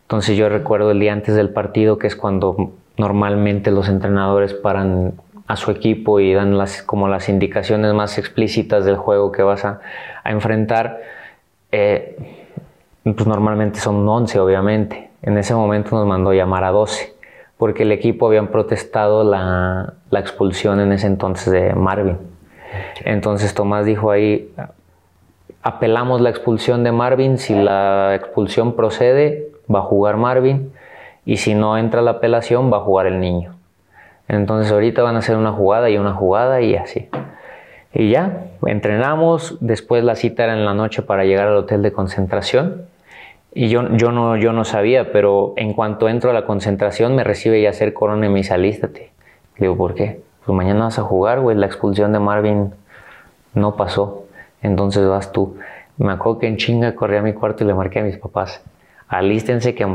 Entonces 0.03 0.37
yo 0.37 0.47
recuerdo 0.47 0.91
el 0.91 0.99
día 0.99 1.13
antes 1.13 1.33
del 1.33 1.49
partido, 1.49 1.97
que 1.97 2.05
es 2.05 2.15
cuando 2.15 2.71
normalmente 2.97 3.71
los 3.71 3.89
entrenadores 3.89 4.53
paran 4.53 5.13
a 5.51 5.55
su 5.57 5.71
equipo 5.71 6.19
y 6.19 6.33
dan 6.33 6.57
las, 6.57 6.81
como 6.81 7.07
las 7.07 7.27
indicaciones 7.27 7.93
más 7.93 8.17
explícitas 8.17 8.85
del 8.85 8.95
juego 8.95 9.31
que 9.31 9.43
vas 9.43 9.65
a, 9.65 9.81
enfrentar. 10.23 11.01
Eh, 11.71 12.17
pues 13.03 13.25
normalmente 13.27 13.79
son 13.79 14.07
11, 14.07 14.39
obviamente. 14.39 15.09
En 15.21 15.37
ese 15.37 15.53
momento 15.53 15.95
nos 15.95 16.07
mandó 16.07 16.33
llamar 16.33 16.63
a 16.63 16.71
12 16.71 17.13
porque 17.57 17.83
el 17.83 17.91
equipo 17.91 18.25
habían 18.25 18.47
protestado 18.47 19.23
la, 19.23 19.93
la 20.09 20.19
expulsión 20.19 20.79
en 20.79 20.91
ese 20.93 21.05
entonces 21.05 21.53
de 21.53 21.75
Marvin. 21.75 22.17
Entonces 23.05 23.53
Tomás 23.53 23.85
dijo 23.85 24.09
ahí, 24.09 24.51
apelamos 25.61 26.21
la 26.21 26.31
expulsión 26.31 26.83
de 26.83 26.91
Marvin, 26.91 27.37
si 27.37 27.53
la 27.53 28.15
expulsión 28.15 28.75
procede, 28.75 29.49
va 29.73 29.79
a 29.79 29.83
jugar 29.83 30.17
Marvin, 30.17 30.71
y 31.23 31.37
si 31.37 31.53
no 31.53 31.77
entra 31.77 32.01
la 32.01 32.11
apelación, 32.11 32.73
va 32.73 32.77
a 32.77 32.81
jugar 32.81 33.05
el 33.05 33.19
niño. 33.19 33.53
Entonces 34.31 34.71
ahorita 34.71 35.03
van 35.03 35.17
a 35.17 35.19
hacer 35.19 35.35
una 35.35 35.51
jugada 35.51 35.89
y 35.89 35.97
una 35.97 36.13
jugada 36.13 36.61
y 36.61 36.75
así. 36.75 37.09
Y 37.93 38.11
ya, 38.11 38.45
entrenamos, 38.65 39.57
después 39.59 40.05
la 40.05 40.15
cita 40.15 40.45
era 40.45 40.53
en 40.53 40.63
la 40.63 40.73
noche 40.73 41.01
para 41.01 41.25
llegar 41.25 41.49
al 41.49 41.57
hotel 41.57 41.81
de 41.81 41.91
concentración 41.91 42.85
y 43.53 43.67
yo, 43.67 43.89
yo, 43.97 44.13
no, 44.13 44.37
yo 44.37 44.53
no 44.53 44.63
sabía, 44.63 45.11
pero 45.11 45.53
en 45.57 45.73
cuanto 45.73 46.07
entro 46.07 46.29
a 46.29 46.33
la 46.33 46.45
concentración 46.45 47.13
me 47.13 47.25
recibe 47.25 47.61
ya 47.61 47.73
ser 47.73 47.93
corona 47.93 48.25
y 48.27 48.29
me 48.29 48.37
dice, 48.37 48.53
alístate. 48.53 49.11
Digo, 49.57 49.75
¿por 49.75 49.95
qué? 49.95 50.21
Pues 50.45 50.55
mañana 50.55 50.85
vas 50.85 50.97
a 50.97 51.01
jugar, 51.01 51.41
güey. 51.41 51.57
La 51.57 51.65
expulsión 51.65 52.13
de 52.13 52.19
Marvin 52.19 52.73
no 53.53 53.75
pasó. 53.75 54.23
Entonces 54.61 55.05
vas 55.05 55.33
tú. 55.33 55.57
Me 55.97 56.13
acuerdo 56.13 56.39
que 56.39 56.47
en 56.47 56.55
chinga 56.55 56.95
corrí 56.95 57.17
a 57.17 57.21
mi 57.21 57.33
cuarto 57.33 57.65
y 57.65 57.67
le 57.67 57.73
marqué 57.73 57.99
a 57.99 58.03
mis 58.03 58.15
papás. 58.15 58.63
Alístense 59.09 59.75
que 59.75 59.85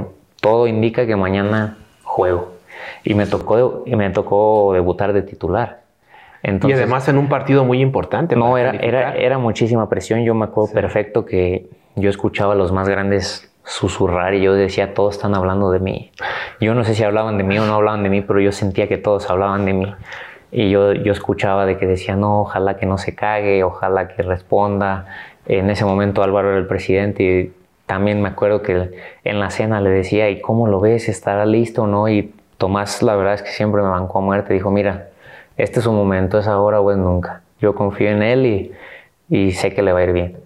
todo 0.43 0.67
indica 0.67 1.07
que 1.07 1.17
mañana 1.17 1.79
juego. 2.03 2.56
Y 3.05 3.15
me 3.15 3.27
tocó, 3.27 3.83
y 3.87 3.97
me 3.97 4.11
tocó 4.11 4.73
debutar 4.73 5.13
de 5.13 5.23
titular. 5.23 5.83
Entonces, 6.43 6.79
y 6.79 6.83
además 6.83 7.09
en 7.09 7.19
un 7.19 7.29
partido 7.29 7.65
muy 7.65 7.81
importante. 7.81 8.37
No, 8.37 8.57
era, 8.57 8.71
era, 8.71 9.15
era, 9.15 9.39
muchísima 9.39 9.89
presión. 9.89 10.25
Yo 10.25 10.35
me 10.35 10.45
acuerdo 10.45 10.73
perfecto 10.73 11.25
que 11.25 11.69
yo 11.97 12.11
escuchaba 12.11 12.53
a 12.53 12.57
los 12.57 12.73
más 12.73 12.89
grandes 12.89 13.51
susurrar 13.65 14.35
y 14.35 14.43
yo 14.43 14.55
decía, 14.55 14.95
todos 14.95 15.17
están 15.17 15.35
hablando 15.35 15.71
de 15.73 15.81
mí. 15.81 16.13
Yo 16.61 16.75
no 16.75 16.85
sé 16.85 16.95
si 16.95 17.03
hablaban 17.03 17.37
de 17.37 17.45
mí 17.45 17.59
o 17.59 17.67
no 17.67 17.75
hablaban 17.75 18.03
de 18.05 18.11
mí, 18.11 18.21
pero 18.21 18.41
yo 18.41 18.53
sentía 18.53 18.87
que 18.87 18.97
todos 18.97 19.29
hablaban 19.29 19.65
de 19.65 19.73
mí. 19.73 19.95
Y 20.53 20.71
yo, 20.71 20.93
yo 20.93 21.13
escuchaba 21.13 21.67
de 21.67 21.77
que 21.77 21.87
decían, 21.87 22.21
no, 22.21 22.43
ojalá 22.43 22.77
que 22.77 22.87
no 22.87 22.97
se 22.97 23.15
cague, 23.15 23.65
ojalá 23.65 24.09
que 24.09 24.23
responda. 24.23 25.07
En 25.47 25.69
ese 25.69 25.85
momento 25.85 26.23
Álvaro 26.23 26.51
era 26.51 26.59
el 26.59 26.67
presidente 26.67 27.23
y 27.25 27.53
también 27.87 28.23
me 28.23 28.29
acuerdo 28.29 28.63
que 28.63 28.91
en 29.25 29.41
la 29.41 29.51
cena 29.51 29.81
le 29.81 29.91
decía, 29.91 30.31
¿y 30.31 30.41
cómo 30.41 30.69
lo 30.69 30.81
ves? 30.81 31.09
¿Estará 31.09 31.45
listo 31.45 31.83
o 31.83 31.87
no? 31.87 32.09
Y 32.09 32.33
Tomás, 32.59 33.03
la 33.03 33.17
verdad 33.17 33.35
es 33.35 33.43
que 33.43 33.51
siempre 33.51 33.83
me 33.83 33.89
bancó 33.89 34.19
a 34.19 34.23
muerte. 34.23 34.55
Dijo, 34.55 34.71
mira, 34.71 35.09
este 35.57 35.81
es 35.81 35.85
su 35.85 35.93
momento, 35.93 36.39
es 36.39 36.47
ahora 36.47 36.81
o 36.81 36.91
es 36.91 36.97
nunca. 36.97 37.43
Yo 37.61 37.75
confío 37.75 38.11
en 38.11 38.23
él 38.23 38.47
y, 38.47 38.73
y 39.29 39.53
sé 39.53 39.75
que 39.75 39.83
le 39.83 39.93
va 39.93 40.01
a 40.01 40.05
ir 40.05 40.13
bien. 40.13 40.37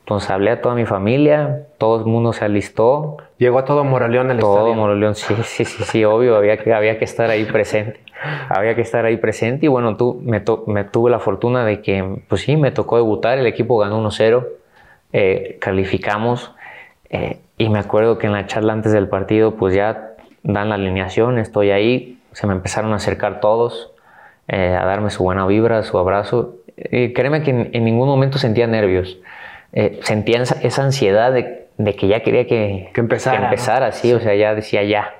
Entonces 0.00 0.30
hablé 0.30 0.50
a 0.50 0.60
toda 0.60 0.74
mi 0.74 0.84
familia, 0.84 1.66
todo 1.78 2.00
el 2.00 2.06
mundo 2.06 2.32
se 2.32 2.44
alistó. 2.44 3.18
Llegó 3.38 3.60
a 3.60 3.64
todo 3.64 3.84
Moroleón 3.84 4.30
el 4.30 4.40
todo 4.40 4.58
estadio. 4.58 4.74
Moroleón, 4.74 5.14
sí, 5.14 5.34
sí, 5.44 5.64
sí, 5.64 5.84
sí, 5.84 6.04
obvio, 6.04 6.36
había 6.36 6.56
que, 6.56 6.74
había 6.74 6.98
que 6.98 7.04
estar 7.04 7.30
ahí 7.30 7.44
presente. 7.44 8.00
Había 8.48 8.74
que 8.74 8.82
estar 8.82 9.04
ahí 9.04 9.16
presente 9.16 9.66
y 9.66 9.68
bueno, 9.68 9.96
tú, 9.96 10.20
me, 10.22 10.42
me 10.66 10.84
tuve 10.84 11.10
la 11.10 11.18
fortuna 11.18 11.64
de 11.64 11.82
que, 11.82 12.22
pues 12.28 12.42
sí, 12.42 12.56
me 12.56 12.70
tocó 12.70 12.96
debutar, 12.96 13.38
el 13.38 13.46
equipo 13.46 13.78
ganó 13.78 14.00
1-0, 14.00 14.46
eh, 15.12 15.56
calificamos 15.60 16.52
eh, 17.10 17.38
y 17.58 17.68
me 17.68 17.78
acuerdo 17.78 18.18
que 18.18 18.26
en 18.26 18.32
la 18.32 18.46
charla 18.46 18.72
antes 18.72 18.92
del 18.92 19.08
partido, 19.08 19.56
pues 19.56 19.74
ya 19.74 20.11
dan 20.42 20.68
la 20.68 20.76
alineación, 20.76 21.38
estoy 21.38 21.70
ahí, 21.70 22.18
se 22.32 22.46
me 22.46 22.52
empezaron 22.52 22.92
a 22.92 22.96
acercar 22.96 23.40
todos, 23.40 23.92
eh, 24.48 24.76
a 24.78 24.84
darme 24.84 25.10
su 25.10 25.22
buena 25.22 25.46
vibra, 25.46 25.82
su 25.82 25.98
abrazo. 25.98 26.56
créeme 26.76 27.42
que 27.42 27.70
en 27.72 27.84
ningún 27.84 28.08
momento 28.08 28.38
sentía 28.38 28.66
nervios 28.66 29.18
eh, 29.72 30.00
sentía 30.02 30.42
esa, 30.42 30.82
ansiedad 30.82 31.32
de, 31.32 31.96
que 31.96 32.06
ya 32.06 32.20
quería 32.20 32.46
que, 32.46 32.90
que 32.92 33.00
empezara. 33.00 33.38
Que 33.38 33.44
empezara, 33.44 33.88
o 33.88 33.92
sea, 33.92 34.34
ya 34.34 34.54
decía 34.54 34.82
ya, 34.84 35.14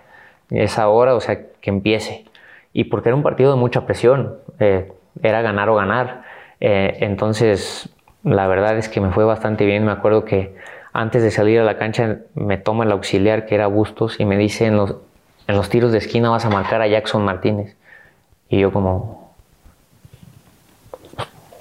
es 0.50 0.78
ahora, 0.78 1.14
o 1.14 1.20
sea, 1.20 1.38
que 1.60 1.70
empiece. 1.70 2.24
Y 2.72 2.84
porque 2.84 3.08
era 3.08 3.16
un 3.16 3.22
partido 3.22 3.52
de 3.52 3.58
mucha 3.58 3.86
presión, 3.86 4.36
eh, 4.58 4.92
era 5.22 5.42
ganar 5.42 5.68
o 5.70 5.74
ganar. 5.74 6.22
Eh, 6.60 6.98
entonces, 7.00 7.88
la 8.24 8.46
verdad 8.46 8.76
es 8.76 8.88
que 8.88 9.00
me 9.00 9.10
fue 9.10 9.24
bastante 9.24 9.64
bien. 9.64 9.84
Me 9.84 9.92
acuerdo 9.92 10.24
que 10.24 10.54
antes 10.92 11.22
de 11.22 11.30
salir 11.30 11.58
a 11.60 11.64
la 11.64 11.78
cancha 11.78 12.18
me 12.34 12.58
toma 12.58 12.84
el 12.84 12.92
auxiliar, 12.92 13.46
que 13.46 13.54
era 13.54 13.66
Bustos, 13.66 14.20
y 14.20 14.26
me 14.26 14.36
dice, 14.36 14.66
en 14.66 14.76
los, 14.76 14.96
en 15.46 15.56
los 15.56 15.68
tiros 15.68 15.92
de 15.92 15.98
esquina 15.98 16.30
vas 16.30 16.44
a 16.44 16.50
marcar 16.50 16.82
a 16.82 16.86
Jackson 16.86 17.24
Martínez. 17.24 17.76
Y 18.48 18.60
yo 18.60 18.72
como, 18.72 19.22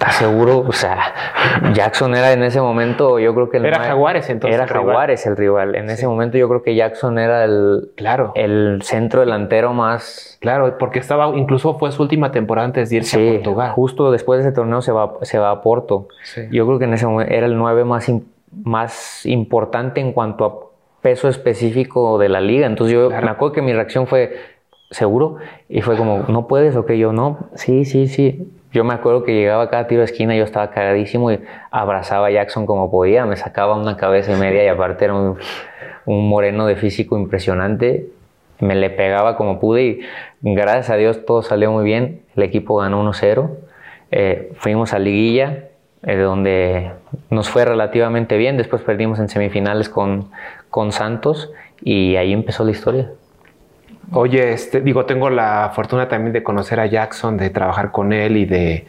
¿Estás 0.02 0.16
seguro? 0.16 0.66
O 0.68 0.72
sea, 0.72 1.14
Jackson 1.74 2.16
era 2.16 2.34
en 2.34 2.42
ese 2.42 2.60
momento, 2.60 3.20
yo 3.20 3.36
creo 3.36 3.52
que 3.52 3.58
el 3.58 3.68
Era 3.68 3.82
Jaguares 3.82 4.32
entonces. 4.32 4.56
Era 4.56 4.64
el 4.64 4.70
rival. 4.70 4.88
Jaguares 4.88 5.26
el 5.28 5.38
rival. 5.38 5.76
En 5.76 5.92
ese 5.92 6.08
momento 6.08 6.40
yo 6.40 6.50
creo 6.50 6.64
que 6.64 6.74
Jackson 6.74 7.20
era 7.20 7.44
el, 7.44 7.92
Claro. 7.96 8.32
el 8.34 8.80
centro 8.82 9.20
delantero 9.20 9.74
más... 9.74 10.40
Claro, 10.42 10.76
porque 10.80 10.98
estaba, 10.98 11.28
incluso 11.38 11.78
fue 11.78 11.92
su 11.92 12.02
última 12.02 12.32
temporada 12.32 12.66
antes 12.66 12.90
de 12.90 12.96
irse 12.96 13.30
a 13.30 13.34
Portugal. 13.34 13.72
justo 13.74 14.12
después 14.12 14.42
de 14.42 14.50
ese 14.50 14.56
torneo 14.56 14.82
se 14.82 14.92
va, 14.92 15.14
se 15.22 15.38
va 15.38 15.52
a 15.52 15.62
Porto. 15.62 16.08
Sí. 16.24 16.48
Yo 16.52 16.66
creo 16.66 16.80
que 16.80 16.86
en 16.86 16.96
ese 16.96 17.06
momento 17.06 17.32
era 17.32 17.46
el 17.46 17.56
9 17.56 17.84
más, 17.86 18.12
más 18.64 19.24
importante 19.28 20.02
en 20.02 20.14
cuanto 20.14 20.46
a 20.46 20.71
peso 21.02 21.28
específico 21.30 22.18
de 22.20 22.30
la 22.30 22.42
liga. 22.42 22.68
Entonces 22.68 22.94
yo 22.94 23.10
Claro. 23.10 23.26
me 23.26 23.32
acuerdo 23.32 23.54
que 23.54 23.62
mi 23.62 23.74
reacción 23.74 24.08
fue, 24.08 24.34
¿seguro? 24.90 25.38
Y 25.70 25.82
fue 25.82 25.96
como, 25.98 26.26
¿no 26.28 26.48
puedes 26.48 26.76
o 26.76 26.86
qué? 26.86 26.98
Yo, 26.98 27.14
no, 27.14 27.50
sí, 27.56 27.86
sí, 27.86 28.08
sí. 28.08 28.48
Yo 28.72 28.84
me 28.86 28.94
acuerdo 28.94 29.24
que 29.24 29.34
llegaba 29.34 29.70
cada 29.70 29.88
tiro 29.88 30.00
de 30.00 30.06
esquina, 30.06 30.36
yo 30.36 30.46
estaba 30.46 30.70
cagadísimo 30.72 31.32
y 31.32 31.40
abrazaba 31.72 32.28
a 32.28 32.32
Jackson 32.32 32.66
como 32.66 32.90
podía, 32.90 33.26
me 33.26 33.36
sacaba 33.36 33.76
una 33.76 33.98
cabeza 33.98 34.32
y 34.32 34.36
media 34.38 34.64
y 34.64 34.68
aparte 34.70 35.06
era 35.06 35.14
un, 35.14 35.38
un 36.06 36.30
moreno 36.30 36.66
de 36.68 36.76
físico 36.78 37.18
impresionante. 37.18 38.08
Me 38.60 38.76
le 38.76 38.90
pegaba 38.92 39.36
como 39.38 39.60
pude 39.60 39.84
y 39.84 40.00
gracias 40.44 40.90
a 40.92 40.96
Dios 40.96 41.26
todo 41.26 41.42
salió 41.42 41.72
muy 41.72 41.84
bien. 41.84 42.22
El 42.38 42.44
equipo 42.44 42.78
ganó 42.78 43.04
1-0. 43.04 43.50
Eh, 44.12 44.52
fuimos 44.56 44.94
a 44.94 45.00
liguilla, 45.00 45.66
eh, 46.04 46.18
donde 46.18 46.92
nos 47.30 47.50
fue 47.50 47.66
relativamente 47.66 48.38
bien. 48.38 48.58
Después 48.58 48.82
perdimos 48.82 49.20
en 49.20 49.30
semifinales 49.30 49.90
con, 49.90 50.30
con 50.70 50.92
Santos 50.92 51.52
y 51.82 52.16
ahí 52.16 52.34
empezó 52.34 52.64
la 52.64 52.72
historia. 52.72 53.10
Oye, 54.14 54.52
este, 54.52 54.82
digo, 54.82 55.06
tengo 55.06 55.30
la 55.30 55.72
fortuna 55.74 56.08
también 56.08 56.34
de 56.34 56.44
conocer 56.44 56.80
a 56.80 56.86
Jackson, 56.86 57.38
de 57.38 57.50
trabajar 57.50 57.92
con 57.92 58.12
él 58.12 58.36
y 58.36 58.46
de, 58.46 58.86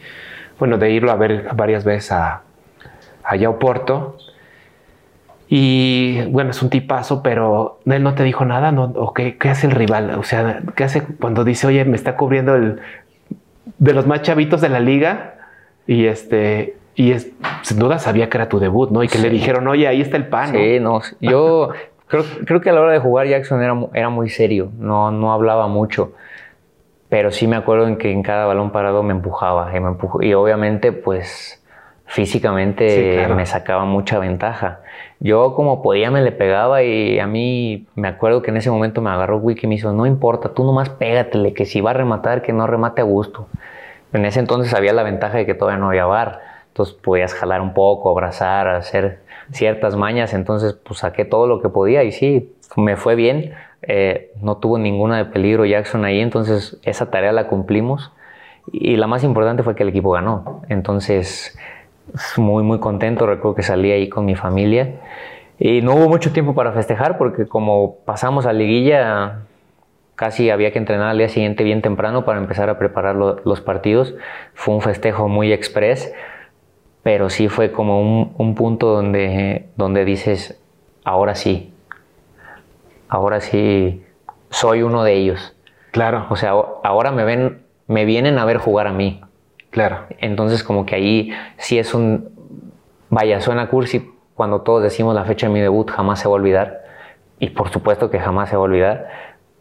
bueno, 0.59 0.77
de 0.77 0.91
irlo 0.91 1.11
a 1.11 1.15
ver 1.15 1.49
varias 1.55 1.85
veces 1.85 2.11
a, 2.11 2.41
a 3.23 3.49
Oporto. 3.49 4.17
Y 5.47 6.23
bueno, 6.29 6.51
es 6.51 6.61
un 6.61 6.69
tipazo, 6.69 7.21
pero 7.21 7.79
él 7.85 8.01
no 8.01 8.15
te 8.15 8.23
dijo 8.23 8.43
nada, 8.43 8.71
¿no? 8.71 8.85
¿O 8.95 9.13
qué, 9.13 9.37
qué 9.37 9.49
hace 9.49 9.67
el 9.67 9.73
rival? 9.73 10.11
O 10.17 10.23
sea, 10.23 10.61
¿qué 10.75 10.83
hace 10.83 11.03
cuando 11.03 11.43
dice, 11.43 11.67
oye, 11.67 11.85
me 11.85 11.95
está 11.95 12.17
cubriendo 12.17 12.55
el 12.55 12.79
de 13.77 13.93
los 13.93 14.07
más 14.07 14.23
chavitos 14.23 14.61
de 14.61 14.69
la 14.69 14.79
liga? 14.79 15.35
Y 15.85 16.05
este, 16.05 16.75
y 16.95 17.11
es, 17.11 17.31
sin 17.63 17.79
duda 17.79 17.99
sabía 17.99 18.29
que 18.29 18.37
era 18.37 18.49
tu 18.49 18.59
debut, 18.59 18.91
¿no? 18.91 19.03
Y 19.03 19.07
que 19.07 19.17
le 19.17 19.29
Sí. 19.29 19.35
dijeron, 19.35 19.67
oye, 19.67 19.87
ahí 19.87 20.01
está 20.01 20.17
el 20.17 20.27
pan. 20.27 20.51
Sí, 20.51 20.79
no, 20.79 21.01
yo 21.19 21.69
creo, 22.07 22.23
creo 22.45 22.61
que 22.61 22.69
a 22.69 22.73
la 22.73 22.81
hora 22.81 22.91
de 22.91 22.99
jugar 22.99 23.27
Jackson 23.27 23.61
era, 23.61 23.75
era 23.93 24.09
muy 24.09 24.29
serio, 24.29 24.71
no, 24.77 25.11
no 25.11 25.33
hablaba 25.33 25.67
mucho, 25.67 26.13
pero 27.09 27.31
sí 27.31 27.47
me 27.47 27.55
acuerdo 27.55 27.87
en 27.87 27.97
que 27.97 28.11
en 28.11 28.23
cada 28.23 28.45
balón 28.45 28.71
parado 28.71 29.03
me 29.03 29.13
empujaba 29.13 29.75
y, 29.75 29.79
me 29.79 29.89
empujó, 29.89 30.21
y 30.21 30.33
obviamente 30.33 30.91
pues 30.91 31.59
físicamente 32.05 32.89
Sí, 32.89 33.09
claro. 33.17 33.35
me 33.35 33.45
sacaba 33.45 33.85
mucha 33.85 34.19
ventaja. 34.19 34.81
Yo 35.19 35.55
como 35.55 35.81
podía 35.81 36.11
me 36.11 36.21
le 36.21 36.31
pegaba 36.31 36.83
y 36.83 37.17
a 37.19 37.25
mí 37.25 37.87
me 37.95 38.07
acuerdo 38.07 38.41
que 38.41 38.51
en 38.51 38.57
ese 38.57 38.69
momento 38.69 39.01
me 39.01 39.09
agarró 39.09 39.37
Wiki 39.37 39.65
y 39.65 39.69
me 39.69 39.75
hizo, 39.75 39.93
no 39.93 40.05
importa, 40.05 40.49
tú 40.49 40.63
nomás 40.63 40.89
pégatele, 40.89 41.53
que 41.53 41.65
si 41.65 41.81
va 41.81 41.91
a 41.91 41.93
rematar, 41.93 42.41
que 42.41 42.51
no 42.53 42.67
remate 42.67 43.01
a 43.01 43.05
gusto. 43.05 43.47
En 44.11 44.25
ese 44.25 44.39
entonces 44.41 44.73
había 44.73 44.93
la 44.93 45.01
ventaja 45.03 45.37
de 45.37 45.45
que 45.45 45.55
todavía 45.55 45.79
no 45.79 45.87
había 45.87 46.05
bar, 46.05 46.41
entonces 46.73 46.95
podías 46.95 47.35
jalar 47.35 47.61
un 47.61 47.75
poco, 47.75 48.09
abrazar, 48.09 48.67
hacer 48.67 49.19
ciertas 49.51 49.95
mañas, 49.95 50.33
entonces 50.33 50.73
pues 50.73 50.99
saqué 51.01 51.23
todo 51.23 51.45
lo 51.45 51.61
que 51.61 51.69
podía 51.69 52.03
y 52.03 52.11
sí, 52.11 52.51
me 52.75 52.95
fue 52.97 53.13
bien, 53.13 53.53
eh, 53.83 54.31
no 54.41 54.57
tuvo 54.57 54.79
ninguna 54.79 55.17
de 55.17 55.25
peligro 55.25 55.65
Jackson 55.65 56.03
ahí, 56.03 56.19
entonces 56.19 56.79
esa 56.83 57.11
tarea 57.11 57.31
la 57.31 57.47
cumplimos. 57.47 58.11
Y 58.71 58.95
la 58.95 59.05
más 59.07 59.23
importante 59.23 59.61
fue 59.61 59.75
que 59.75 59.83
el 59.83 59.89
equipo 59.89 60.11
ganó, 60.11 60.63
entonces 60.69 61.55
muy 62.37 62.63
muy 62.63 62.79
contento, 62.79 63.27
recuerdo 63.27 63.55
que 63.55 63.63
salí 63.63 63.91
ahí 63.91 64.09
con 64.09 64.25
mi 64.25 64.35
familia. 64.35 64.95
Y 65.59 65.81
no 65.83 65.93
hubo 65.93 66.09
mucho 66.09 66.33
tiempo 66.33 66.55
para 66.55 66.71
festejar 66.71 67.19
porque 67.19 67.45
como 67.45 67.97
pasamos 68.05 68.47
a 68.47 68.53
liguilla 68.53 69.41
casi 70.15 70.49
había 70.49 70.71
que 70.71 70.79
entrenar 70.79 71.09
al 71.09 71.17
día 71.17 71.29
siguiente 71.29 71.63
bien 71.63 71.81
temprano 71.81 72.23
para 72.25 72.39
empezar 72.39 72.69
a 72.69 72.77
preparar 72.77 73.15
lo- 73.15 73.39
los 73.45 73.61
partidos. 73.61 74.15
Fue 74.53 74.73
un 74.75 74.81
festejo 74.81 75.27
muy 75.27 75.51
express, 75.51 76.13
pero 77.03 77.29
sí 77.29 77.49
fue 77.49 77.71
como 77.71 78.01
un, 78.01 78.33
un 78.37 78.55
punto 78.55 78.87
donde, 78.87 79.67
donde 79.75 80.05
dices, 80.05 80.59
ahora 81.03 81.35
sí, 81.35 81.73
ahora 83.09 83.39
sí 83.41 84.03
soy 84.49 84.81
uno 84.83 85.03
de 85.03 85.13
ellos. 85.13 85.55
Claro, 85.91 86.25
O 86.29 86.35
sea, 86.35 86.51
ahora 86.51 87.11
me 87.11 87.23
ven, 87.23 87.61
me 87.87 88.05
vienen 88.05 88.39
a 88.39 88.45
ver 88.45 88.57
jugar 88.57 88.87
a 88.87 88.93
mí. 88.93 89.21
claro. 89.69 90.05
Entonces 90.19 90.63
como 90.63 90.85
que 90.85 90.95
ahí 90.95 91.31
sí 91.57 91.77
es 91.77 91.93
un, 91.93 92.29
vaya, 93.09 93.39
suena 93.41 93.67
cursi 93.69 94.09
cuando 94.33 94.61
todos 94.61 94.81
decimos 94.81 95.13
la 95.13 95.25
fecha 95.25 95.47
de 95.47 95.53
mi 95.53 95.59
debut, 95.59 95.89
jamás 95.91 96.19
se 96.19 96.27
va 96.27 96.33
a 96.33 96.35
olvidar. 96.37 96.81
Y 97.39 97.49
por 97.49 97.69
supuesto 97.69 98.09
que 98.09 98.19
jamás 98.19 98.49
se 98.49 98.55
va 98.55 98.61
a 98.61 98.65
olvidar, 98.65 99.09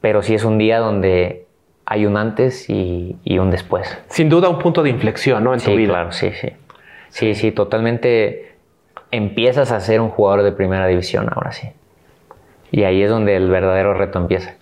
pero 0.01 0.23
sí 0.23 0.35
es 0.35 0.45
un 0.45 0.57
día 0.57 0.79
donde 0.79 1.47
hay 1.85 2.07
un 2.07 2.17
antes 2.17 2.71
y, 2.71 3.17
y 3.25 3.39
un 3.39 3.51
después. 3.51 3.99
Sin 4.09 4.29
duda 4.31 4.49
un 4.49 4.59
punto 4.59 4.83
de 4.83 4.89
inflexión, 4.91 5.43
¿no? 5.45 5.53
En 5.53 5.59
tu 5.61 5.67
Sí, 5.67 5.77
vida. 5.77 5.91
claro, 5.93 6.13
sí, 6.13 6.31
sí. 6.33 6.49
Sí, 7.13 7.35
sí, 7.35 7.53
totalmente 7.53 8.55
empiezas 9.11 9.71
a 9.71 9.81
ser 9.81 10.01
un 10.01 10.09
jugador 10.09 10.43
de 10.43 10.53
primera 10.53 10.87
división 10.87 11.29
ahora 11.31 11.53
sí. 11.53 11.69
Y 12.71 12.85
ahí 12.85 13.03
es 13.03 13.11
donde 13.11 13.37
el 13.37 13.51
verdadero 13.51 13.93
reto 13.93 14.19
empieza. 14.19 14.55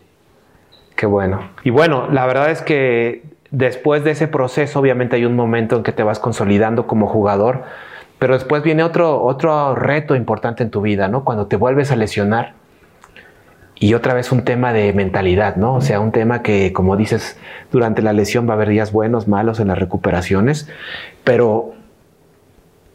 Qué 0.96 1.06
bueno. 1.06 1.48
Y 1.62 1.70
bueno, 1.70 2.08
la 2.10 2.26
verdad 2.26 2.50
es 2.50 2.60
que 2.60 3.22
después 3.52 4.02
de 4.02 4.10
ese 4.10 4.26
proceso, 4.26 4.80
obviamente 4.80 5.14
hay 5.14 5.24
un 5.24 5.36
momento 5.36 5.76
en 5.76 5.84
que 5.84 5.92
te 5.92 6.02
vas 6.02 6.18
consolidando 6.18 6.88
como 6.88 7.06
jugador, 7.06 7.62
pero 8.18 8.34
después 8.34 8.64
viene 8.64 8.82
otro, 8.82 9.22
otro 9.22 9.76
reto 9.76 10.16
importante 10.16 10.64
en 10.64 10.70
tu 10.70 10.80
vida, 10.80 11.06
¿no? 11.06 11.22
Cuando 11.22 11.46
te 11.46 11.54
vuelves 11.54 11.92
a 11.92 11.96
lesionar. 11.96 12.54
Y 13.76 13.94
otra 13.94 14.12
vez 14.12 14.32
un 14.32 14.42
tema 14.42 14.72
de 14.72 14.92
mentalidad, 14.92 15.54
¿no? 15.54 15.76
O 15.76 15.80
sea, 15.82 16.00
un 16.00 16.10
tema 16.10 16.42
que, 16.42 16.72
como 16.72 16.96
dices, 16.96 17.38
durante 17.70 18.02
la 18.02 18.12
lesión 18.12 18.48
va 18.48 18.54
a 18.54 18.56
haber 18.56 18.70
días 18.70 18.90
buenos, 18.90 19.28
malos 19.28 19.60
en 19.60 19.68
las 19.68 19.78
recuperaciones, 19.78 20.68
pero 21.22 21.74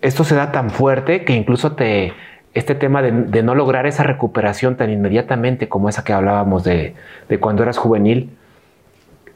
esto 0.05 0.23
se 0.23 0.35
da 0.35 0.51
tan 0.51 0.69
fuerte 0.69 1.25
que 1.25 1.33
incluso 1.33 1.73
te, 1.73 2.13
este 2.53 2.75
tema 2.75 3.01
de, 3.01 3.11
de 3.11 3.43
no 3.43 3.55
lograr 3.55 3.85
esa 3.85 4.03
recuperación 4.03 4.77
tan 4.77 4.91
inmediatamente 4.91 5.67
como 5.67 5.89
esa 5.89 6.03
que 6.03 6.13
hablábamos 6.13 6.63
de, 6.63 6.95
de 7.27 7.39
cuando 7.39 7.63
eras 7.63 7.77
juvenil, 7.77 8.29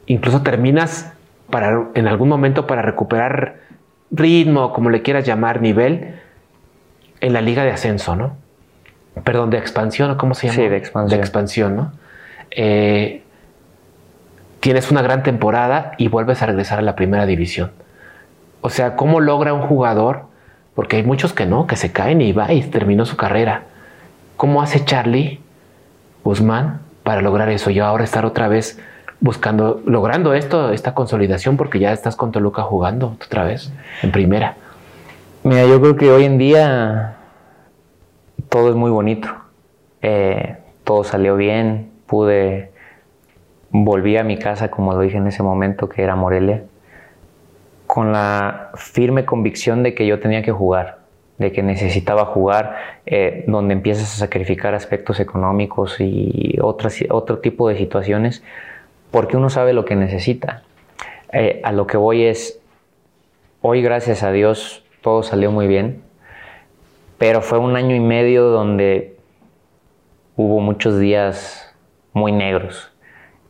incluso 0.06 0.42
terminas 0.42 1.12
para, 1.50 1.88
en 1.94 2.06
algún 2.06 2.28
momento 2.28 2.66
para 2.66 2.82
recuperar 2.82 3.56
ritmo, 4.10 4.72
como 4.72 4.90
le 4.90 5.02
quieras 5.02 5.26
llamar, 5.26 5.60
nivel, 5.60 6.14
en 7.20 7.32
la 7.32 7.40
liga 7.40 7.64
de 7.64 7.72
ascenso, 7.72 8.16
¿no? 8.16 8.36
Perdón, 9.24 9.50
de 9.50 9.58
expansión, 9.58 10.10
¿o 10.10 10.16
¿cómo 10.16 10.34
se 10.34 10.46
llama? 10.46 10.56
Sí, 10.56 10.68
de 10.68 10.76
expansión. 10.76 11.18
De 11.18 11.22
expansión, 11.22 11.76
¿no? 11.76 11.92
Eh, 12.52 13.22
tienes 14.60 14.90
una 14.90 15.02
gran 15.02 15.22
temporada 15.22 15.92
y 15.98 16.08
vuelves 16.08 16.42
a 16.42 16.46
regresar 16.46 16.78
a 16.78 16.82
la 16.82 16.94
primera 16.94 17.26
división. 17.26 17.72
O 18.60 18.70
sea, 18.70 18.96
¿cómo 18.96 19.20
logra 19.20 19.52
un 19.52 19.62
jugador? 19.62 20.29
Porque 20.80 20.96
hay 20.96 21.02
muchos 21.02 21.34
que 21.34 21.44
no, 21.44 21.66
que 21.66 21.76
se 21.76 21.92
caen 21.92 22.22
y 22.22 22.32
va 22.32 22.54
y 22.54 22.62
terminó 22.62 23.04
su 23.04 23.14
carrera. 23.14 23.64
¿Cómo 24.38 24.62
hace 24.62 24.82
Charlie 24.82 25.38
Guzmán 26.24 26.80
para 27.02 27.20
lograr 27.20 27.50
eso? 27.50 27.68
Yo 27.68 27.84
ahora 27.84 28.02
estar 28.02 28.24
otra 28.24 28.48
vez 28.48 28.80
buscando, 29.20 29.82
logrando 29.84 30.32
esto, 30.32 30.72
esta 30.72 30.94
consolidación, 30.94 31.58
porque 31.58 31.80
ya 31.80 31.92
estás 31.92 32.16
con 32.16 32.32
Toluca 32.32 32.62
jugando 32.62 33.14
otra 33.22 33.44
vez 33.44 33.70
en 34.00 34.10
primera. 34.10 34.56
Mira, 35.44 35.66
yo 35.66 35.82
creo 35.82 35.96
que 35.96 36.10
hoy 36.10 36.24
en 36.24 36.38
día 36.38 37.16
todo 38.48 38.70
es 38.70 38.74
muy 38.74 38.90
bonito. 38.90 39.28
Eh, 40.00 40.56
todo 40.84 41.04
salió 41.04 41.36
bien. 41.36 41.90
Pude. 42.06 42.72
Volví 43.68 44.16
a 44.16 44.24
mi 44.24 44.38
casa, 44.38 44.70
como 44.70 44.94
lo 44.94 45.00
dije 45.00 45.18
en 45.18 45.26
ese 45.26 45.42
momento, 45.42 45.90
que 45.90 46.02
era 46.02 46.16
Morelia, 46.16 46.62
con 47.92 48.12
la 48.12 48.70
firme 48.76 49.24
convicción 49.24 49.82
de 49.82 49.96
que 49.96 50.06
yo 50.06 50.20
tenía 50.20 50.42
que 50.42 50.52
jugar, 50.52 50.98
de 51.38 51.50
que 51.50 51.60
necesitaba 51.64 52.24
jugar, 52.24 52.76
eh, 53.04 53.42
donde 53.48 53.74
empiezas 53.74 54.14
a 54.14 54.18
sacrificar 54.18 54.76
aspectos 54.76 55.18
económicos 55.18 55.96
y 55.98 56.56
otras, 56.62 57.02
otro 57.10 57.40
tipo 57.40 57.68
de 57.68 57.76
situaciones, 57.76 58.44
porque 59.10 59.36
uno 59.36 59.50
sabe 59.50 59.72
lo 59.72 59.84
que 59.84 59.96
necesita. 59.96 60.62
Eh, 61.32 61.60
a 61.64 61.72
lo 61.72 61.88
que 61.88 61.96
voy 61.96 62.26
es, 62.26 62.60
hoy 63.60 63.82
gracias 63.82 64.22
a 64.22 64.30
Dios 64.30 64.84
todo 65.00 65.24
salió 65.24 65.50
muy 65.50 65.66
bien, 65.66 66.00
pero 67.18 67.42
fue 67.42 67.58
un 67.58 67.74
año 67.74 67.96
y 67.96 68.00
medio 68.00 68.44
donde 68.44 69.16
hubo 70.36 70.60
muchos 70.60 70.96
días 71.00 71.74
muy 72.12 72.30
negros, 72.30 72.92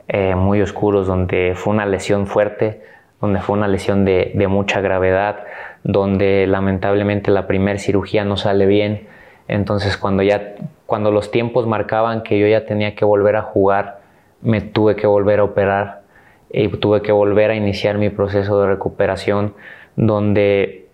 eh, 0.09 0.35
muy 0.35 0.63
oscuros, 0.63 1.07
donde 1.07 1.53
fue 1.55 1.75
una 1.75 1.85
lesión 1.85 2.27
fuerte, 2.27 2.89
donde 3.21 3.41
fue 3.41 3.57
una 3.57 3.69
lesión 3.69 4.05
de, 4.05 4.33
mucha 4.49 4.81
gravedad, 4.81 5.45
donde 5.85 6.47
lamentablemente 6.47 7.31
la 7.31 7.47
primera 7.47 7.79
cirugía 7.79 8.25
no 8.25 8.37
sale 8.37 8.67
bien. 8.67 9.09
Entonces 9.49 9.97
cuando 9.97 10.23
ya, 10.23 10.55
cuando 10.87 11.11
los 11.11 11.31
tiempos 11.31 11.67
marcaban 11.67 12.23
que 12.23 12.39
yo 12.39 12.47
ya 12.47 12.65
tenía 12.65 12.95
que 12.95 13.05
volver 13.05 13.37
a 13.37 13.43
jugar, 13.43 14.01
me 14.43 14.61
tuve 14.61 14.97
que 14.97 15.07
volver 15.07 15.41
a 15.41 15.45
operar 15.45 16.03
y 16.51 16.69
tuve 16.69 17.03
que 17.03 17.13
volver 17.13 17.51
a 17.51 17.55
iniciar 17.55 17.99
mi 17.99 18.11
proceso 18.11 18.61
de 18.61 18.69
recuperación, 18.69 19.55
donde 19.97 20.87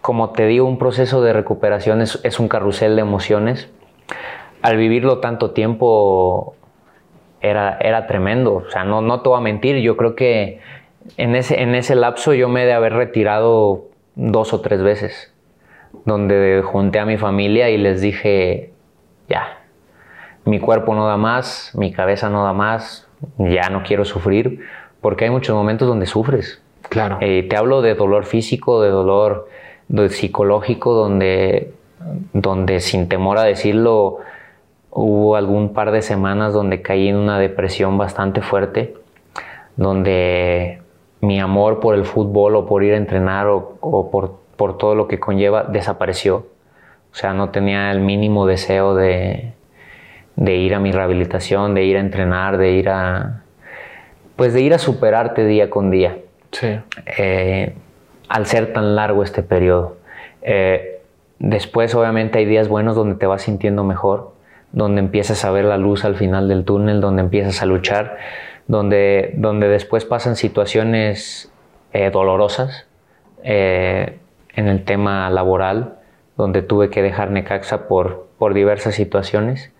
como 0.00 0.30
te 0.30 0.46
digo, 0.46 0.66
un 0.66 0.78
proceso 0.78 1.20
de 1.20 1.34
recuperación 1.34 2.00
es 2.00 2.40
un 2.40 2.48
carrusel 2.48 2.96
de 2.96 3.02
emociones. 3.02 3.68
Al 4.62 4.78
vivirlo 4.78 5.18
tanto 5.18 5.50
tiempo 5.50 6.54
era, 7.40 7.78
era 7.80 8.06
tremendo. 8.06 8.54
O 8.54 8.70
sea, 8.70 8.84
no, 8.84 9.00
no 9.00 9.20
te 9.20 9.28
voy 9.28 9.38
a 9.38 9.42
mentir, 9.42 9.76
yo 9.76 9.96
creo 9.96 10.14
que 10.14 10.60
en 11.16 11.34
ese, 11.34 11.62
en 11.62 11.74
ese 11.74 11.94
lapso 11.94 12.34
yo 12.34 12.48
me 12.48 12.62
he 12.62 12.66
de 12.66 12.72
haber 12.72 12.94
retirado 12.94 13.84
dos 14.14 14.52
o 14.52 14.60
tres 14.60 14.82
veces, 14.82 15.32
donde 16.04 16.62
junté 16.64 16.98
a 16.98 17.06
mi 17.06 17.16
familia 17.16 17.70
y 17.70 17.78
les 17.78 18.00
dije, 18.00 18.72
ya, 19.28 19.58
mi 20.44 20.60
cuerpo 20.60 20.94
no 20.94 21.06
da 21.06 21.16
más, 21.16 21.72
mi 21.74 21.92
cabeza 21.92 22.28
no 22.28 22.44
da 22.44 22.52
más, 22.52 23.08
ya 23.38 23.68
no 23.70 23.82
quiero 23.82 24.04
sufrir, 24.04 24.60
porque 25.00 25.24
hay 25.24 25.30
muchos 25.30 25.54
momentos 25.54 25.88
donde 25.88 26.06
sufres. 26.06 26.62
Claro. 26.88 27.18
Eh, 27.20 27.46
te 27.48 27.56
hablo 27.56 27.82
de 27.82 27.94
dolor 27.94 28.24
físico, 28.24 28.82
de 28.82 28.90
dolor 28.90 29.48
de 29.88 30.08
psicológico, 30.08 30.94
donde, 30.94 31.72
donde 32.32 32.80
sin 32.80 33.08
temor 33.08 33.38
a 33.38 33.44
decirlo, 33.44 34.18
hubo 34.90 35.36
algún 35.36 35.72
par 35.72 35.90
de 35.92 36.02
semanas 36.02 36.52
donde 36.52 36.82
caí 36.82 37.08
en 37.08 37.16
una 37.16 37.38
depresión 37.38 37.98
bastante 37.98 38.40
fuerte, 38.40 38.94
donde 39.76 40.80
mi 41.20 41.38
amor 41.40 41.80
por 41.80 41.94
el 41.94 42.04
fútbol 42.04 42.56
o 42.56 42.66
por 42.66 42.82
ir 42.82 42.94
a 42.94 42.96
entrenar 42.96 43.46
o, 43.46 43.76
o 43.80 44.10
por, 44.10 44.40
por, 44.56 44.78
todo 44.78 44.94
lo 44.94 45.06
que 45.06 45.20
conlleva 45.20 45.64
desapareció. 45.64 46.46
O 47.12 47.14
sea, 47.14 47.32
no 47.34 47.50
tenía 47.50 47.90
el 47.90 48.00
mínimo 48.00 48.46
deseo 48.46 48.94
de, 48.94 49.52
de, 50.36 50.56
ir 50.56 50.74
a 50.74 50.80
mi 50.80 50.92
rehabilitación, 50.92 51.74
de 51.74 51.84
ir 51.84 51.96
a 51.96 52.00
entrenar, 52.00 52.58
de 52.58 52.70
ir 52.72 52.88
a... 52.88 53.42
Pues 54.36 54.54
de 54.54 54.62
ir 54.62 54.72
a 54.72 54.78
superarte 54.78 55.44
día 55.44 55.68
con 55.68 55.90
día. 55.90 56.18
Sí. 56.52 56.78
Eh, 57.18 57.74
al 58.28 58.46
ser 58.46 58.72
tan 58.72 58.94
largo 58.94 59.22
este 59.22 59.42
periodo. 59.42 59.96
Eh, 60.40 61.00
después 61.38 61.94
obviamente 61.94 62.38
hay 62.38 62.46
días 62.46 62.68
buenos 62.68 62.94
donde 62.94 63.16
te 63.16 63.26
vas 63.26 63.42
sintiendo 63.42 63.84
mejor, 63.84 64.32
donde 64.72 65.00
empiezas 65.00 65.44
a 65.44 65.50
ver 65.50 65.64
la 65.64 65.76
luz 65.76 66.04
al 66.04 66.16
final 66.16 66.48
del 66.48 66.64
túnel, 66.64 67.00
donde 67.00 67.22
empiezas 67.22 67.62
a 67.62 67.66
luchar, 67.66 68.16
donde, 68.66 69.32
donde 69.36 69.68
después 69.68 70.04
pasan 70.04 70.36
situaciones 70.36 71.52
eh, 71.92 72.10
dolorosas 72.10 72.86
eh, 73.42 74.18
en 74.54 74.68
el 74.68 74.84
tema 74.84 75.28
laboral, 75.30 75.96
donde 76.36 76.62
tuve 76.62 76.90
que 76.90 77.02
dejar 77.02 77.30
Necaxa 77.30 77.88
por, 77.88 78.28
por 78.38 78.54
diversas 78.54 78.94
situaciones. 78.94 79.72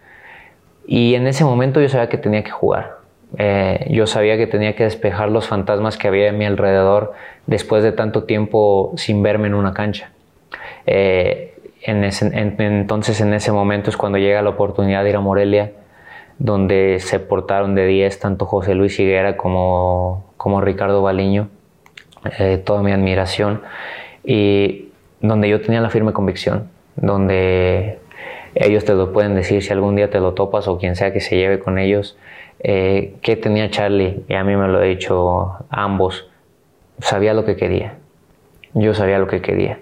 Y 0.86 1.14
en 1.14 1.26
ese 1.26 1.44
momento 1.44 1.80
yo 1.80 1.88
sabía 1.88 2.08
que 2.08 2.18
tenía 2.18 2.42
que 2.42 2.50
jugar. 2.50 2.98
Eh, 3.38 3.86
yo 3.90 4.08
sabía 4.08 4.36
que 4.36 4.48
tenía 4.48 4.74
que 4.74 4.82
despejar 4.82 5.30
los 5.30 5.46
fantasmas 5.46 5.96
que 5.96 6.08
había 6.08 6.30
a 6.30 6.32
mi 6.32 6.44
alrededor 6.44 7.12
después 7.46 7.84
de 7.84 7.92
tanto 7.92 8.24
tiempo 8.24 8.92
sin 8.96 9.22
verme 9.22 9.46
en 9.46 9.54
una 9.54 9.72
cancha. 9.72 10.10
En 11.82 12.04
ese, 12.04 12.26
en, 12.26 12.60
entonces 12.60 13.20
en 13.20 13.32
ese 13.32 13.52
momento 13.52 13.90
es 13.90 13.96
cuando 13.96 14.18
llega 14.18 14.42
la 14.42 14.50
oportunidad 14.50 15.02
de 15.04 15.10
ir 15.10 15.16
a 15.16 15.20
Morelia, 15.20 15.72
donde 16.38 16.98
se 17.00 17.20
portaron 17.20 17.74
de 17.74 17.86
10 17.86 18.18
tanto 18.18 18.46
José 18.46 18.74
Luis 18.74 18.98
Higuera 18.98 19.36
como, 19.36 20.24
Ricardo 20.62 21.02
Baliño, 21.02 21.48
eh, 22.38 22.58
toda 22.64 22.82
mi 22.82 22.92
admiración, 22.92 23.62
y 24.24 24.88
donde 25.20 25.48
yo 25.48 25.60
tenía 25.60 25.80
la 25.80 25.90
firme 25.90 26.12
convicción, 26.12 26.68
donde 26.96 27.98
ellos 28.54 28.84
te 28.84 28.94
lo 28.94 29.12
pueden 29.12 29.34
decir 29.34 29.62
si 29.62 29.72
algún 29.72 29.96
día 29.96 30.10
te 30.10 30.18
lo 30.18 30.34
topas 30.34 30.66
o 30.66 30.78
quien 30.78 30.96
sea 30.96 31.12
que 31.12 31.20
se 31.20 31.36
lleve 31.36 31.58
con 31.60 31.78
ellos, 31.78 32.16
eh, 32.60 33.14
¿qué 33.22 33.36
tenía 33.36 33.70
Charlie? 33.70 34.24
Y 34.28 34.34
a 34.34 34.44
mí 34.44 34.56
me 34.56 34.68
lo 34.68 34.82
he 34.82 34.88
dicho 34.88 35.56
ambos, 35.70 36.28
sabía 36.98 37.34
lo 37.34 37.44
que 37.44 37.56
quería, 37.56 37.94
yo 38.74 38.94
sabía 38.94 39.18
lo 39.18 39.26
que 39.26 39.40
quería. 39.40 39.78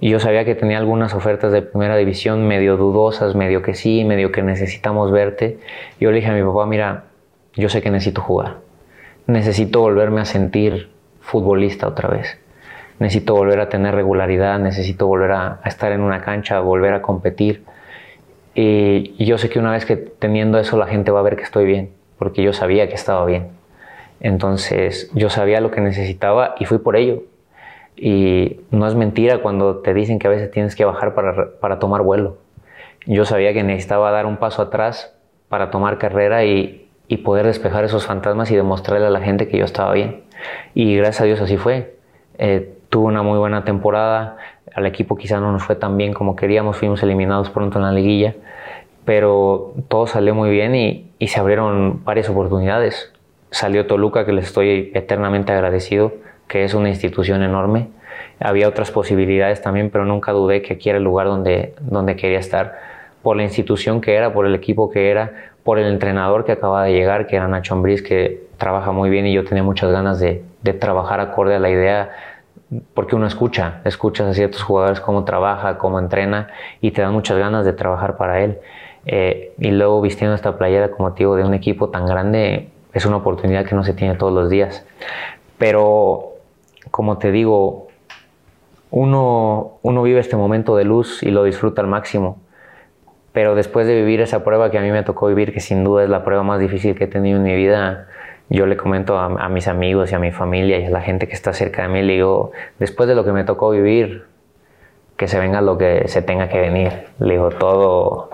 Yo 0.00 0.18
sabía 0.18 0.44
que 0.44 0.54
tenía 0.54 0.78
algunas 0.78 1.14
ofertas 1.14 1.52
de 1.52 1.62
primera 1.62 1.96
división 1.96 2.46
medio 2.48 2.76
dudosas, 2.76 3.34
medio 3.34 3.62
que 3.62 3.74
sí, 3.74 4.04
medio 4.04 4.32
que 4.32 4.42
necesitamos 4.42 5.12
verte. 5.12 5.58
Yo 6.00 6.10
le 6.10 6.16
dije 6.16 6.30
a 6.30 6.34
mi 6.34 6.42
papá, 6.42 6.66
mira, 6.66 7.04
yo 7.54 7.68
sé 7.68 7.80
que 7.80 7.90
necesito 7.90 8.20
jugar. 8.20 8.56
Necesito 9.26 9.80
volverme 9.80 10.20
a 10.20 10.24
sentir 10.24 10.90
futbolista 11.20 11.86
otra 11.86 12.08
vez. 12.08 12.38
Necesito 12.98 13.34
volver 13.34 13.60
a 13.60 13.68
tener 13.68 13.94
regularidad, 13.94 14.58
necesito 14.58 15.06
volver 15.06 15.32
a, 15.32 15.60
estar 15.64 15.92
en 15.92 16.00
una 16.00 16.22
cancha, 16.22 16.58
volver 16.60 16.92
a 16.92 17.02
competir. 17.02 17.64
Y 18.54 19.24
yo 19.24 19.38
sé 19.38 19.48
que 19.48 19.58
una 19.58 19.72
vez 19.72 19.84
que 19.84 19.96
teniendo 19.96 20.58
eso 20.58 20.76
la 20.76 20.86
gente 20.86 21.10
va 21.10 21.20
a 21.20 21.22
ver 21.22 21.36
que 21.36 21.42
estoy 21.42 21.64
bien, 21.64 21.90
porque 22.18 22.42
yo 22.42 22.52
sabía 22.52 22.88
que 22.88 22.94
estaba 22.94 23.24
bien. 23.24 23.48
Entonces 24.20 25.10
yo 25.14 25.30
sabía 25.30 25.60
lo 25.60 25.70
que 25.70 25.80
necesitaba 25.80 26.54
y 26.58 26.64
fui 26.66 26.78
por 26.78 26.96
ello. 26.96 27.22
Y 27.96 28.60
no 28.70 28.86
es 28.86 28.94
mentira 28.94 29.38
cuando 29.38 29.76
te 29.78 29.94
dicen 29.94 30.18
que 30.18 30.26
a 30.26 30.30
veces 30.30 30.50
tienes 30.50 30.74
que 30.74 30.84
bajar 30.84 31.14
para, 31.14 31.52
para 31.60 31.78
tomar 31.78 32.02
vuelo. 32.02 32.38
Yo 33.06 33.24
sabía 33.24 33.52
que 33.52 33.62
necesitaba 33.62 34.10
dar 34.10 34.26
un 34.26 34.36
paso 34.36 34.62
atrás 34.62 35.14
para 35.48 35.70
tomar 35.70 35.98
carrera 35.98 36.44
y, 36.44 36.88
y, 37.06 37.18
poder 37.18 37.46
despejar 37.46 37.84
esos 37.84 38.06
fantasmas 38.06 38.50
y 38.50 38.56
demostrarle 38.56 39.06
a 39.06 39.10
la 39.10 39.20
gente 39.20 39.48
que 39.48 39.58
yo 39.58 39.64
estaba 39.64 39.92
bien. 39.92 40.22
Y 40.74 40.96
gracias 40.96 41.20
a 41.20 41.24
Dios 41.24 41.40
así 41.40 41.56
fue. 41.56 41.96
Eh, 42.38 42.72
tuve 42.88 43.06
una 43.06 43.22
muy 43.22 43.38
buena 43.38 43.64
temporada. 43.64 44.38
Al 44.74 44.86
equipo 44.86 45.16
quizá 45.16 45.38
no 45.38 45.52
nos 45.52 45.62
fue 45.62 45.76
tan 45.76 45.96
bien 45.96 46.14
como 46.14 46.34
queríamos. 46.34 46.78
Fuimos 46.78 47.02
eliminados 47.02 47.50
pronto 47.50 47.78
en 47.78 47.84
la 47.84 47.92
liguilla. 47.92 48.34
Pero 49.04 49.74
todo 49.88 50.06
salió 50.06 50.34
muy 50.34 50.50
bien 50.50 50.74
y, 50.74 51.10
y 51.18 51.28
se 51.28 51.38
abrieron 51.38 52.02
varias 52.04 52.28
oportunidades. 52.30 53.12
Salió 53.50 53.86
Toluca, 53.86 54.24
que 54.24 54.32
les 54.32 54.46
estoy 54.46 54.90
eternamente 54.94 55.52
agradecido 55.52 56.23
que 56.48 56.64
es 56.64 56.74
una 56.74 56.88
institución 56.88 57.42
enorme. 57.42 57.88
Había 58.40 58.68
otras 58.68 58.90
posibilidades 58.90 59.62
también, 59.62 59.90
pero 59.90 60.04
nunca 60.04 60.32
dudé 60.32 60.62
que 60.62 60.74
aquí 60.74 60.88
era 60.88 60.98
el 60.98 61.04
lugar 61.04 61.26
donde, 61.26 61.74
donde 61.80 62.16
quería 62.16 62.38
estar, 62.38 62.78
por 63.22 63.36
la 63.36 63.42
institución 63.42 64.00
que 64.00 64.14
era, 64.14 64.32
por 64.32 64.46
el 64.46 64.54
equipo 64.54 64.90
que 64.90 65.10
era, 65.10 65.32
por 65.62 65.78
el 65.78 65.86
entrenador 65.86 66.44
que 66.44 66.52
acaba 66.52 66.84
de 66.84 66.92
llegar, 66.92 67.26
que 67.26 67.36
era 67.36 67.48
Nacho 67.48 67.74
Ambriz, 67.74 68.02
que 68.02 68.44
trabaja 68.58 68.92
muy 68.92 69.08
bien 69.08 69.26
y 69.26 69.32
yo 69.32 69.44
tenía 69.44 69.62
muchas 69.62 69.90
ganas 69.90 70.20
de, 70.20 70.44
de 70.62 70.72
trabajar 70.74 71.20
acorde 71.20 71.54
a 71.54 71.58
la 71.58 71.70
idea, 71.70 72.10
porque 72.92 73.16
uno 73.16 73.26
escucha, 73.26 73.80
escuchas 73.84 74.28
a 74.28 74.34
ciertos 74.34 74.62
jugadores 74.62 75.00
cómo 75.00 75.24
trabaja, 75.24 75.78
cómo 75.78 75.98
entrena 75.98 76.48
y 76.80 76.90
te 76.90 77.02
dan 77.02 77.12
muchas 77.12 77.38
ganas 77.38 77.64
de 77.64 77.72
trabajar 77.72 78.16
para 78.16 78.42
él. 78.42 78.58
Eh, 79.06 79.52
y 79.58 79.70
luego 79.70 80.00
vistiendo 80.00 80.34
esta 80.34 80.56
playera 80.56 80.90
como 80.90 81.10
motivo 81.10 81.36
de 81.36 81.44
un 81.44 81.52
equipo 81.52 81.90
tan 81.90 82.06
grande 82.06 82.68
es 82.94 83.04
una 83.04 83.16
oportunidad 83.16 83.66
que 83.66 83.74
no 83.74 83.84
se 83.84 83.92
tiene 83.92 84.14
todos 84.14 84.32
los 84.32 84.48
días. 84.48 84.84
Pero 85.58 86.33
como 86.94 87.18
te 87.18 87.32
digo, 87.32 87.88
uno, 88.92 89.78
uno 89.82 90.02
vive 90.04 90.20
este 90.20 90.36
momento 90.36 90.76
de 90.76 90.84
luz 90.84 91.24
y 91.24 91.32
lo 91.32 91.42
disfruta 91.42 91.82
al 91.82 91.88
máximo. 91.88 92.38
Pero 93.32 93.56
después 93.56 93.88
de 93.88 93.96
vivir 93.96 94.20
esa 94.20 94.44
prueba 94.44 94.70
que 94.70 94.78
a 94.78 94.80
mí 94.80 94.92
me 94.92 95.02
tocó 95.02 95.26
vivir, 95.26 95.52
que 95.52 95.58
sin 95.58 95.82
duda 95.82 96.04
es 96.04 96.08
la 96.08 96.24
prueba 96.24 96.44
más 96.44 96.60
difícil 96.60 96.94
que 96.94 97.02
he 97.02 97.06
tenido 97.08 97.38
en 97.38 97.42
mi 97.42 97.56
vida, 97.56 98.06
yo 98.48 98.66
le 98.66 98.76
comento 98.76 99.18
a, 99.18 99.48
mis 99.48 99.66
amigos 99.66 100.12
y 100.12 100.14
a 100.14 100.20
mi 100.20 100.30
familia 100.30 100.78
y 100.78 100.84
a 100.84 100.90
la 100.90 101.00
gente 101.00 101.26
que 101.26 101.34
está 101.34 101.52
cerca 101.52 101.82
de 101.82 101.88
mí, 101.88 102.00
le 102.00 102.12
digo, 102.12 102.52
después 102.78 103.08
de 103.08 103.16
lo 103.16 103.24
que 103.24 103.32
me 103.32 103.42
tocó 103.42 103.70
vivir, 103.70 104.26
que 105.16 105.26
se 105.26 105.40
venga 105.40 105.60
lo 105.62 105.76
que 105.76 106.06
se 106.06 106.22
tenga 106.22 106.48
que 106.48 106.60
venir. 106.60 106.92
Le 107.18 107.32
digo, 107.32 107.48
todo, 107.48 108.30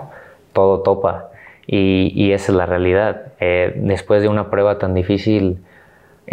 todo 0.53 0.81
topa. 0.81 1.31
Y, 1.65 2.13
y 2.13 2.33
esa 2.33 2.51
es 2.51 2.55
la 2.59 2.67
realidad. 2.67 3.33
Eh, 3.39 3.73
después 3.77 4.21
de 4.21 4.27
una 4.27 4.51
prueba 4.51 4.77
tan 4.77 4.93
difícil, 4.93 5.63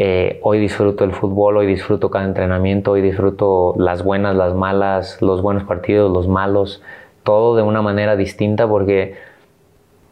eh, 0.01 0.39
hoy 0.45 0.61
disfruto 0.61 1.03
el 1.03 1.13
fútbol, 1.13 1.57
hoy 1.57 1.67
disfruto 1.67 2.09
cada 2.09 2.25
entrenamiento, 2.25 2.93
hoy 2.93 3.03
disfruto 3.03 3.75
las 3.79 4.05
buenas, 4.05 4.37
las 4.37 4.55
malas, 4.55 5.21
los 5.21 5.43
buenos 5.43 5.65
partidos, 5.65 6.09
los 6.13 6.29
malos, 6.29 6.85
todo 7.25 7.57
de 7.57 7.63
una 7.63 7.83
manera 7.83 8.15
distinta 8.15 8.69
porque 8.69 9.17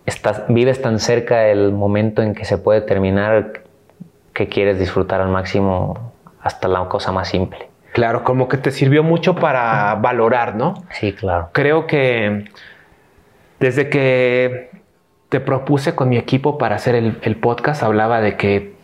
estás, 0.05 0.43
vives 0.49 0.83
tan 0.83 0.99
cerca 0.99 1.47
el 1.47 1.71
momento 1.71 2.21
en 2.23 2.35
que 2.35 2.45
se 2.45 2.59
puede 2.59 2.81
terminar 2.81 3.63
que 4.33 4.49
quieres 4.49 4.81
disfrutar 4.81 5.21
al 5.21 5.29
máximo 5.29 6.13
hasta 6.43 6.67
la 6.67 6.89
cosa 6.89 7.13
más 7.13 7.29
simple. 7.29 7.69
Claro, 7.93 8.25
como 8.25 8.49
que 8.49 8.57
te 8.57 8.73
sirvió 8.73 9.05
mucho 9.05 9.37
para 9.37 9.95
valorar, 9.95 10.57
¿no? 10.57 10.83
Sí, 10.91 11.13
claro. 11.13 11.51
Creo 11.53 11.87
que 11.87 12.47
desde 13.61 13.89
que 13.89 14.69
te 15.29 15.39
propuse 15.39 15.95
con 15.95 16.09
mi 16.09 16.17
equipo 16.17 16.59
para 16.59 16.75
hacer 16.75 16.97
el, 16.97 17.19
el 17.23 17.37
podcast, 17.37 17.85
hablaba 17.85 18.21
de 18.21 18.37
que 18.37 18.76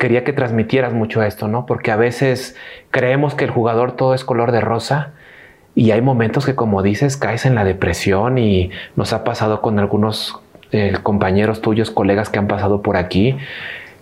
quería 0.00 0.24
que 0.24 0.32
transmitieras 0.32 0.94
mucho 0.94 1.22
esto, 1.22 1.46
¿no? 1.46 1.66
Porque 1.66 1.90
a 1.90 1.96
veces 1.96 2.56
creemos 2.90 3.34
que 3.34 3.44
el 3.44 3.50
jugador 3.50 3.92
todo 3.92 4.14
es 4.14 4.24
color 4.24 4.50
de 4.50 4.62
rosa 4.62 5.12
y 5.74 5.90
hay 5.90 6.00
momentos 6.00 6.46
que, 6.46 6.54
como 6.54 6.82
dices, 6.82 7.18
caes 7.18 7.44
en 7.44 7.54
la 7.54 7.64
depresión 7.64 8.38
y 8.38 8.70
nos 8.96 9.12
ha 9.12 9.24
pasado 9.24 9.60
con 9.60 9.78
algunos 9.78 10.40
eh, 10.72 10.94
compañeros 11.02 11.60
tuyos, 11.60 11.90
colegas 11.90 12.30
que 12.30 12.38
han 12.38 12.48
pasado 12.48 12.80
por 12.80 12.96
aquí, 12.96 13.36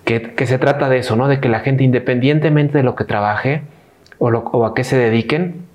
que, 0.04 0.46
se 0.46 0.58
trata 0.58 0.88
de 0.88 0.98
eso, 0.98 1.16
¿no? 1.16 1.26
De 1.26 1.40
que 1.40 1.48
la 1.48 1.60
gente, 1.60 1.82
independientemente 1.82 2.78
de 2.78 2.84
lo 2.84 2.94
que 2.94 3.02
trabaje 3.02 3.62
o 4.20 4.64
a 4.64 4.74
qué 4.74 4.84
se 4.84 4.96
dediquen, 4.96 5.67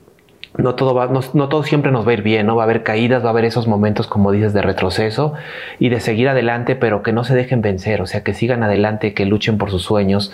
no 0.57 0.75
todo, 0.75 0.93
va, 0.93 1.07
no, 1.07 1.21
no, 1.33 1.49
todo 1.49 1.63
siempre 1.63 1.91
nos 1.91 2.05
va 2.05 2.11
a 2.11 2.13
ir 2.13 2.21
bien, 2.21 2.45
¿no? 2.47 2.55
Va 2.55 2.63
a 2.63 2.65
haber 2.65 2.83
caídas, 2.83 3.23
va 3.23 3.27
a 3.27 3.31
haber 3.31 3.45
esos 3.45 3.67
momentos, 3.67 4.07
como 4.07 4.31
dices, 4.31 4.53
de 4.53 4.61
retroceso 4.61 5.33
y 5.79 5.89
de 5.89 5.99
seguir 5.99 6.29
adelante, 6.29 6.75
pero 6.75 7.03
que 7.03 7.13
no 7.13 7.23
se 7.23 7.35
dejen 7.35 7.61
vencer, 7.61 8.01
o 8.01 8.07
sea, 8.07 8.23
que 8.23 8.33
sigan 8.33 8.63
adelante, 8.63 9.13
que 9.13 9.25
luchen 9.25 9.57
por 9.57 9.71
sus 9.71 9.83
sueños, 9.83 10.33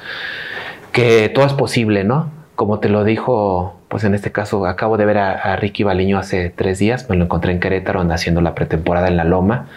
que 0.92 1.30
todo 1.30 1.46
es 1.46 1.54
posible, 1.54 2.04
¿no? 2.04 2.40
como 2.60 2.80
te 2.80 2.90
lo 2.90 3.06
dijo, 3.06 3.80
pues 3.88 4.04
en 4.04 4.14
este 4.14 4.34
caso 4.34 4.66
acabo 4.66 4.98
de 4.98 5.06
ver 5.06 5.18
a, 5.18 5.56
Ricky 5.56 5.84
Baliño 5.84 6.20
hace 6.20 6.50
tres 6.50 6.78
días, 6.78 7.10
me 7.10 7.16
lo 7.16 7.24
encontré 7.24 7.54
en 7.54 7.62
Querétaro 7.62 8.02
haciendo 8.12 8.42
la 8.42 8.54
pretemporada 8.54 9.08
en 9.08 9.16
la 9.16 9.24
Loma. 9.24 9.68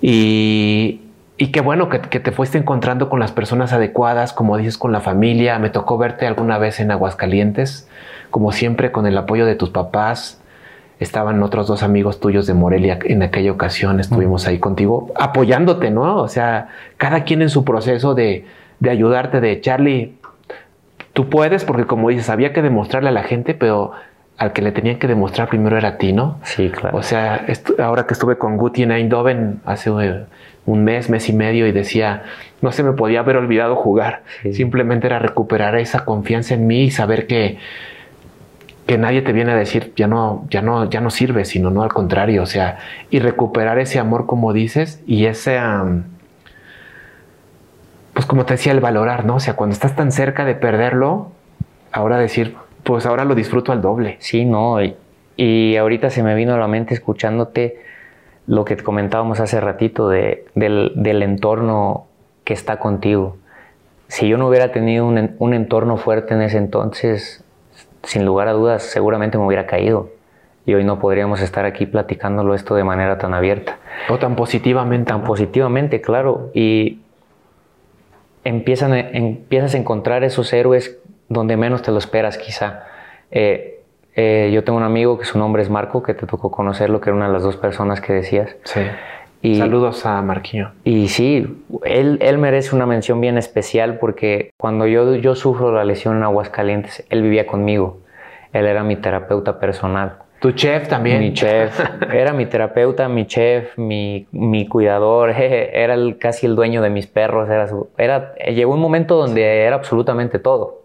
Y, 0.00 1.01
y 1.42 1.48
qué 1.48 1.60
bueno 1.60 1.88
que, 1.88 2.00
que, 2.00 2.20
te 2.20 2.30
fuiste 2.30 2.56
encontrando 2.56 3.08
con 3.08 3.18
las 3.18 3.32
personas 3.32 3.72
adecuadas, 3.72 4.32
como 4.32 4.56
dices, 4.56 4.78
con 4.78 4.92
la 4.92 5.00
familia. 5.00 5.58
Me 5.58 5.70
tocó 5.70 5.98
verte 5.98 6.24
alguna 6.28 6.56
vez 6.56 6.78
en 6.78 6.92
Aguascalientes, 6.92 7.88
como 8.30 8.52
siempre, 8.52 8.92
con 8.92 9.08
el 9.08 9.18
apoyo 9.18 9.44
de 9.44 9.56
tus 9.56 9.70
papás. 9.70 10.40
Estaban 11.00 11.42
otros 11.42 11.66
dos 11.66 11.82
amigos 11.82 12.20
tuyos 12.20 12.46
de 12.46 12.54
Morelia 12.54 13.00
en 13.02 13.24
aquella 13.24 13.50
ocasión, 13.50 13.98
estuvimos 13.98 14.46
ahí 14.46 14.60
contigo 14.60 15.10
apoyándote, 15.16 15.90
¿no? 15.90 16.18
O 16.18 16.28
sea, 16.28 16.68
cada 16.96 17.24
quien 17.24 17.42
en 17.42 17.48
su 17.48 17.64
proceso 17.64 18.14
de, 18.14 18.46
de 18.78 18.90
ayudarte, 18.90 19.40
de 19.40 19.60
Charlie, 19.60 20.14
tú 21.12 21.28
puedes, 21.28 21.64
porque 21.64 21.86
como 21.86 22.10
dices, 22.10 22.30
había 22.30 22.52
que 22.52 22.62
demostrarle 22.62 23.08
a 23.08 23.12
la 23.12 23.24
gente, 23.24 23.54
pero 23.54 23.90
al 24.38 24.52
que 24.52 24.62
le 24.62 24.70
tenían 24.70 25.00
que 25.00 25.08
demostrar 25.08 25.48
primero 25.48 25.76
era 25.76 25.88
a 25.88 25.98
ti, 25.98 26.12
¿no? 26.12 26.38
Sí, 26.44 26.70
claro. 26.70 26.96
O 26.96 27.02
sea, 27.02 27.46
ahora 27.80 28.06
que 28.06 28.14
estuve 28.14 28.38
con 28.38 28.56
Guti 28.56 28.84
en 28.84 28.92
Eindhoven 28.92 29.60
hace 29.64 29.90
un 30.66 30.84
mes, 30.84 31.10
mes 31.10 31.28
y 31.28 31.32
medio, 31.32 31.66
y 31.66 31.72
decía, 31.72 32.24
no 32.60 32.72
se 32.72 32.82
me 32.82 32.92
podía 32.92 33.20
haber 33.20 33.36
olvidado 33.36 33.76
jugar. 33.76 34.22
Simplemente 34.52 35.06
era 35.06 35.18
recuperar 35.18 35.76
esa 35.76 36.04
confianza 36.04 36.54
en 36.54 36.66
mí 36.66 36.84
y 36.84 36.90
saber 36.90 37.26
que, 37.26 37.58
que 38.86 38.98
nadie 38.98 39.22
te 39.22 39.32
viene 39.32 39.52
a 39.52 39.56
decir, 39.56 39.92
ya 39.96 40.06
no, 40.06 40.46
ya 40.50 40.62
no, 40.62 40.88
ya 40.88 41.00
no 41.00 41.10
sirve, 41.10 41.44
sino 41.44 41.70
no 41.70 41.82
al 41.82 41.92
contrario. 41.92 42.42
O 42.42 42.46
sea, 42.46 42.78
y 43.10 43.18
recuperar 43.18 43.78
ese 43.78 43.98
amor, 43.98 44.26
como 44.26 44.52
dices, 44.52 45.02
y 45.06 45.26
ese 45.26 45.58
pues 48.12 48.26
como 48.26 48.44
te 48.44 48.54
decía, 48.54 48.72
el 48.72 48.80
valorar, 48.80 49.24
¿no? 49.24 49.36
O 49.36 49.40
sea, 49.40 49.54
cuando 49.54 49.72
estás 49.72 49.96
tan 49.96 50.12
cerca 50.12 50.44
de 50.44 50.54
perderlo, 50.54 51.32
ahora 51.92 52.18
decir, 52.18 52.54
pues 52.82 53.06
ahora 53.06 53.24
lo 53.24 53.34
disfruto 53.34 53.72
al 53.72 53.80
doble. 53.80 54.16
Sí, 54.20 54.44
no, 54.44 54.78
y, 55.36 55.76
ahorita 55.76 56.10
se 56.10 56.22
me 56.22 56.34
vino 56.34 56.54
a 56.54 56.58
la 56.58 56.68
mente 56.68 56.94
escuchándote 56.94 57.80
lo 58.52 58.66
que 58.66 58.76
comentábamos 58.76 59.40
hace 59.40 59.62
ratito 59.62 60.10
de, 60.10 60.44
del, 60.54 61.22
entorno 61.22 62.04
que 62.44 62.52
está 62.52 62.78
contigo. 62.78 63.38
Si 64.08 64.28
yo 64.28 64.36
no 64.36 64.46
hubiera 64.46 64.72
tenido 64.72 65.06
un, 65.06 65.36
un 65.38 65.54
entorno 65.54 65.96
fuerte 65.96 66.34
en 66.34 66.42
ese 66.42 66.58
entonces, 66.58 67.42
sin 68.02 68.26
lugar 68.26 68.48
a 68.48 68.52
dudas, 68.52 68.82
seguramente 68.82 69.38
me 69.38 69.46
hubiera 69.46 69.64
caído 69.64 70.10
y 70.66 70.74
hoy 70.74 70.84
no 70.84 70.98
podríamos 70.98 71.40
estar 71.40 71.64
aquí 71.64 71.86
platicándolo 71.86 72.54
esto 72.54 72.74
de 72.74 72.84
manera 72.84 73.16
tan 73.16 73.32
abierta. 73.32 73.78
O 74.10 74.18
tan 74.18 74.36
positivamente. 74.36 75.08
Tan 75.08 75.24
positivamente, 75.24 76.02
claro. 76.02 76.50
Y 76.52 77.00
empiezan, 78.44 78.92
empiezas 78.92 79.74
a 79.74 79.78
encontrar 79.78 80.24
esos 80.24 80.52
héroes 80.52 80.98
donde 81.30 81.56
menos 81.56 81.80
te 81.80 81.90
lo 81.90 81.96
esperas 81.96 82.36
quizá. 82.36 82.84
Eh, 83.30 83.81
eh, 84.14 84.50
yo 84.52 84.64
tengo 84.64 84.78
un 84.78 84.84
amigo 84.84 85.18
que 85.18 85.24
su 85.24 85.38
nombre 85.38 85.62
es 85.62 85.70
Marco, 85.70 86.02
que 86.02 86.14
te 86.14 86.26
tocó 86.26 86.50
conocerlo, 86.50 87.00
que 87.00 87.10
era 87.10 87.16
una 87.16 87.26
de 87.26 87.32
las 87.32 87.42
dos 87.42 87.56
personas 87.56 88.00
que 88.00 88.12
decías. 88.12 88.56
Sí. 88.64 88.80
Y, 89.42 89.56
Saludos 89.56 90.06
a 90.06 90.22
Marquillo. 90.22 90.70
Y 90.84 91.08
sí, 91.08 91.64
él, 91.84 92.18
él, 92.20 92.38
merece 92.38 92.76
una 92.76 92.86
mención 92.86 93.20
bien 93.20 93.38
especial 93.38 93.98
porque 93.98 94.50
cuando 94.56 94.86
yo, 94.86 95.16
yo 95.16 95.34
sufro 95.34 95.72
la 95.72 95.84
lesión 95.84 96.16
en 96.16 96.22
Aguascalientes, 96.22 97.04
él 97.10 97.22
vivía 97.22 97.46
conmigo. 97.46 97.98
Él 98.52 98.66
era 98.66 98.84
mi 98.84 98.96
terapeuta 98.96 99.58
personal. 99.58 100.18
Tu 100.42 100.50
chef 100.52 100.88
también. 100.88 101.20
Mi 101.20 101.32
chef. 101.32 101.78
Era 102.12 102.32
mi 102.32 102.46
terapeuta, 102.46 103.08
mi 103.08 103.26
chef, 103.26 103.78
mi, 103.78 104.26
mi 104.32 104.66
cuidador. 104.66 105.30
Era 105.38 105.94
el, 105.94 106.18
casi 106.18 106.46
el 106.46 106.56
dueño 106.56 106.82
de 106.82 106.90
mis 106.90 107.06
perros. 107.06 107.48
Era, 107.48 107.68
era 107.96 108.34
llegó 108.50 108.74
un 108.74 108.80
momento 108.80 109.16
donde 109.16 109.64
era 109.64 109.76
absolutamente 109.76 110.40
todo. 110.40 110.82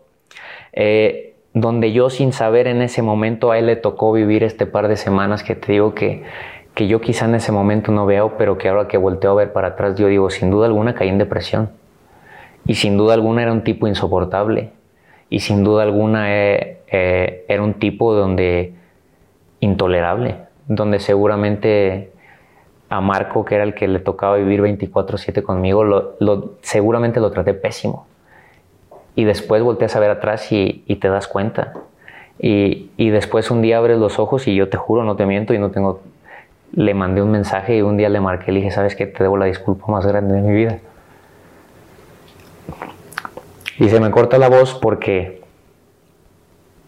Eh, 0.74 1.27
donde 1.62 1.92
yo 1.92 2.10
sin 2.10 2.34
saber 2.34 2.68
en 2.68 2.82
ese 2.82 3.02
momento 3.02 3.52
a 3.52 3.58
él 3.58 3.68
le 3.68 3.76
tocó 3.76 4.12
vivir 4.12 4.44
este 4.44 4.66
par 4.66 4.88
de 4.88 4.96
semanas 4.96 5.44
que 5.44 5.56
te 5.56 5.72
digo 5.72 5.94
que, 5.94 6.24
que 6.74 6.88
yo 6.88 7.02
quizá 7.02 7.26
en 7.26 7.36
ese 7.36 7.52
momento 7.52 7.92
no 7.92 8.06
veo, 8.06 8.38
pero 8.38 8.58
que 8.58 8.70
ahora 8.70 8.88
que 8.88 8.98
volteo 8.98 9.32
a 9.32 9.36
ver 9.36 9.54
para 9.54 9.70
atrás, 9.70 9.96
yo 9.98 10.08
digo, 10.08 10.30
sin 10.30 10.52
duda 10.52 10.68
alguna 10.68 10.94
caí 10.94 11.10
en 11.10 11.18
depresión. 11.18 11.70
Y 12.66 12.76
sin 12.76 12.98
duda 12.98 13.14
alguna 13.14 13.42
era 13.42 13.52
un 13.52 13.64
tipo 13.64 13.88
insoportable. 13.88 14.72
Y 15.30 15.40
sin 15.40 15.64
duda 15.64 15.84
alguna 15.84 16.34
eh, 16.34 16.80
eh, 16.88 17.46
era 17.48 17.64
un 17.64 17.76
tipo 17.76 18.14
donde 18.14 18.74
intolerable, 19.60 20.36
donde 20.68 21.00
seguramente 21.00 22.12
a 22.90 23.02
Marco, 23.02 23.44
que 23.44 23.56
era 23.56 23.64
el 23.64 23.74
que 23.74 23.88
le 23.88 24.00
tocaba 24.00 24.38
vivir 24.38 24.62
24/7 24.62 25.42
conmigo, 25.44 26.16
seguramente 26.62 27.20
lo 27.20 27.32
traté 27.32 27.54
pésimo. 27.54 28.06
Y 29.18 29.24
después 29.26 29.64
volteas 29.64 29.96
a 29.96 30.00
ver 30.00 30.12
atrás 30.12 30.52
y, 30.52 30.84
te 31.02 31.10
das 31.10 31.28
cuenta. 31.28 31.74
Y, 32.38 32.92
y, 32.98 33.10
después 33.10 33.50
un 33.50 33.64
día 33.64 33.80
abres 33.80 33.98
los 33.98 34.20
ojos 34.20 34.48
y 34.48 34.54
yo 34.54 34.70
te 34.70 34.78
juro, 34.78 35.04
no 35.04 35.16
te 35.16 35.26
miento 35.26 35.56
y 35.56 35.58
no 35.58 35.72
tengo... 35.72 36.02
Le 36.74 36.94
mandé 36.94 37.24
un 37.24 37.32
mensaje 37.32 37.78
y 37.78 37.82
un 37.82 37.98
día 37.98 38.10
le 38.10 38.22
marqué, 38.22 38.52
le 38.52 38.60
dije, 38.60 38.70
¿sabes 38.70 38.96
qué? 38.96 39.08
Te 39.08 39.24
debo 39.24 39.36
la 39.36 39.46
disculpa 39.46 39.92
más 39.92 40.06
grande 40.06 40.36
de 40.36 40.42
mi 40.42 40.54
vida. 40.54 40.78
Y 43.80 43.90
se 43.90 44.00
me 44.00 44.12
corta 44.12 44.38
la 44.38 44.50
voz 44.50 44.76
porque 44.76 45.42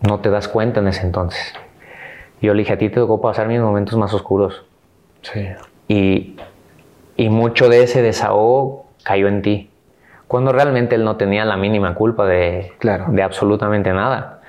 no 0.02 0.20
te 0.20 0.30
das 0.30 0.48
cuenta 0.48 0.82
en 0.82 0.88
ese 0.90 1.02
entonces. 1.02 1.54
Yo 2.44 2.54
le 2.54 2.60
dije, 2.60 2.74
a 2.74 2.78
ti 2.78 2.90
te 2.90 2.96
tocó 2.98 3.20
pasar 3.22 3.48
mis 3.48 3.60
momentos 3.60 3.98
más 3.98 4.14
oscuros. 4.14 4.66
Sí. 5.24 5.48
Y, 5.88 6.36
y 7.18 7.30
mucho 7.30 7.70
de 7.70 7.82
ese 7.82 8.04
desahogo 8.04 8.86
cayó 9.02 9.28
en 9.28 9.42
ti. 9.42 9.69
Cuando 10.30 10.52
realmente 10.52 10.94
él 10.94 11.04
no 11.04 11.16
tenía 11.18 11.44
la 11.44 11.58
mínima 11.58 11.96
culpa 11.96 12.28
de, 12.28 12.72
claro. 12.78 13.06
de 13.08 13.24
absolutamente 13.24 13.92
nada. 13.94 14.42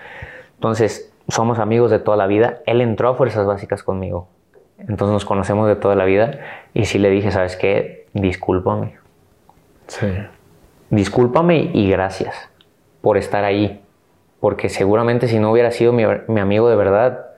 Entonces, 0.57 1.11
somos 1.28 1.59
amigos 1.59 1.91
de 1.91 1.99
toda 1.99 2.18
la 2.18 2.26
vida. 2.26 2.59
Él 2.66 2.83
entró 2.83 3.09
a 3.09 3.14
Fuerzas 3.14 3.47
Básicas 3.47 3.83
conmigo. 3.83 4.28
Entonces 4.76 5.14
nos 5.14 5.24
conocemos 5.24 5.66
de 5.68 5.76
toda 5.76 5.95
la 5.95 6.05
vida. 6.05 6.39
Y 6.74 6.85
sí 6.85 6.99
le 6.99 7.09
dije, 7.09 7.31
¿sabes 7.31 7.57
qué? 7.57 8.05
Discúlpame. 8.12 8.99
Sí. 9.87 10.07
Discúlpame 10.91 11.70
y 11.72 11.89
gracias 11.89 12.37
por 13.01 13.16
estar 13.16 13.45
ahí. 13.45 13.83
Porque 14.39 14.68
seguramente 14.68 15.28
si 15.28 15.39
no 15.39 15.51
hubiera 15.51 15.70
sido 15.70 15.95
mi, 15.95 16.05
mi 16.28 16.41
amigo 16.41 16.68
de 16.68 16.76
verdad, 16.76 17.30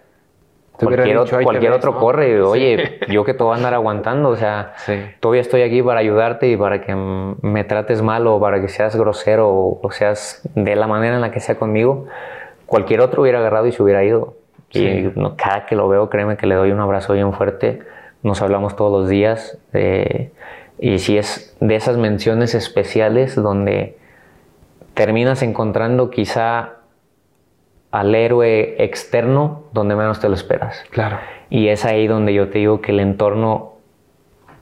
cualquier, 0.87 1.73
otro, 1.73 1.95
corre, 1.97 2.43
oye, 2.43 2.99
yo 3.09 3.25
que 3.25 3.35
te 3.35 3.43
voy 3.43 3.55
a 3.55 3.57
andar 3.57 3.75
aguantando, 3.75 4.31
o 4.31 4.37
sea, 4.37 4.75
todavía 5.21 5.41
estoy 5.41 5.63
aquí 5.63 5.83
para 5.83 6.01
ayudarte 6.01 6.49
y 6.49 6.57
para 6.57 6.81
que 6.81 6.95
me 6.95 7.65
trates 7.65 8.03
mal 8.03 8.27
o 8.27 8.41
para 8.41 8.61
que 8.61 8.69
seas 8.69 8.97
grosero 8.97 9.49
o, 9.51 9.91
seas 9.93 10.43
de 10.55 10.77
la 10.77 10.87
manera 10.87 11.15
en 11.15 11.21
la 11.21 11.31
que 11.31 11.41
sea 11.41 11.57
conmigo, 11.57 12.07
cualquier 12.67 13.01
otro 13.01 13.23
hubiera 13.23 13.39
agarrado 13.39 13.67
y 13.67 13.73
se 13.73 13.83
hubiera 13.83 14.05
ido. 14.05 14.35
Y 14.71 15.11
cada 15.37 15.67
que 15.67 15.77
lo 15.77 15.87
veo, 15.89 16.09
créeme 16.09 16.39
que 16.39 16.47
le 16.47 16.55
doy 16.55 16.71
un 16.71 16.81
abrazo 16.81 17.13
bien 17.13 17.35
fuerte, 17.35 17.81
nos 18.23 18.41
hablamos 18.41 18.75
todos 18.75 19.01
los 19.01 19.11
días 19.11 19.59
eh, 19.75 20.31
y 20.79 20.99
si 20.99 21.19
es 21.19 21.55
de 21.61 21.77
esas 21.77 21.97
menciones 21.99 22.55
especiales 22.55 23.35
donde 23.35 23.99
terminas 24.95 25.43
encontrando 25.43 26.11
quizá 26.11 26.82
al 27.93 28.15
héroe 28.15 28.83
externo 28.83 29.65
donde 29.73 29.95
menos 29.95 30.19
te 30.19 30.29
lo 30.29 30.35
esperas. 30.35 30.83
Claro. 30.91 31.19
Y 31.51 31.69
es 31.69 31.85
ahí 31.85 32.07
donde 32.07 32.35
yo 32.35 32.49
te 32.49 32.59
digo 32.59 32.81
que 32.81 32.91
el 32.91 33.01
entorno, 33.01 33.75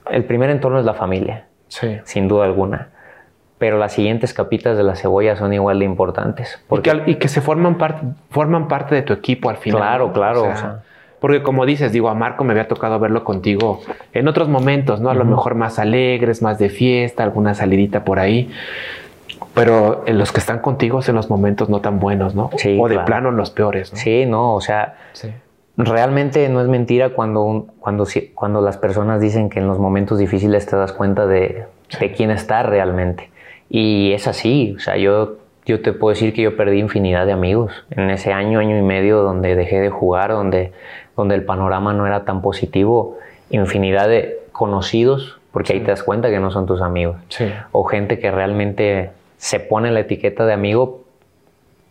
el 0.09 0.25
primer 0.25 0.49
entorno 0.49 0.77
es 0.77 0.85
la 0.85 0.93
familia, 0.93 1.45
sí. 1.69 1.97
sin 2.03 2.27
duda 2.27 2.45
alguna. 2.45 2.89
Pero 3.57 3.77
las 3.77 3.93
siguientes 3.93 4.33
capitas 4.33 4.75
de 4.75 4.83
la 4.83 4.95
cebolla 4.95 5.37
son 5.37 5.53
igual 5.53 5.79
de 5.79 5.85
importantes. 5.85 6.61
Porque... 6.67 7.03
Y, 7.05 7.15
que, 7.15 7.27
se 7.29 7.41
forman 7.41 7.77
parte, 7.77 8.05
forman 8.29 8.67
parte 8.67 8.95
de 8.95 9.01
tu 9.03 9.13
equipo 9.13 9.49
al 9.49 9.57
final. 9.57 9.81
Claro, 9.81 10.11
claro. 10.11 10.81
porque 11.19 11.41
como 11.41 11.65
dices, 11.65 11.93
digo, 11.93 12.09
a 12.09 12.15
Marco 12.15 12.43
me 12.43 12.51
había 12.51 12.67
tocado 12.67 12.99
verlo 12.99 13.23
contigo 13.23 13.81
en 14.11 14.27
otros 14.27 14.49
momentos, 14.49 14.99
¿no? 14.99 15.09
A 15.09 15.13
lo 15.13 15.23
mejor 15.23 15.55
más 15.55 15.79
alegres, 15.79 16.41
más 16.41 16.59
de 16.59 16.69
fiesta, 16.69 17.23
alguna 17.23 17.53
salidita 17.53 18.03
por 18.03 18.19
ahí 18.19 18.51
pero 19.53 20.03
en 20.05 20.17
los 20.17 20.31
que 20.31 20.39
están 20.39 20.59
contigo 20.59 20.99
en 21.05 21.15
los 21.15 21.29
momentos 21.29 21.69
no 21.69 21.81
tan 21.81 21.99
buenos, 21.99 22.35
¿no? 22.35 22.49
Sí, 22.57 22.77
o 22.79 22.87
de 22.87 22.99
plano 22.99 23.29
en 23.29 23.37
los 23.37 23.49
peores. 23.49 23.91
¿no? 23.91 23.99
Sí, 23.99 24.25
no, 24.25 24.55
o 24.55 24.61
sea, 24.61 24.95
realmente 25.77 26.47
no 26.49 26.61
es 26.61 26.67
mentira 26.67 27.09
cuando, 27.09 27.67
cuando, 27.79 28.05
cuando 28.33 28.61
las 28.61 28.77
personas 28.77 29.21
dicen 29.21 29.49
que 29.49 29.59
en 29.59 29.67
los 29.67 29.79
momentos 29.79 30.19
difíciles 30.19 30.65
te 30.65 30.75
das 30.75 30.93
cuenta 30.93 31.27
de, 31.27 31.65
de 31.99 32.11
quién 32.11 32.31
está 32.31 32.63
realmente. 32.63 33.29
Y 33.69 34.11
es 34.13 34.27
así, 34.27 34.75
o 34.77 34.79
sea, 34.79 34.97
yo, 34.97 35.37
yo 35.65 35.81
te 35.81 35.93
puedo 35.93 36.13
decir 36.13 36.33
que 36.33 36.41
yo 36.41 36.57
perdí 36.57 36.79
infinidad 36.79 37.25
de 37.25 37.31
amigos 37.31 37.71
en 37.89 38.09
ese 38.09 38.33
año, 38.33 38.59
año 38.59 38.77
y 38.77 38.81
medio 38.81 39.21
donde 39.21 39.55
dejé 39.55 39.79
de 39.79 39.89
jugar, 39.89 40.31
donde, 40.31 40.73
donde 41.15 41.35
el 41.35 41.43
panorama 41.43 41.93
no 41.93 42.05
era 42.05 42.25
tan 42.25 42.41
positivo, 42.41 43.17
infinidad 43.49 44.07
de 44.09 44.39
conocidos, 44.51 45.39
porque 45.51 45.73
ahí 45.73 45.79
te 45.79 45.91
das 45.91 46.03
cuenta 46.03 46.29
que 46.29 46.39
no 46.39 46.51
son 46.51 46.65
tus 46.65 46.81
amigos, 46.81 47.17
o 47.71 47.83
gente 47.83 48.19
que 48.19 48.31
realmente 48.31 49.11
se 49.41 49.59
pone 49.59 49.89
la 49.89 50.01
etiqueta 50.01 50.45
de 50.45 50.53
amigo, 50.53 51.01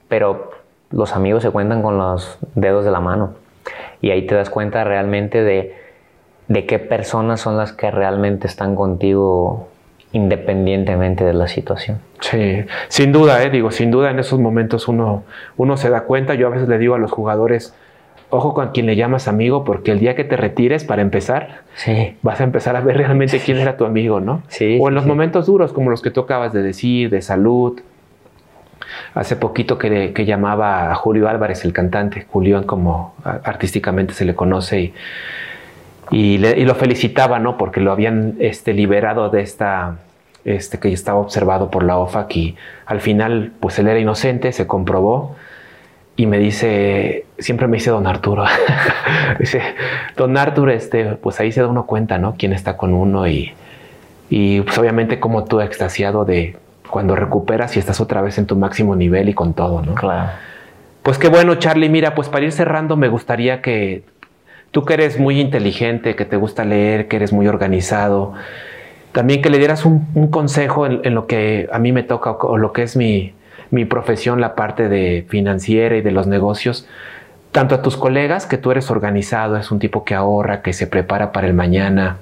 pero 0.06 0.52
los 0.92 1.16
amigos 1.16 1.42
se 1.42 1.50
cuentan 1.50 1.82
con 1.82 1.98
los 1.98 2.38
dedos 2.54 2.84
de 2.84 2.92
la 2.92 3.00
mano. 3.00 3.34
Y 4.00 4.12
ahí 4.12 4.24
te 4.24 4.36
das 4.36 4.50
cuenta 4.50 4.84
realmente 4.84 5.42
de, 5.42 5.74
de 6.46 6.64
qué 6.64 6.78
personas 6.78 7.40
son 7.40 7.56
las 7.56 7.72
que 7.72 7.90
realmente 7.90 8.46
están 8.46 8.76
contigo 8.76 9.66
independientemente 10.12 11.24
de 11.24 11.32
la 11.32 11.48
situación. 11.48 11.98
Sí, 12.20 12.64
sin 12.86 13.10
duda, 13.10 13.42
¿eh? 13.42 13.50
digo, 13.50 13.72
sin 13.72 13.90
duda 13.90 14.12
en 14.12 14.20
esos 14.20 14.38
momentos 14.38 14.86
uno, 14.86 15.24
uno 15.56 15.76
se 15.76 15.90
da 15.90 16.02
cuenta. 16.02 16.34
Yo 16.34 16.46
a 16.46 16.50
veces 16.50 16.68
le 16.68 16.78
digo 16.78 16.94
a 16.94 16.98
los 16.98 17.10
jugadores, 17.10 17.74
ojo 18.30 18.54
con 18.54 18.68
quien 18.70 18.86
le 18.86 18.96
llamas 18.96 19.28
amigo, 19.28 19.64
porque 19.64 19.90
el 19.92 19.98
día 19.98 20.14
que 20.14 20.24
te 20.24 20.36
retires, 20.36 20.84
para 20.84 21.02
empezar, 21.02 21.62
Sí. 21.74 22.16
vas 22.22 22.40
a 22.40 22.44
empezar 22.44 22.76
a 22.76 22.80
ver 22.80 22.96
realmente 22.96 23.40
quién 23.40 23.58
era 23.58 23.76
tu 23.76 23.84
amigo, 23.84 24.20
¿no? 24.20 24.42
Sí, 24.48 24.78
o 24.80 24.88
en 24.88 24.94
los 24.94 25.04
sí. 25.04 25.08
momentos 25.08 25.46
duros, 25.46 25.72
como 25.72 25.90
los 25.90 26.00
que 26.02 26.10
tú 26.10 26.20
acabas 26.20 26.52
de 26.52 26.62
decir, 26.62 27.10
de 27.10 27.22
salud. 27.22 27.80
Hace 29.14 29.36
poquito 29.36 29.78
que, 29.78 30.12
que 30.12 30.24
llamaba 30.24 30.90
a 30.90 30.94
Julio 30.94 31.28
Álvarez, 31.28 31.64
el 31.64 31.72
cantante, 31.72 32.26
Julián, 32.30 32.64
como 32.64 33.14
artísticamente 33.24 34.14
se 34.14 34.24
le 34.24 34.34
conoce, 34.34 34.80
y, 34.80 34.94
y, 36.10 36.38
le- 36.38 36.58
y 36.58 36.64
lo 36.64 36.74
felicitaba, 36.74 37.38
¿no? 37.38 37.56
Porque 37.56 37.80
lo 37.80 37.92
habían 37.92 38.34
este, 38.40 38.72
liberado 38.72 39.28
de 39.28 39.42
esta, 39.42 39.96
este, 40.44 40.78
que 40.78 40.92
estaba 40.92 41.18
observado 41.20 41.70
por 41.70 41.82
la 41.84 41.98
OFAC 41.98 42.36
y 42.36 42.56
al 42.86 43.00
final, 43.00 43.52
pues 43.60 43.78
él 43.78 43.86
era 43.88 43.98
inocente, 43.98 44.52
se 44.52 44.66
comprobó 44.66 45.36
y 46.20 46.26
me 46.26 46.38
dice, 46.38 47.24
siempre 47.38 47.66
me 47.66 47.78
dice 47.78 47.88
don 47.88 48.06
Arturo, 48.06 48.44
dice, 49.38 49.62
don 50.18 50.36
Arturo, 50.36 50.70
este, 50.70 51.16
pues 51.16 51.40
ahí 51.40 51.50
se 51.50 51.62
da 51.62 51.66
uno 51.66 51.86
cuenta, 51.86 52.18
¿no? 52.18 52.34
Quién 52.36 52.52
está 52.52 52.76
con 52.76 52.92
uno 52.92 53.26
y, 53.26 53.54
y 54.28 54.60
pues 54.60 54.76
obviamente 54.76 55.18
como 55.18 55.44
tú 55.44 55.62
extasiado 55.62 56.26
de 56.26 56.58
cuando 56.90 57.16
recuperas 57.16 57.74
y 57.74 57.78
estás 57.78 58.02
otra 58.02 58.20
vez 58.20 58.36
en 58.36 58.44
tu 58.44 58.54
máximo 58.54 58.96
nivel 58.96 59.30
y 59.30 59.32
con 59.32 59.54
todo, 59.54 59.80
¿no? 59.80 59.94
Claro. 59.94 60.28
Pues 61.02 61.16
qué 61.16 61.30
bueno, 61.30 61.54
Charlie. 61.54 61.88
Mira, 61.88 62.14
pues 62.14 62.28
para 62.28 62.44
ir 62.44 62.52
cerrando, 62.52 62.98
me 62.98 63.08
gustaría 63.08 63.62
que 63.62 64.02
tú 64.72 64.84
que 64.84 64.92
eres 64.92 65.18
muy 65.18 65.40
inteligente, 65.40 66.16
que 66.16 66.26
te 66.26 66.36
gusta 66.36 66.66
leer, 66.66 67.08
que 67.08 67.16
eres 67.16 67.32
muy 67.32 67.48
organizado, 67.48 68.34
también 69.12 69.40
que 69.40 69.48
le 69.48 69.56
dieras 69.56 69.86
un, 69.86 70.06
un 70.12 70.28
consejo 70.28 70.84
en, 70.84 71.00
en 71.02 71.14
lo 71.14 71.26
que 71.26 71.66
a 71.72 71.78
mí 71.78 71.92
me 71.92 72.02
toca 72.02 72.32
o, 72.32 72.46
o 72.46 72.58
lo 72.58 72.74
que 72.74 72.82
es 72.82 72.94
mi, 72.94 73.32
mi 73.70 73.84
profesión, 73.84 74.40
la 74.40 74.54
parte 74.54 74.88
de 74.88 75.24
financiera 75.28 75.96
y 75.96 76.02
de 76.02 76.10
los 76.10 76.26
negocios, 76.26 76.86
tanto 77.52 77.74
a 77.74 77.82
tus 77.82 77.96
colegas, 77.96 78.46
que 78.46 78.58
tú 78.58 78.70
eres 78.70 78.90
organizado, 78.90 79.56
es 79.56 79.70
un 79.70 79.78
tipo 79.78 80.04
que 80.04 80.14
ahorra, 80.14 80.62
que 80.62 80.72
se 80.72 80.86
prepara 80.86 81.32
para 81.32 81.46
el 81.46 81.54
mañana. 81.54 82.18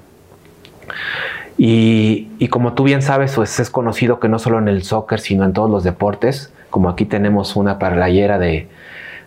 Y, 1.57 2.29
y 2.39 2.49
como 2.49 2.75
tú 2.75 2.85
bien 2.85 3.03
sabes, 3.03 3.35
pues 3.35 3.59
es 3.61 3.69
conocido 3.69 4.21
que 4.21 4.29
no 4.29 4.39
solo 4.39 4.59
en 4.59 4.69
el 4.69 4.85
soccer, 4.85 5.21
sino 5.21 5.45
en 5.45 5.53
todos 5.53 5.71
los 5.71 5.85
deportes, 5.85 6.53
como 6.71 6.89
aquí 6.89 7.05
tenemos 7.05 7.57
una 7.57 7.79
parlayera 7.79 8.39
de, 8.39 8.69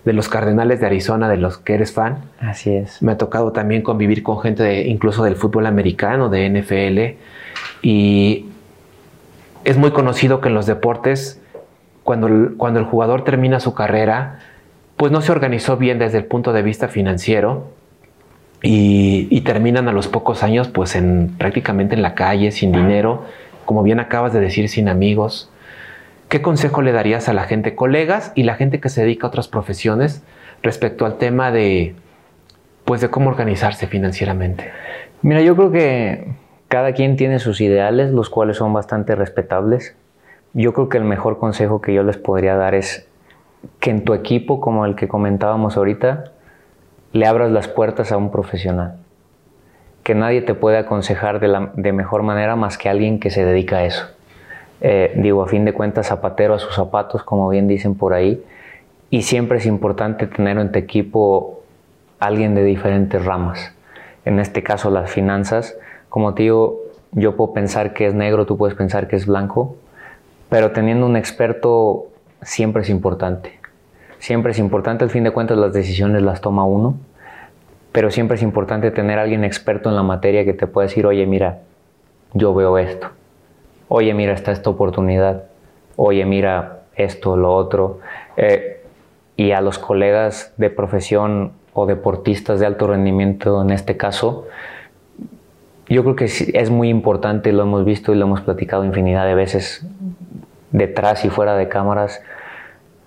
de 0.05 0.13
los 0.13 0.29
Cardenales 0.29 0.79
de 0.79 0.87
Arizona, 0.87 1.29
de 1.29 1.37
los 1.37 1.57
que 1.57 1.75
eres 1.75 1.91
fan. 1.91 2.17
Así 2.39 2.73
es. 2.73 3.01
Me 3.01 3.11
ha 3.11 3.17
tocado 3.17 3.51
también 3.51 3.81
convivir 3.81 4.23
con 4.23 4.39
gente 4.41 4.63
de, 4.63 4.87
incluso 4.87 5.23
del 5.23 5.35
fútbol 5.35 5.65
americano, 5.65 6.29
de 6.29 6.49
NFL, 6.49 7.19
y 7.81 8.45
es 9.63 9.77
muy 9.77 9.91
conocido 9.91 10.41
que 10.41 10.49
en 10.49 10.55
los 10.55 10.65
deportes, 10.65 11.40
cuando 12.03 12.27
el, 12.27 12.55
cuando 12.57 12.79
el 12.79 12.85
jugador 12.85 13.23
termina 13.23 13.59
su 13.59 13.73
carrera, 13.73 14.39
pues 14.97 15.11
no 15.11 15.21
se 15.21 15.31
organizó 15.31 15.77
bien 15.77 15.99
desde 15.99 16.17
el 16.17 16.25
punto 16.25 16.53
de 16.53 16.61
vista 16.61 16.87
financiero 16.87 17.67
y, 18.61 19.27
y 19.29 19.41
terminan 19.41 19.87
a 19.87 19.91
los 19.91 20.07
pocos 20.07 20.43
años 20.43 20.67
pues 20.67 20.95
en 20.95 21.35
prácticamente 21.37 21.95
en 21.95 22.01
la 22.01 22.13
calle, 22.13 22.51
sin 22.51 22.71
dinero, 22.71 23.25
como 23.65 23.83
bien 23.83 23.99
acabas 23.99 24.33
de 24.33 24.39
decir, 24.39 24.69
sin 24.69 24.89
amigos. 24.89 25.49
¿Qué 26.29 26.41
consejo 26.41 26.81
le 26.81 26.91
darías 26.91 27.27
a 27.27 27.33
la 27.33 27.43
gente, 27.43 27.75
colegas 27.75 28.31
y 28.35 28.43
la 28.43 28.55
gente 28.55 28.79
que 28.79 28.89
se 28.89 29.01
dedica 29.01 29.27
a 29.27 29.29
otras 29.29 29.47
profesiones 29.47 30.23
respecto 30.63 31.05
al 31.05 31.17
tema 31.17 31.51
de 31.51 31.95
pues 32.85 33.01
de 33.01 33.09
cómo 33.09 33.29
organizarse 33.29 33.87
financieramente? 33.87 34.71
Mira, 35.21 35.41
yo 35.41 35.55
creo 35.55 35.71
que 35.71 36.33
cada 36.67 36.93
quien 36.93 37.17
tiene 37.17 37.39
sus 37.39 37.59
ideales, 37.59 38.11
los 38.11 38.29
cuales 38.29 38.57
son 38.57 38.71
bastante 38.71 39.13
respetables. 39.13 39.95
Yo 40.53 40.73
creo 40.73 40.89
que 40.89 40.97
el 40.97 41.05
mejor 41.05 41.37
consejo 41.37 41.81
que 41.81 41.93
yo 41.93 42.03
les 42.03 42.17
podría 42.17 42.55
dar 42.55 42.75
es 42.75 43.07
que 43.79 43.89
en 43.89 44.03
tu 44.03 44.13
equipo, 44.13 44.59
como 44.59 44.85
el 44.85 44.95
que 44.95 45.07
comentábamos 45.07 45.77
ahorita, 45.77 46.25
le 47.13 47.25
abras 47.25 47.51
las 47.51 47.67
puertas 47.67 48.11
a 48.11 48.17
un 48.17 48.31
profesional. 48.31 48.97
Que 50.03 50.15
nadie 50.15 50.41
te 50.41 50.53
puede 50.53 50.77
aconsejar 50.77 51.39
de, 51.39 51.47
la, 51.47 51.71
de 51.75 51.93
mejor 51.93 52.23
manera 52.23 52.55
más 52.55 52.77
que 52.77 52.89
alguien 52.89 53.19
que 53.19 53.29
se 53.29 53.45
dedica 53.45 53.77
a 53.77 53.85
eso. 53.85 54.07
Eh, 54.81 55.13
digo, 55.15 55.43
a 55.43 55.47
fin 55.47 55.63
de 55.63 55.73
cuentas, 55.73 56.07
zapatero 56.07 56.55
a 56.55 56.59
sus 56.59 56.73
zapatos, 56.75 57.23
como 57.23 57.47
bien 57.49 57.67
dicen 57.67 57.95
por 57.95 58.13
ahí. 58.13 58.43
Y 59.09 59.21
siempre 59.21 59.59
es 59.59 59.65
importante 59.65 60.27
tener 60.27 60.57
en 60.57 60.71
tu 60.71 60.79
equipo 60.79 61.61
alguien 62.19 62.55
de 62.55 62.63
diferentes 62.63 63.23
ramas. 63.23 63.73
En 64.25 64.39
este 64.39 64.63
caso, 64.63 64.89
las 64.89 65.11
finanzas. 65.11 65.77
Como 66.09 66.33
te 66.33 66.43
digo, 66.43 66.79
yo 67.11 67.35
puedo 67.35 67.53
pensar 67.53 67.93
que 67.93 68.07
es 68.07 68.13
negro, 68.13 68.45
tú 68.45 68.57
puedes 68.57 68.75
pensar 68.75 69.07
que 69.07 69.15
es 69.15 69.25
blanco, 69.25 69.75
pero 70.51 70.71
teniendo 70.71 71.05
un 71.05 71.15
experto 71.15 72.07
siempre 72.41 72.81
es 72.81 72.89
importante. 72.89 73.57
Siempre 74.19 74.51
es 74.51 74.59
importante, 74.59 75.05
al 75.05 75.09
fin 75.09 75.23
de 75.23 75.31
cuentas 75.31 75.57
las 75.57 75.71
decisiones 75.71 76.23
las 76.23 76.41
toma 76.41 76.65
uno, 76.65 76.95
pero 77.93 78.11
siempre 78.11 78.35
es 78.35 78.43
importante 78.43 78.91
tener 78.91 79.17
a 79.17 79.21
alguien 79.21 79.45
experto 79.45 79.87
en 79.87 79.95
la 79.95 80.03
materia 80.03 80.43
que 80.43 80.51
te 80.51 80.67
pueda 80.67 80.89
decir, 80.89 81.05
oye, 81.05 81.25
mira, 81.25 81.59
yo 82.33 82.53
veo 82.53 82.77
esto, 82.77 83.07
oye, 83.87 84.13
mira, 84.13 84.33
está 84.33 84.51
esta 84.51 84.69
oportunidad, 84.69 85.45
oye, 85.95 86.25
mira, 86.25 86.81
esto, 86.97 87.37
lo 87.37 87.55
otro. 87.55 87.99
Eh, 88.35 88.83
y 89.37 89.51
a 89.51 89.61
los 89.61 89.79
colegas 89.79 90.53
de 90.57 90.69
profesión 90.69 91.53
o 91.71 91.85
deportistas 91.85 92.59
de 92.59 92.65
alto 92.65 92.87
rendimiento 92.87 93.61
en 93.61 93.69
este 93.69 93.95
caso, 93.95 94.47
yo 95.87 96.03
creo 96.03 96.17
que 96.17 96.25
es 96.25 96.69
muy 96.69 96.89
importante, 96.89 97.53
lo 97.53 97.63
hemos 97.63 97.85
visto 97.85 98.13
y 98.13 98.17
lo 98.17 98.25
hemos 98.25 98.41
platicado 98.41 98.83
infinidad 98.83 99.25
de 99.25 99.35
veces 99.35 99.87
detrás 100.71 101.25
y 101.25 101.29
fuera 101.29 101.55
de 101.55 101.67
cámaras, 101.67 102.21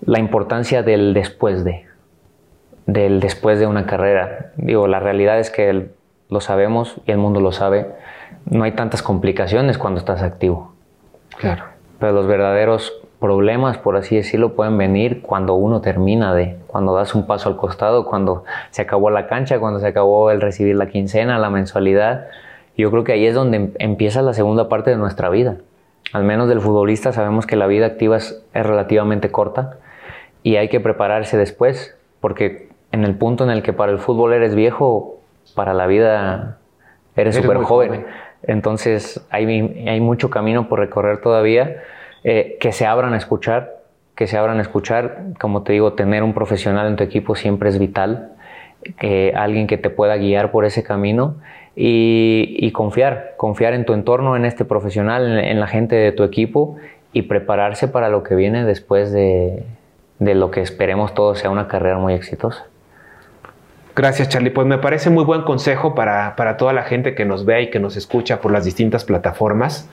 la 0.05 0.19
importancia 0.19 0.83
del 0.83 1.13
después 1.13 1.63
de, 1.63 1.85
del 2.85 3.19
después 3.19 3.59
de 3.59 3.67
una 3.67 3.85
carrera. 3.85 4.51
Digo, 4.57 4.87
la 4.87 4.99
realidad 4.99 5.39
es 5.39 5.49
que 5.49 5.69
el, 5.69 5.91
lo 6.29 6.41
sabemos 6.41 6.97
y 7.05 7.11
el 7.11 7.17
mundo 7.17 7.39
lo 7.39 7.51
sabe, 7.51 7.87
no 8.45 8.63
hay 8.63 8.71
tantas 8.73 9.01
complicaciones 9.01 9.77
cuando 9.77 9.99
estás 9.99 10.21
activo. 10.21 10.73
Claro. 11.37 11.63
Pero 11.99 12.11
los 12.11 12.27
verdaderos 12.27 12.93
problemas, 13.19 13.77
por 13.77 13.95
así 13.95 14.15
decirlo, 14.15 14.53
pueden 14.53 14.77
venir 14.77 15.21
cuando 15.21 15.55
uno 15.55 15.81
termina 15.81 16.33
de, 16.33 16.57
cuando 16.67 16.93
das 16.93 17.15
un 17.15 17.25
paso 17.25 17.49
al 17.49 17.57
costado, 17.57 18.05
cuando 18.05 18.43
se 18.69 18.81
acabó 18.81 19.09
la 19.09 19.27
cancha, 19.27 19.59
cuando 19.59 19.79
se 19.79 19.87
acabó 19.87 20.31
el 20.31 20.41
recibir 20.41 20.75
la 20.75 20.87
quincena, 20.87 21.39
la 21.39 21.49
mensualidad. 21.49 22.27
Yo 22.77 22.91
creo 22.91 23.03
que 23.03 23.13
ahí 23.13 23.25
es 23.25 23.33
donde 23.33 23.71
empieza 23.79 24.21
la 24.21 24.33
segunda 24.33 24.67
parte 24.67 24.91
de 24.91 24.97
nuestra 24.97 25.29
vida. 25.29 25.57
Al 26.13 26.23
menos 26.23 26.47
del 26.47 26.61
futbolista 26.61 27.11
sabemos 27.11 27.45
que 27.45 27.55
la 27.55 27.67
vida 27.67 27.85
activa 27.87 28.17
es, 28.17 28.43
es 28.53 28.65
relativamente 28.65 29.31
corta 29.31 29.77
y 30.43 30.57
hay 30.57 30.69
que 30.69 30.79
prepararse 30.79 31.37
después, 31.37 31.97
porque 32.21 32.69
en 32.91 33.03
el 33.03 33.15
punto 33.15 33.43
en 33.43 33.49
el 33.49 33.63
que 33.63 33.73
para 33.73 33.91
el 33.91 33.99
fútbol 33.99 34.33
eres 34.33 34.55
viejo, 34.55 35.19
para 35.55 35.73
la 35.73 35.87
vida 35.87 36.57
eres 37.15 37.35
súper 37.35 37.57
joven. 37.57 37.89
joven. 37.89 38.05
Entonces 38.43 39.25
hay, 39.29 39.45
hay, 39.87 39.99
mucho 39.99 40.29
camino 40.29 40.67
por 40.67 40.79
recorrer 40.79 41.19
todavía. 41.21 41.81
Eh, 42.23 42.57
que 42.59 42.71
se 42.71 42.85
abran 42.85 43.13
a 43.13 43.17
escuchar, 43.17 43.81
que 44.15 44.27
se 44.27 44.37
abran 44.37 44.59
a 44.59 44.61
escuchar. 44.61 45.23
Como 45.39 45.63
te 45.63 45.73
digo, 45.73 45.93
tener 45.93 46.23
un 46.23 46.33
profesional 46.33 46.87
en 46.87 46.95
tu 46.95 47.03
equipo 47.03 47.35
siempre 47.35 47.69
es 47.69 47.79
vital. 47.79 48.31
Que 48.99 49.33
alguien 49.35 49.67
que 49.67 49.77
te 49.77 49.89
pueda 49.89 50.15
guiar 50.17 50.51
por 50.51 50.65
ese 50.65 50.83
camino 50.83 51.35
y, 51.75 52.71
confiar, 52.71 53.33
confiar 53.37 53.73
en 53.73 53.85
tu 53.85 53.93
entorno, 53.93 54.35
en 54.35 54.45
este 54.45 54.65
profesional, 54.65 55.39
en, 55.39 55.59
la 55.59 55.67
gente 55.67 55.95
de 55.95 56.11
tu 56.11 56.23
equipo 56.23 56.77
y 57.11 57.23
prepararse 57.23 57.87
para 57.87 58.09
lo 58.09 58.23
que 58.23 58.35
viene 58.35 58.63
después 58.63 59.11
de, 59.11 59.63
de 60.19 60.35
lo 60.35 60.51
que 60.51 60.61
esperemos 60.61 61.13
todos 61.13 61.39
sea 61.39 61.49
una 61.49 61.67
carrera 61.67 61.97
muy 61.97 62.13
exitosa. 62.13 62.65
Gracias, 63.95 64.27
Charlie. 64.29 64.49
Pues 64.49 64.67
me 64.67 64.77
parece 64.77 65.09
muy 65.09 65.23
buen 65.23 65.43
consejo 65.43 65.95
para, 65.95 66.35
para, 66.35 66.57
toda 66.57 66.73
la 66.73 66.83
gente 66.83 67.15
que 67.15 67.23
nos 67.23 67.45
vea 67.45 67.61
y 67.61 67.69
que 67.69 67.79
nos 67.79 67.95
escucha 67.95 68.41
por 68.41 68.51
las 68.51 68.65
distintas 68.65 69.05
plataformas. 69.05 69.89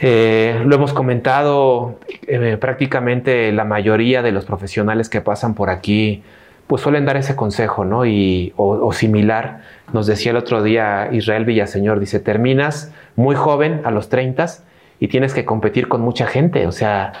Eh, 0.00 0.62
lo 0.64 0.74
hemos 0.74 0.92
comentado, 0.92 1.98
eh, 2.26 2.56
prácticamente 2.58 3.52
la 3.52 3.64
mayoría 3.64 4.22
de 4.22 4.32
los 4.32 4.44
profesionales 4.44 5.08
que 5.08 5.20
pasan 5.20 5.54
por 5.54 5.70
aquí 5.70 6.22
pues 6.66 6.82
suelen 6.82 7.04
dar 7.04 7.16
ese 7.16 7.36
consejo, 7.36 7.84
¿no? 7.84 8.06
Y, 8.06 8.52
o, 8.56 8.86
o, 8.86 8.92
similar, 8.92 9.60
nos 9.92 10.06
decía 10.06 10.30
el 10.30 10.36
otro 10.36 10.62
día 10.62 11.08
Israel 11.12 11.44
Villaseñor, 11.44 12.00
dice, 12.00 12.20
terminas 12.20 12.92
muy 13.16 13.34
joven, 13.34 13.82
a 13.84 13.90
los 13.90 14.08
30, 14.08 14.46
y 15.00 15.08
tienes 15.08 15.34
que 15.34 15.44
competir 15.44 15.88
con 15.88 16.00
mucha 16.00 16.26
gente, 16.26 16.66
o 16.66 16.72
sea, 16.72 17.12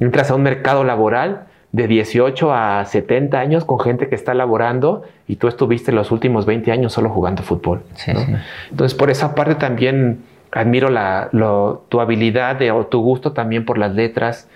entras 0.00 0.30
a 0.30 0.34
un 0.34 0.42
mercado 0.42 0.84
laboral 0.84 1.46
de 1.72 1.86
18 1.86 2.52
a 2.52 2.84
70 2.84 3.38
años 3.38 3.64
con 3.64 3.78
gente 3.78 4.08
que 4.08 4.14
está 4.14 4.34
laborando 4.34 5.04
y 5.28 5.36
tú 5.36 5.46
estuviste 5.46 5.92
los 5.92 6.10
últimos 6.10 6.44
20 6.44 6.72
años 6.72 6.92
solo 6.92 7.10
jugando 7.10 7.42
fútbol. 7.42 7.82
Sí, 7.94 8.12
¿no? 8.12 8.20
sí. 8.20 8.32
Entonces, 8.70 8.98
por 8.98 9.08
esa 9.08 9.34
parte 9.34 9.54
también 9.54 10.24
admiro 10.52 10.90
la, 10.90 11.28
lo, 11.32 11.84
tu 11.88 12.00
habilidad 12.00 12.56
de, 12.56 12.72
o 12.72 12.86
tu 12.86 13.00
gusto 13.00 13.32
también 13.32 13.64
por 13.64 13.78
las 13.78 13.94
letras. 13.94 14.48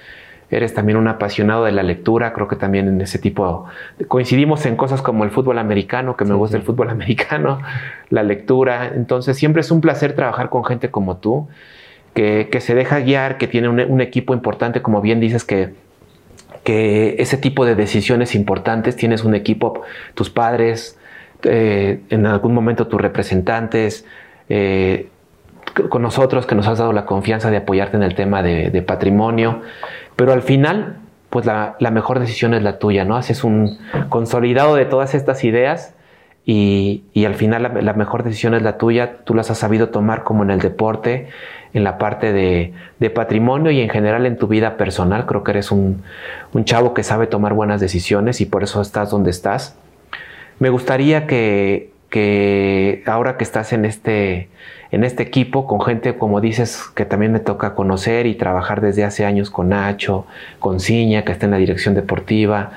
Eres 0.51 0.75
también 0.75 0.99
un 0.99 1.09
apasionado 1.09 1.65
de 1.65 1.73
la 1.73 1.83
lectura, 1.83 2.33
creo 2.33 2.49
que 2.49 2.57
también 2.57 2.87
en 2.87 3.01
ese 3.01 3.19
tipo 3.19 3.67
coincidimos 4.09 4.65
en 4.67 4.77
cosas 4.77 5.03
como 5.03 5.25
el 5.25 5.31
fútbol 5.31 5.59
americano, 5.59 6.17
que 6.17 6.25
me 6.25 6.31
sí, 6.31 6.37
gusta 6.37 6.57
sí. 6.57 6.61
el 6.61 6.67
fútbol 6.67 6.91
americano, 6.91 7.61
la 8.11 8.23
lectura. 8.23 8.93
Entonces, 8.95 9.37
siempre 9.37 9.61
es 9.61 9.71
un 9.71 9.81
placer 9.81 10.15
trabajar 10.15 10.51
con 10.51 10.65
gente 10.65 10.91
como 10.91 11.17
tú. 11.17 11.49
que, 12.15 12.49
se 12.61 12.75
deja 12.75 13.01
guiar, 13.01 13.39
que 13.39 13.49
tiene 13.49 13.69
un, 13.69 14.01
equipo 14.01 14.35
importante, 14.35 14.83
como 14.83 15.01
bien 15.01 15.19
dices, 15.19 15.45
que, 15.45 15.75
que 16.63 17.17
ese 17.19 17.37
tipo 17.37 17.67
de 17.67 17.75
decisiones 17.75 18.35
importantes, 18.35 18.97
tienes 18.97 19.25
un 19.25 19.35
equipo, 19.35 19.83
tus 20.15 20.31
padres, 20.31 20.97
eh, 21.43 22.01
en 22.11 22.27
algún 22.27 22.55
momento 22.55 22.87
tus 22.87 23.01
representantes, 23.01 24.07
eh, 24.49 25.09
con 25.89 26.03
nosotros 26.03 26.47
que 26.47 26.55
nos 26.55 26.67
has 26.67 26.79
dado 26.79 26.93
la 26.93 27.05
confianza 27.05 27.51
de 27.51 27.59
apoyarte 27.59 27.97
en 27.97 28.03
el 28.03 28.15
tema 28.15 28.43
de, 28.43 28.83
patrimonio, 28.83 29.63
pero 30.17 30.33
al 30.33 30.43
final, 30.43 30.97
pues 31.31 31.47
la, 31.47 31.77
mejor 31.91 32.21
decisión 32.21 32.55
es 32.55 32.63
la 32.63 32.79
tuya, 32.79 33.05
¿no? 33.05 33.17
Haces 33.17 33.45
un 33.45 33.79
consolidado 34.09 34.77
de 34.77 34.85
todas 34.85 35.15
estas 35.15 35.45
ideas 35.45 35.95
y, 36.47 37.03
al 37.25 37.35
final 37.35 37.63
la, 37.63 37.93
mejor 37.95 38.23
decisión 38.23 38.55
es 38.55 38.63
la 38.63 38.77
tuya, 38.77 39.17
tú 39.25 39.35
las 39.35 39.51
has 39.51 39.59
sabido 39.59 39.89
tomar 39.89 40.25
como 40.25 40.43
en 40.45 40.51
el 40.51 40.61
deporte, 40.61 41.29
en 41.73 41.85
la 41.85 41.99
parte 41.99 42.33
de, 42.33 42.73
patrimonio 43.11 43.71
y 43.71 43.81
en 43.81 43.89
general 43.89 44.27
en 44.27 44.39
tu 44.39 44.47
vida 44.47 44.77
personal. 44.77 45.27
Creo 45.27 45.43
que 45.43 45.53
eres 45.53 45.73
un, 45.73 46.05
chavo 46.65 46.95
que 46.95 47.03
sabe 47.03 47.27
tomar 47.27 47.55
buenas 47.55 47.81
decisiones 47.81 48.41
y 48.41 48.47
por 48.47 48.63
eso 48.63 48.81
estás 48.81 49.11
donde 49.11 49.31
estás. 49.31 49.77
Me 50.61 50.69
gustaría 50.69 51.27
que, 51.27 53.03
ahora 53.07 53.37
que 53.37 53.45
estás 53.45 53.73
en 53.73 53.87
este, 53.87 54.49
en 54.91 55.05
este 55.05 55.23
equipo, 55.23 55.67
con 55.67 55.81
gente, 55.81 56.17
como 56.17 56.41
dices, 56.41 56.83
que 56.95 57.05
también 57.05 57.33
me 57.33 57.41
toca 57.41 57.75
conocer 57.75 58.27
y 58.27 58.35
trabajar 58.35 58.81
desde 58.81 59.05
hace 59.05 59.25
años 59.25 59.51
con 59.51 59.71
Nacho, 59.71 60.27
con 60.59 60.81
Ciña, 60.81 61.25
que 61.25 61.33
está 61.33 61.47
en 61.47 61.53
la 61.53 61.59
dirección 61.59 61.95
deportiva, 61.95 62.71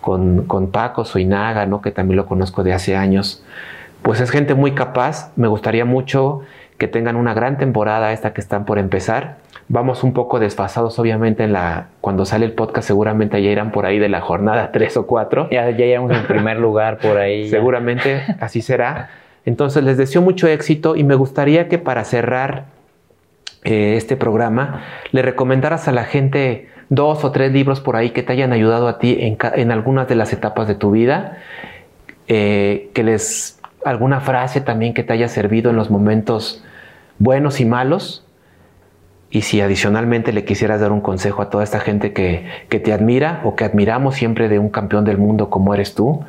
con, 0.00 0.44
con 0.46 0.70
Paco 0.70 1.04
Soinaga, 1.04 1.66
¿no? 1.66 1.80
que 1.80 1.90
también 1.90 2.16
lo 2.16 2.26
conozco 2.26 2.62
de 2.64 2.72
hace 2.72 2.96
años. 2.96 3.44
Pues 4.02 4.20
es 4.20 4.30
gente 4.30 4.54
muy 4.54 4.72
capaz. 4.72 5.32
Me 5.36 5.48
gustaría 5.48 5.84
mucho 5.84 6.42
que 6.78 6.88
tengan 6.88 7.14
una 7.14 7.32
gran 7.34 7.58
temporada 7.58 8.12
esta 8.12 8.32
que 8.32 8.40
están 8.40 8.64
por 8.64 8.78
empezar. 8.78 9.36
Vamos 9.68 10.02
un 10.02 10.12
poco 10.12 10.40
desfasados, 10.40 10.98
obviamente, 10.98 11.44
en 11.44 11.52
la, 11.52 11.86
cuando 12.00 12.24
sale 12.24 12.44
el 12.44 12.52
podcast 12.52 12.88
seguramente 12.88 13.40
ya 13.40 13.50
irán 13.50 13.70
por 13.70 13.86
ahí 13.86 14.00
de 14.00 14.08
la 14.08 14.20
jornada 14.20 14.70
3 14.72 14.96
o 14.96 15.06
4. 15.06 15.48
Ya, 15.50 15.70
ya 15.70 15.84
iremos 15.84 16.10
en 16.10 16.26
primer 16.26 16.58
lugar 16.58 16.98
por 16.98 17.16
ahí. 17.18 17.48
seguramente 17.48 18.22
así 18.40 18.60
será. 18.60 19.10
Entonces 19.44 19.82
les 19.82 19.96
deseo 19.96 20.22
mucho 20.22 20.46
éxito 20.46 20.96
y 20.96 21.04
me 21.04 21.14
gustaría 21.14 21.68
que 21.68 21.78
para 21.78 22.04
cerrar 22.04 22.66
eh, 23.64 23.94
este 23.96 24.16
programa 24.16 24.82
le 25.12 25.22
recomendaras 25.22 25.88
a 25.88 25.92
la 25.92 26.04
gente 26.04 26.68
dos 26.88 27.24
o 27.24 27.32
tres 27.32 27.52
libros 27.52 27.80
por 27.80 27.96
ahí 27.96 28.10
que 28.10 28.22
te 28.22 28.32
hayan 28.32 28.52
ayudado 28.52 28.88
a 28.88 28.98
ti 28.98 29.16
en, 29.20 29.72
algunas 29.72 30.08
de 30.08 30.14
las 30.14 30.32
etapas 30.32 30.68
de 30.68 30.74
tu 30.74 30.90
vida, 30.90 31.38
eh, 32.28 32.90
que 32.92 33.02
les 33.02 33.58
alguna 33.84 34.20
frase 34.20 34.60
también 34.60 34.94
que 34.94 35.02
te 35.02 35.12
haya 35.12 35.28
servido 35.28 35.70
en 35.70 35.76
los 35.76 35.90
momentos 35.90 36.62
buenos 37.18 37.60
y 37.60 37.64
malos. 37.64 38.24
Y 39.30 39.42
si 39.42 39.62
adicionalmente 39.62 40.32
le 40.32 40.44
quisieras 40.44 40.80
dar 40.80 40.92
un 40.92 41.00
consejo 41.00 41.40
a 41.40 41.48
toda 41.48 41.64
esta 41.64 41.80
gente 41.80 42.12
que, 42.12 42.44
te 42.68 42.92
admira 42.92 43.40
o 43.44 43.56
que 43.56 43.64
admiramos 43.64 44.14
siempre 44.14 44.48
de 44.48 44.58
un 44.58 44.68
campeón 44.68 45.04
del 45.04 45.16
mundo 45.16 45.48
como 45.48 45.72
eres 45.72 45.94
tú, 45.94 46.22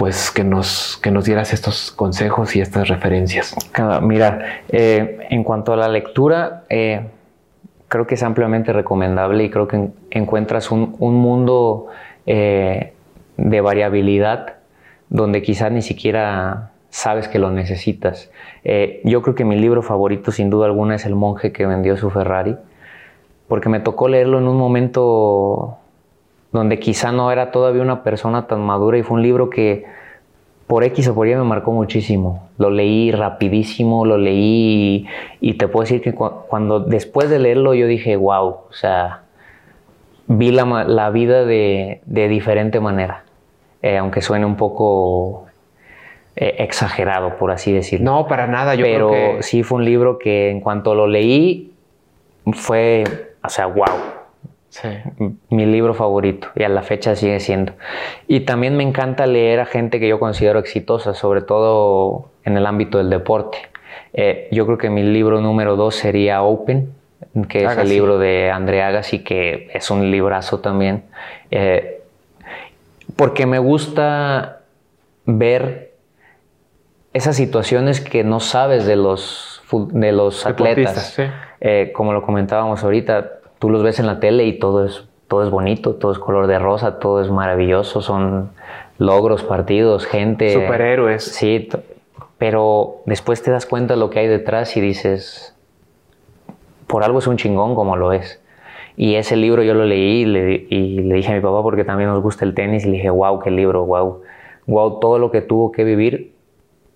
pues 0.00 0.30
que 0.30 0.44
nos, 0.44 0.98
que 1.02 1.10
nos 1.10 1.26
dieras 1.26 1.52
estos 1.52 1.90
consejos 1.90 2.56
y 2.56 2.62
estas 2.62 2.88
referencias. 2.88 3.54
Mira, 4.00 4.62
eh, 4.70 5.26
en 5.28 5.44
cuanto 5.44 5.74
a 5.74 5.76
la 5.76 5.88
lectura, 5.88 6.64
eh, 6.70 7.02
creo 7.88 8.06
que 8.06 8.14
es 8.14 8.22
ampliamente 8.22 8.72
recomendable 8.72 9.44
y 9.44 9.50
creo 9.50 9.68
que 9.68 9.90
encuentras 10.10 10.70
un, 10.70 10.96
mundo 10.98 11.88
eh, 12.24 12.94
de 13.36 13.60
variabilidad 13.60 14.54
donde 15.10 15.42
quizás 15.42 15.70
ni 15.70 15.82
siquiera 15.82 16.70
sabes 16.88 17.28
que 17.28 17.38
lo 17.38 17.50
necesitas. 17.50 18.30
Yo 19.04 19.20
creo 19.20 19.34
que 19.34 19.44
mi 19.44 19.56
libro 19.56 19.82
favorito 19.82 20.32
sin 20.32 20.48
duda 20.48 20.64
alguna 20.64 20.94
es 20.94 21.04
El 21.04 21.14
monje 21.14 21.52
que 21.52 21.66
vendió 21.66 21.98
su 21.98 22.08
Ferrari, 22.08 22.56
porque 23.48 23.68
me 23.68 23.80
tocó 23.80 24.08
leerlo 24.08 24.38
en 24.38 24.48
un 24.48 24.56
momento 24.56 25.79
donde 26.52 26.78
quizá 26.78 27.12
no 27.12 27.30
era 27.30 27.50
todavía 27.50 27.82
una 27.82 28.02
persona 28.02 28.46
tan 28.46 28.60
madura 28.60 28.98
y 28.98 29.02
fue 29.02 29.16
un 29.16 29.22
libro 29.22 29.50
que 29.50 29.84
por 30.66 30.84
X 30.84 31.08
o 31.08 31.14
por 31.14 31.26
Y 31.26 31.34
me 31.34 31.42
marcó 31.42 31.72
muchísimo. 31.72 32.48
Lo 32.56 32.70
leí 32.70 33.10
rapidísimo, 33.10 34.04
lo 34.04 34.18
leí 34.18 35.06
y, 35.40 35.54
te 35.54 35.66
puedo 35.66 35.82
decir 35.82 36.00
que 36.00 36.14
cuando 36.14 36.78
después 36.78 37.28
de 37.28 37.40
leerlo 37.40 37.74
yo 37.74 37.88
dije, 37.88 38.14
wow, 38.16 38.46
o 38.46 38.72
sea, 38.72 39.22
vi 40.28 40.52
la, 40.52 41.10
vida 41.10 41.44
de, 41.44 42.00
diferente 42.06 42.78
manera, 42.78 43.24
eh, 43.82 43.98
aunque 43.98 44.22
suene 44.22 44.46
un 44.46 44.56
poco 44.56 45.46
eh, 46.36 46.56
exagerado, 46.58 47.36
por 47.36 47.50
así 47.50 47.72
decirlo. 47.72 48.12
No, 48.12 48.26
para 48.28 48.46
nada. 48.46 48.76
Yo 48.76 48.84
Pero 48.84 49.10
creo 49.10 49.36
que... 49.38 49.42
sí 49.42 49.64
fue 49.64 49.78
un 49.78 49.84
libro 49.84 50.18
que 50.18 50.50
en 50.50 50.60
cuanto 50.60 50.94
lo 50.94 51.08
leí 51.08 51.72
fue, 52.52 53.02
o 53.42 53.48
sea, 53.48 53.66
wow. 53.66 53.86
Sí. 54.70 54.88
Mi 55.50 55.66
libro 55.66 55.94
favorito 55.94 56.48
y 56.54 56.62
a 56.62 56.68
la 56.68 56.82
fecha 56.82 57.16
sigue 57.16 57.40
siendo. 57.40 57.72
Y 58.28 58.40
también 58.40 58.76
me 58.76 58.84
encanta 58.84 59.26
leer 59.26 59.60
a 59.60 59.66
gente 59.66 59.98
que 59.98 60.08
yo 60.08 60.20
considero 60.20 60.60
exitosa, 60.60 61.12
sobre 61.12 61.42
todo 61.42 62.30
en 62.44 62.56
el 62.56 62.64
ámbito 62.66 62.98
del 62.98 63.10
deporte. 63.10 63.58
Eh, 64.12 64.48
yo 64.52 64.66
creo 64.66 64.78
que 64.78 64.88
mi 64.88 65.02
libro 65.02 65.40
número 65.40 65.76
dos 65.76 65.96
sería 65.96 66.42
Open, 66.42 66.92
que 67.48 67.64
es 67.64 67.76
el 67.76 67.88
libro 67.88 68.18
de 68.18 68.50
André 68.50 68.82
Agassi, 68.82 69.24
que 69.24 69.68
es 69.74 69.90
un 69.90 70.10
librazo 70.10 70.60
también. 70.60 71.02
Eh, 71.50 72.02
porque 73.16 73.46
me 73.46 73.58
gusta 73.58 74.60
ver 75.26 75.94
esas 77.12 77.36
situaciones 77.36 78.00
que 78.00 78.22
no 78.22 78.38
sabes 78.38 78.86
de 78.86 78.94
los, 78.94 79.62
de 79.72 80.12
los 80.12 80.46
atletas. 80.46 81.18
Eh, 81.60 81.90
como 81.92 82.12
lo 82.12 82.22
comentábamos 82.22 82.84
ahorita, 82.84 83.39
tú 83.60 83.70
los 83.70 83.84
ves 83.84 84.00
en 84.00 84.06
la 84.06 84.18
tele 84.18 84.46
y 84.46 84.58
todo 84.58 84.84
es, 84.84 85.04
todo 85.28 85.44
es 85.44 85.50
bonito, 85.50 85.94
todo 85.94 86.10
es 86.10 86.18
color 86.18 86.48
de 86.48 86.58
rosa, 86.58 86.98
todo 86.98 87.20
es 87.20 87.30
maravilloso, 87.30 88.00
son 88.00 88.50
logros, 88.98 89.44
partidos, 89.44 90.06
gente. 90.06 90.52
Superhéroes. 90.52 91.22
Sí, 91.22 91.68
pero 92.38 93.02
después 93.06 93.42
te 93.42 93.52
das 93.52 93.66
cuenta 93.66 93.94
de 93.94 94.00
lo 94.00 94.10
que 94.10 94.18
hay 94.18 94.26
detrás 94.26 94.76
y 94.76 94.80
dices, 94.80 95.54
por 96.88 97.04
algo 97.04 97.20
es 97.20 97.26
un 97.28 97.36
chingón 97.36 97.74
como 97.76 97.96
lo 97.96 98.12
es. 98.12 98.42
Y 98.96 99.14
ese 99.14 99.36
libro 99.36 99.62
yo 99.62 99.74
lo 99.74 99.84
leí 99.84 100.22
y 100.22 100.24
le, 100.24 100.66
y 100.68 101.00
le 101.00 101.14
dije 101.14 101.30
a 101.30 101.34
mi 101.34 101.40
papá 101.40 101.62
porque 101.62 101.84
también 101.84 102.10
nos 102.10 102.22
gusta 102.22 102.44
el 102.44 102.54
tenis 102.54 102.84
y 102.84 102.88
le 102.88 102.96
dije, 102.96 103.10
wow, 103.10 103.40
qué 103.40 103.50
libro, 103.50 103.84
wow, 103.84 104.22
wow, 104.66 105.00
todo 105.00 105.18
lo 105.18 105.30
que 105.30 105.42
tuvo 105.42 105.70
que 105.70 105.84
vivir 105.84 106.32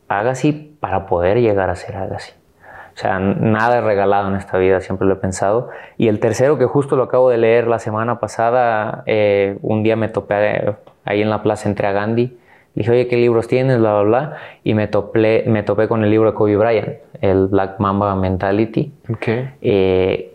Agassi 0.08 0.52
para 0.80 1.06
poder 1.06 1.40
llegar 1.40 1.70
a 1.70 1.76
ser 1.76 1.96
Agassi. 1.96 2.32
O 2.94 2.96
sea, 2.96 3.18
nada 3.18 3.78
es 3.78 3.84
regalado 3.84 4.28
en 4.28 4.36
esta 4.36 4.56
vida, 4.56 4.80
siempre 4.80 5.06
lo 5.06 5.14
he 5.14 5.16
pensado. 5.16 5.70
Y 5.98 6.06
el 6.06 6.20
tercero, 6.20 6.58
que 6.58 6.66
justo 6.66 6.94
lo 6.94 7.02
acabo 7.02 7.28
de 7.28 7.38
leer 7.38 7.66
la 7.66 7.80
semana 7.80 8.20
pasada, 8.20 9.02
eh, 9.06 9.58
un 9.62 9.82
día 9.82 9.96
me 9.96 10.08
topé 10.08 10.76
ahí 11.04 11.20
en 11.20 11.28
la 11.28 11.42
plaza 11.42 11.68
entre 11.68 11.88
a 11.88 11.92
Gandhi. 11.92 12.26
Le 12.26 12.80
dije, 12.80 12.90
oye, 12.92 13.08
¿qué 13.08 13.16
libros 13.16 13.48
tienes? 13.48 13.78
Bla, 13.78 13.94
bla, 13.94 14.02
bla. 14.02 14.36
Y 14.62 14.74
me 14.74 14.86
topé, 14.86 15.44
me 15.46 15.64
topé 15.64 15.88
con 15.88 16.04
el 16.04 16.10
libro 16.10 16.30
de 16.30 16.36
Kobe 16.36 16.56
Bryant, 16.56 16.88
el 17.20 17.48
Black 17.48 17.80
Mamba 17.80 18.14
Mentality. 18.14 18.92
Eh, 19.60 20.32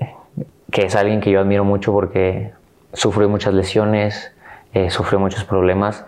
que 0.69 0.85
es 0.85 0.95
alguien 0.95 1.21
que 1.21 1.31
yo 1.31 1.39
admiro 1.39 1.63
mucho 1.63 1.93
porque 1.93 2.51
sufrió 2.91 3.29
muchas 3.29 3.53
lesiones, 3.53 4.33
eh, 4.73 4.89
sufrió 4.89 5.17
muchos 5.19 5.45
problemas 5.45 6.05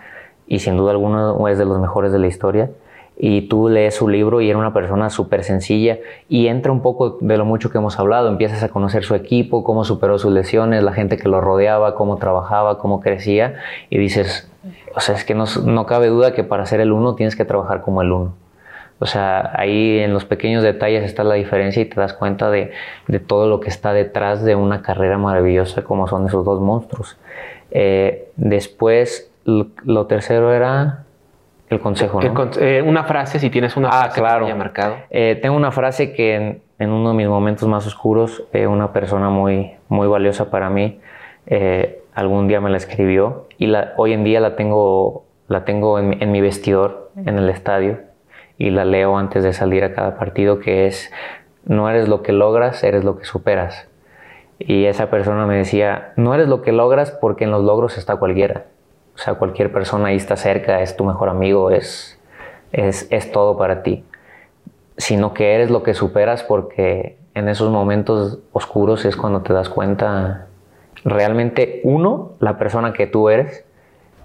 y 0.47 0.60
sin 0.60 0.76
duda 0.76 0.91
alguna 0.91 1.34
es 1.49 1.58
de 1.58 1.66
los 1.66 1.80
mejores 1.80 2.12
de 2.12 2.20
la 2.20 2.28
historia 2.28 2.70
y 3.18 3.41
tú 3.43 3.70
lees 3.70 3.95
su 3.95 4.07
libro 4.07 4.41
y 4.41 4.49
era 4.49 4.57
una 4.57 4.74
persona 4.74 5.09
súper 5.09 5.43
sencilla 5.43 5.99
y 6.28 6.47
entra 6.47 6.72
un 6.72 6.82
poco 6.82 7.18
de 7.22 7.38
lo 7.38 7.45
mucho 7.45 7.70
que 7.70 7.78
hemos 7.78 7.99
hablado, 7.99 8.28
empiezas 8.30 8.64
a 8.64 8.70
conocer 8.70 9.03
su 9.03 9.16
equipo, 9.16 9.64
cómo 9.64 9.84
superó 9.84 10.18
sus 10.18 10.32
lesiones, 10.32 10.84
la 10.84 10.93
gente 10.93 11.18
que 11.18 11.30
lo 11.30 11.39
rodeaba, 11.39 11.93
cómo 11.95 12.18
trabajaba, 12.18 12.80
cómo 12.80 12.99
crecía 12.99 13.55
y 13.89 13.97
dices, 13.97 14.49
o 14.95 14.99
sea, 14.99 15.16
es 15.16 15.24
que 15.24 15.36
no, 15.36 15.45
no 15.66 15.86
cabe 15.86 16.07
duda 16.07 16.34
que 16.34 16.43
para 16.43 16.66
ser 16.66 16.80
el 16.82 16.91
uno 16.91 17.16
tienes 17.16 17.36
que 17.36 17.45
trabajar 17.45 17.82
como 17.82 18.01
el 18.01 18.12
uno. 18.12 18.34
O 18.97 19.07
sea, 19.07 19.51
ahí 19.55 19.99
en 19.99 20.14
los 20.14 20.26
pequeños 20.26 20.64
detalles 20.64 21.03
está 21.03 21.24
la 21.24 21.34
diferencia 21.34 21.82
y 21.82 21.86
te 21.86 21.99
das 21.99 22.14
cuenta 22.14 22.51
de, 22.51 22.72
de 23.07 23.20
todo 23.20 23.47
lo 23.47 23.59
que 23.59 23.70
está 23.70 23.93
detrás 23.93 24.43
de 24.43 24.55
una 24.55 24.84
carrera 24.84 25.18
maravillosa 25.18 25.84
como 25.84 26.07
son 26.07 26.28
esos 26.28 26.45
dos 26.45 26.62
monstruos. 26.62 27.18
Eh, 27.72 28.30
después, 28.36 29.32
lo 29.43 30.05
tercero 30.05 30.53
era 30.53 31.01
el 31.72 31.80
consejo, 31.80 32.19
eh, 32.59 32.82
una 32.82 33.05
frase, 33.05 33.39
si 33.39 33.49
tienes 33.49 33.78
una 33.78 33.88
ah, 33.88 34.01
frase 34.01 34.19
claro. 34.19 34.45
que 34.45 34.51
haya 34.51 34.55
marcado. 34.57 34.95
Eh, 35.09 35.39
tengo 35.41 35.55
una 35.55 35.72
frase 35.72 36.11
que 36.11 36.61
en, 36.78 36.91
uno 36.91 37.09
de 37.09 37.15
mis 37.15 37.28
momentos 37.30 37.67
más 37.69 37.88
oscuros, 37.88 38.43
eh, 38.51 38.67
una 38.67 38.91
persona 38.91 39.30
muy, 39.30 39.72
muy 39.88 40.07
valiosa 40.07 40.51
para 40.51 40.69
mí, 40.69 40.99
algún 42.13 42.49
día 42.49 42.59
me 42.59 42.69
la 42.69 42.76
escribió 42.76 43.47
y 43.57 43.67
la, 43.67 43.93
hoy 43.95 44.11
en 44.11 44.26
día 44.26 44.41
la 44.41 44.57
tengo, 44.57 45.26
la 45.47 45.63
tengo 45.63 45.97
en, 45.97 46.22
en 46.22 46.32
mi 46.32 46.41
vestidor, 46.41 47.11
en 47.15 47.38
el 47.38 47.49
estadio, 47.49 47.99
y 48.57 48.69
la 48.69 48.84
leo 48.84 49.17
antes 49.17 49.41
de 49.43 49.53
salir 49.53 49.86
a 49.86 49.93
cada 49.93 50.17
partido, 50.17 50.59
que 50.59 50.88
es, 50.88 51.09
no 51.63 51.89
eres 51.89 52.09
lo 52.09 52.22
que 52.22 52.34
logras, 52.34 52.84
eres 52.84 53.05
lo 53.05 53.17
que 53.17 53.24
superas. 53.24 53.88
Y 54.59 54.86
esa 54.86 55.09
persona 55.09 55.45
me 55.45 55.55
decía, 55.55 56.11
no 56.17 56.36
eres 56.36 56.49
lo 56.49 56.61
que 56.61 56.74
logras 56.74 57.11
porque 57.11 57.45
en 57.45 57.51
los 57.51 57.63
logros 57.63 57.97
está 57.97 58.17
cualquiera 58.17 58.65
o 59.16 59.18
sea, 59.18 59.36
cualquier 59.36 59.72
persona 59.72 60.07
ahí 60.07 60.16
está 60.16 60.36
cerca, 60.36 60.82
es 60.82 60.95
tu 60.95 61.03
mejor 61.03 61.30
amigo, 61.30 61.72
es, 61.72 62.20
es, 62.72 63.07
es 63.12 63.32
todo 63.32 63.57
para 63.57 63.84
ti. 63.84 64.03
Sino 64.97 65.34
que 65.34 65.55
eres 65.55 65.70
lo 65.70 65.84
que 65.84 65.93
superas 65.93 66.43
porque 66.43 67.18
en 67.34 67.47
esos 67.47 67.70
momentos 67.70 68.39
oscuros 68.51 69.05
es 69.05 69.16
cuando 69.16 69.41
te 69.41 69.53
das 69.53 69.70
cuenta 69.70 70.47
realmente, 71.03 71.82
uno, 71.84 72.34
la 72.39 72.57
persona 72.57 72.93
que 72.93 73.07
tú 73.07 73.30
eres 73.30 73.66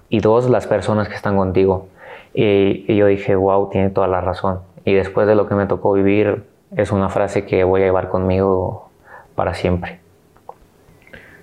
y 0.09 0.21
dos, 0.21 0.49
las 0.51 0.67
personas 0.67 1.09
que 1.09 1.15
están 1.15 1.37
contigo. 1.37 1.89
Y, 2.35 2.95
yo 2.95 3.07
dije, 3.07 3.35
wow, 3.35 3.71
tiene 3.71 3.91
toda 3.91 4.09
la 4.09 4.21
razón. 4.21 4.61
Y 4.85 4.93
después 4.95 5.27
de 5.27 5.35
lo 5.35 5.49
que 5.49 5.55
me 5.55 5.67
tocó 5.67 5.93
vivir, 5.93 6.45
es 6.77 6.93
una 6.93 7.09
frase 7.09 7.47
que 7.47 7.65
voy 7.65 7.83
a 7.83 7.85
llevar 7.87 8.09
conmigo 8.09 8.91
para 9.35 9.55
siempre. 9.55 10.01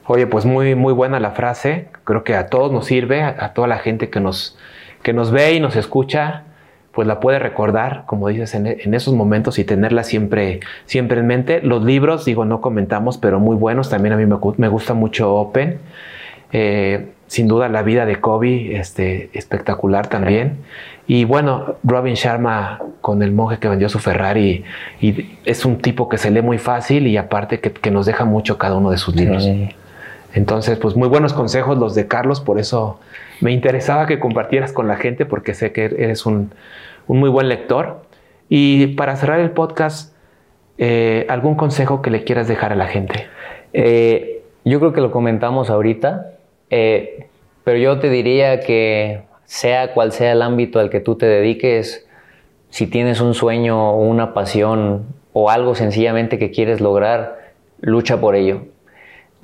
Oye, 0.07 0.27
pues 0.27 0.45
muy, 0.45 0.75
muy 0.75 0.93
buena 0.93 1.19
la 1.19 1.31
frase. 1.31 1.87
Creo 2.03 2.23
que 2.23 2.35
a 2.35 2.47
todos 2.47 2.71
nos 2.71 2.85
sirve, 2.85 3.23
a, 3.23 3.53
toda 3.53 3.67
la 3.67 3.77
gente 3.77 4.09
que 4.09 4.19
nos, 4.19 4.57
que 5.01 5.13
nos 5.13 5.31
ve 5.31 5.53
y 5.53 5.59
nos 5.59 5.75
escucha, 5.75 6.43
pues 6.91 7.07
la 7.07 7.19
puede 7.19 7.39
recordar, 7.39 8.03
como 8.05 8.27
dices, 8.27 8.53
en, 8.53 8.93
esos 8.93 9.13
momentos 9.13 9.57
y 9.59 9.63
tenerla 9.63 10.03
siempre, 10.03 10.59
siempre 10.85 11.19
en 11.19 11.27
mente. 11.27 11.61
Los 11.61 11.83
libros, 11.83 12.25
digo, 12.25 12.43
no 12.43 12.59
comentamos, 12.59 13.17
pero 13.17 13.39
muy 13.39 13.55
buenos. 13.55 13.89
También 13.89 14.13
a 14.13 14.17
mí 14.17 14.25
me, 14.25 14.67
gusta 14.67 14.93
mucho 14.93 15.33
Open. 15.35 15.79
Eh, 16.51 17.07
sin 17.27 17.47
duda 17.47 17.67
la 17.67 17.81
vida 17.81 18.05
de 18.05 18.17
Kobe, 18.17 18.77
este, 18.77 19.29
espectacular 19.33 20.07
también. 20.07 20.57
Y 21.07 21.25
bueno, 21.25 21.77
Robin 21.83 22.13
Sharma 22.13 22.79
con 23.01 23.23
el 23.23 23.31
monje 23.31 23.57
que 23.57 23.67
vendió 23.67 23.89
su 23.89 23.99
Ferrari, 23.99 24.63
y 25.01 25.37
es 25.43 25.65
un 25.65 25.77
tipo 25.77 26.07
que 26.09 26.17
se 26.17 26.29
lee 26.29 26.41
muy 26.41 26.59
fácil 26.59 27.07
y 27.07 27.17
aparte 27.17 27.59
que, 27.59 27.91
nos 27.91 28.05
deja 28.05 28.25
mucho 28.25 28.57
cada 28.57 28.75
uno 28.75 28.91
de 28.91 28.97
sus 28.97 29.15
libros. 29.15 29.49
Entonces, 30.33 30.79
pues 30.79 30.95
muy 30.95 31.07
buenos 31.07 31.33
consejos 31.33 31.77
los 31.77 31.93
de 31.93 32.07
Carlos, 32.07 32.41
por 32.41 32.59
eso 32.59 32.99
me 33.39 33.51
interesaba 33.51 34.07
que 34.07 34.19
compartieras 34.19 34.73
con 34.73 34.87
la 34.87 34.97
gente 34.97 35.25
porque 35.25 35.53
sé 35.53 35.71
que 35.71 35.85
eres 35.85 36.25
un, 36.25 36.51
muy 37.07 37.29
buen 37.29 37.49
lector. 37.49 38.01
Y 38.49 38.87
para 38.87 39.15
cerrar 39.15 39.39
el 39.39 39.51
podcast, 39.51 40.15
eh, 40.77 41.25
¿algún 41.29 41.55
consejo 41.55 42.01
que 42.01 42.09
le 42.09 42.23
quieras 42.23 42.47
dejar 42.47 42.73
a 42.73 42.75
la 42.75 42.87
gente? 42.87 43.27
Eh, 43.73 44.43
yo 44.65 44.79
creo 44.79 44.93
que 44.93 45.01
lo 45.01 45.11
comentamos 45.11 45.69
ahorita, 45.69 46.31
eh, 46.69 47.27
pero 47.63 47.77
yo 47.77 47.99
te 47.99 48.09
diría 48.09 48.59
que 48.59 49.21
sea 49.45 49.93
cual 49.93 50.11
sea 50.11 50.31
el 50.31 50.41
ámbito 50.41 50.79
al 50.79 50.89
que 50.89 50.99
tú 50.99 51.15
te 51.15 51.27
dediques, 51.27 52.07
si 52.69 52.87
tienes 52.87 53.21
un 53.21 53.35
sueño 53.35 53.91
o 53.91 54.01
una 54.01 54.33
pasión 54.33 55.05
o 55.31 55.51
algo 55.51 55.75
sencillamente 55.75 56.39
que 56.39 56.49
quieres 56.49 56.81
lograr, 56.81 57.53
lucha 57.81 58.19
por 58.19 58.35
ello. 58.35 58.72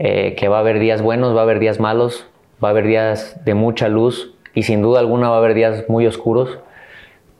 Eh, 0.01 0.33
que 0.35 0.47
va 0.47 0.57
a 0.57 0.59
haber 0.61 0.79
días 0.79 1.01
buenos, 1.01 1.35
va 1.35 1.41
a 1.41 1.43
haber 1.43 1.59
días 1.59 1.77
malos, 1.81 2.25
va 2.63 2.69
a 2.69 2.71
haber 2.71 2.87
días 2.87 3.37
de 3.43 3.53
mucha 3.53 3.89
luz 3.89 4.33
y 4.53 4.63
sin 4.63 4.81
duda 4.81 5.01
alguna 5.01 5.27
va 5.27 5.35
a 5.35 5.39
haber 5.39 5.53
días 5.53 5.89
muy 5.89 6.07
oscuros, 6.07 6.57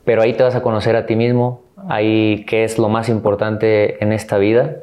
pero 0.03 0.21
ahí 0.21 0.33
te 0.33 0.43
vas 0.43 0.55
a 0.55 0.61
conocer 0.61 0.97
a 0.97 1.05
ti 1.05 1.15
mismo, 1.15 1.61
ahí 1.87 2.43
qué 2.49 2.65
es 2.65 2.77
lo 2.77 2.89
más 2.89 3.07
importante 3.07 4.03
en 4.03 4.11
esta 4.11 4.37
vida 4.37 4.75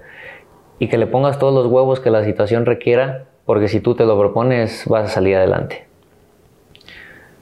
y 0.78 0.88
que 0.88 0.96
le 0.96 1.06
pongas 1.06 1.38
todos 1.38 1.52
los 1.52 1.70
huevos 1.70 2.00
que 2.00 2.10
la 2.10 2.24
situación 2.24 2.64
requiera 2.64 3.24
porque 3.44 3.68
si 3.68 3.80
tú 3.80 3.94
te 3.94 4.06
lo 4.06 4.18
propones 4.18 4.84
vas 4.86 5.10
a 5.10 5.12
salir 5.12 5.36
adelante. 5.36 5.86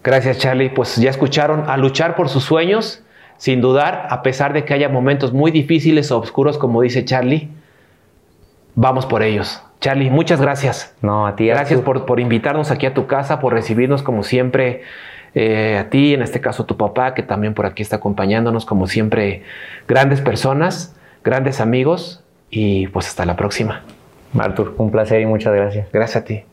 Gracias 0.03 0.39
Charlie, 0.39 0.68
pues 0.68 0.97
ya 0.97 1.11
escucharon, 1.11 1.70
a 1.70 1.76
luchar 1.76 2.16
por 2.16 2.28
sus 2.28 2.43
sueños, 2.43 3.05
sin 3.37 3.61
dudar, 3.61 4.09
a 4.11 4.22
pesar 4.22 4.53
de 4.53 4.64
que 4.64 4.74
haya 4.74 4.89
momentos 4.89 5.32
muy 5.32 5.53
difíciles 5.53 6.11
o 6.11 6.18
oscuros, 6.18 6.59
como 6.59 6.82
dice 6.82 7.05
Charlie, 7.05 7.51
vamos 8.75 9.07
por 9.07 9.22
ellos. 9.22 9.62
Charlie, 9.81 10.11
muchas 10.11 10.41
gracias. 10.41 10.95
No, 11.03 11.27
a 11.27 11.37
ti. 11.37 11.47
Gracias 11.47 11.81
por, 11.81 12.07
por, 12.07 12.20
invitarnos 12.20 12.70
aquí 12.70 12.87
a 12.87 12.95
tu 12.95 13.07
casa, 13.07 13.39
por 13.41 13.53
recibirnos 13.53 14.03
como 14.03 14.22
siempre. 14.22 14.83
Eh, 15.35 15.77
a 15.79 15.91
ti, 15.91 16.14
en 16.14 16.22
este 16.22 16.41
caso 16.41 16.62
a 16.62 16.66
tu 16.66 16.77
papá, 16.77 17.12
que 17.12 17.22
también 17.22 17.55
por 17.55 17.66
aquí 17.66 17.83
está 17.83 17.97
acompañándonos, 17.97 18.64
como 18.64 18.87
siempre, 18.87 19.43
grandes 19.89 20.20
personas, 20.20 20.97
grandes 21.25 21.61
amigos, 21.61 22.22
y 22.51 22.87
pues 22.89 23.09
hasta 23.09 23.27
la 23.27 23.37
próxima. 23.37 23.83
Artur, 24.39 24.75
un 24.79 24.91
placer 24.91 25.20
y 25.20 25.27
muchas 25.27 25.55
gracias. 25.55 25.89
Gracias 25.93 26.22
a 26.22 26.25
ti. 26.25 26.45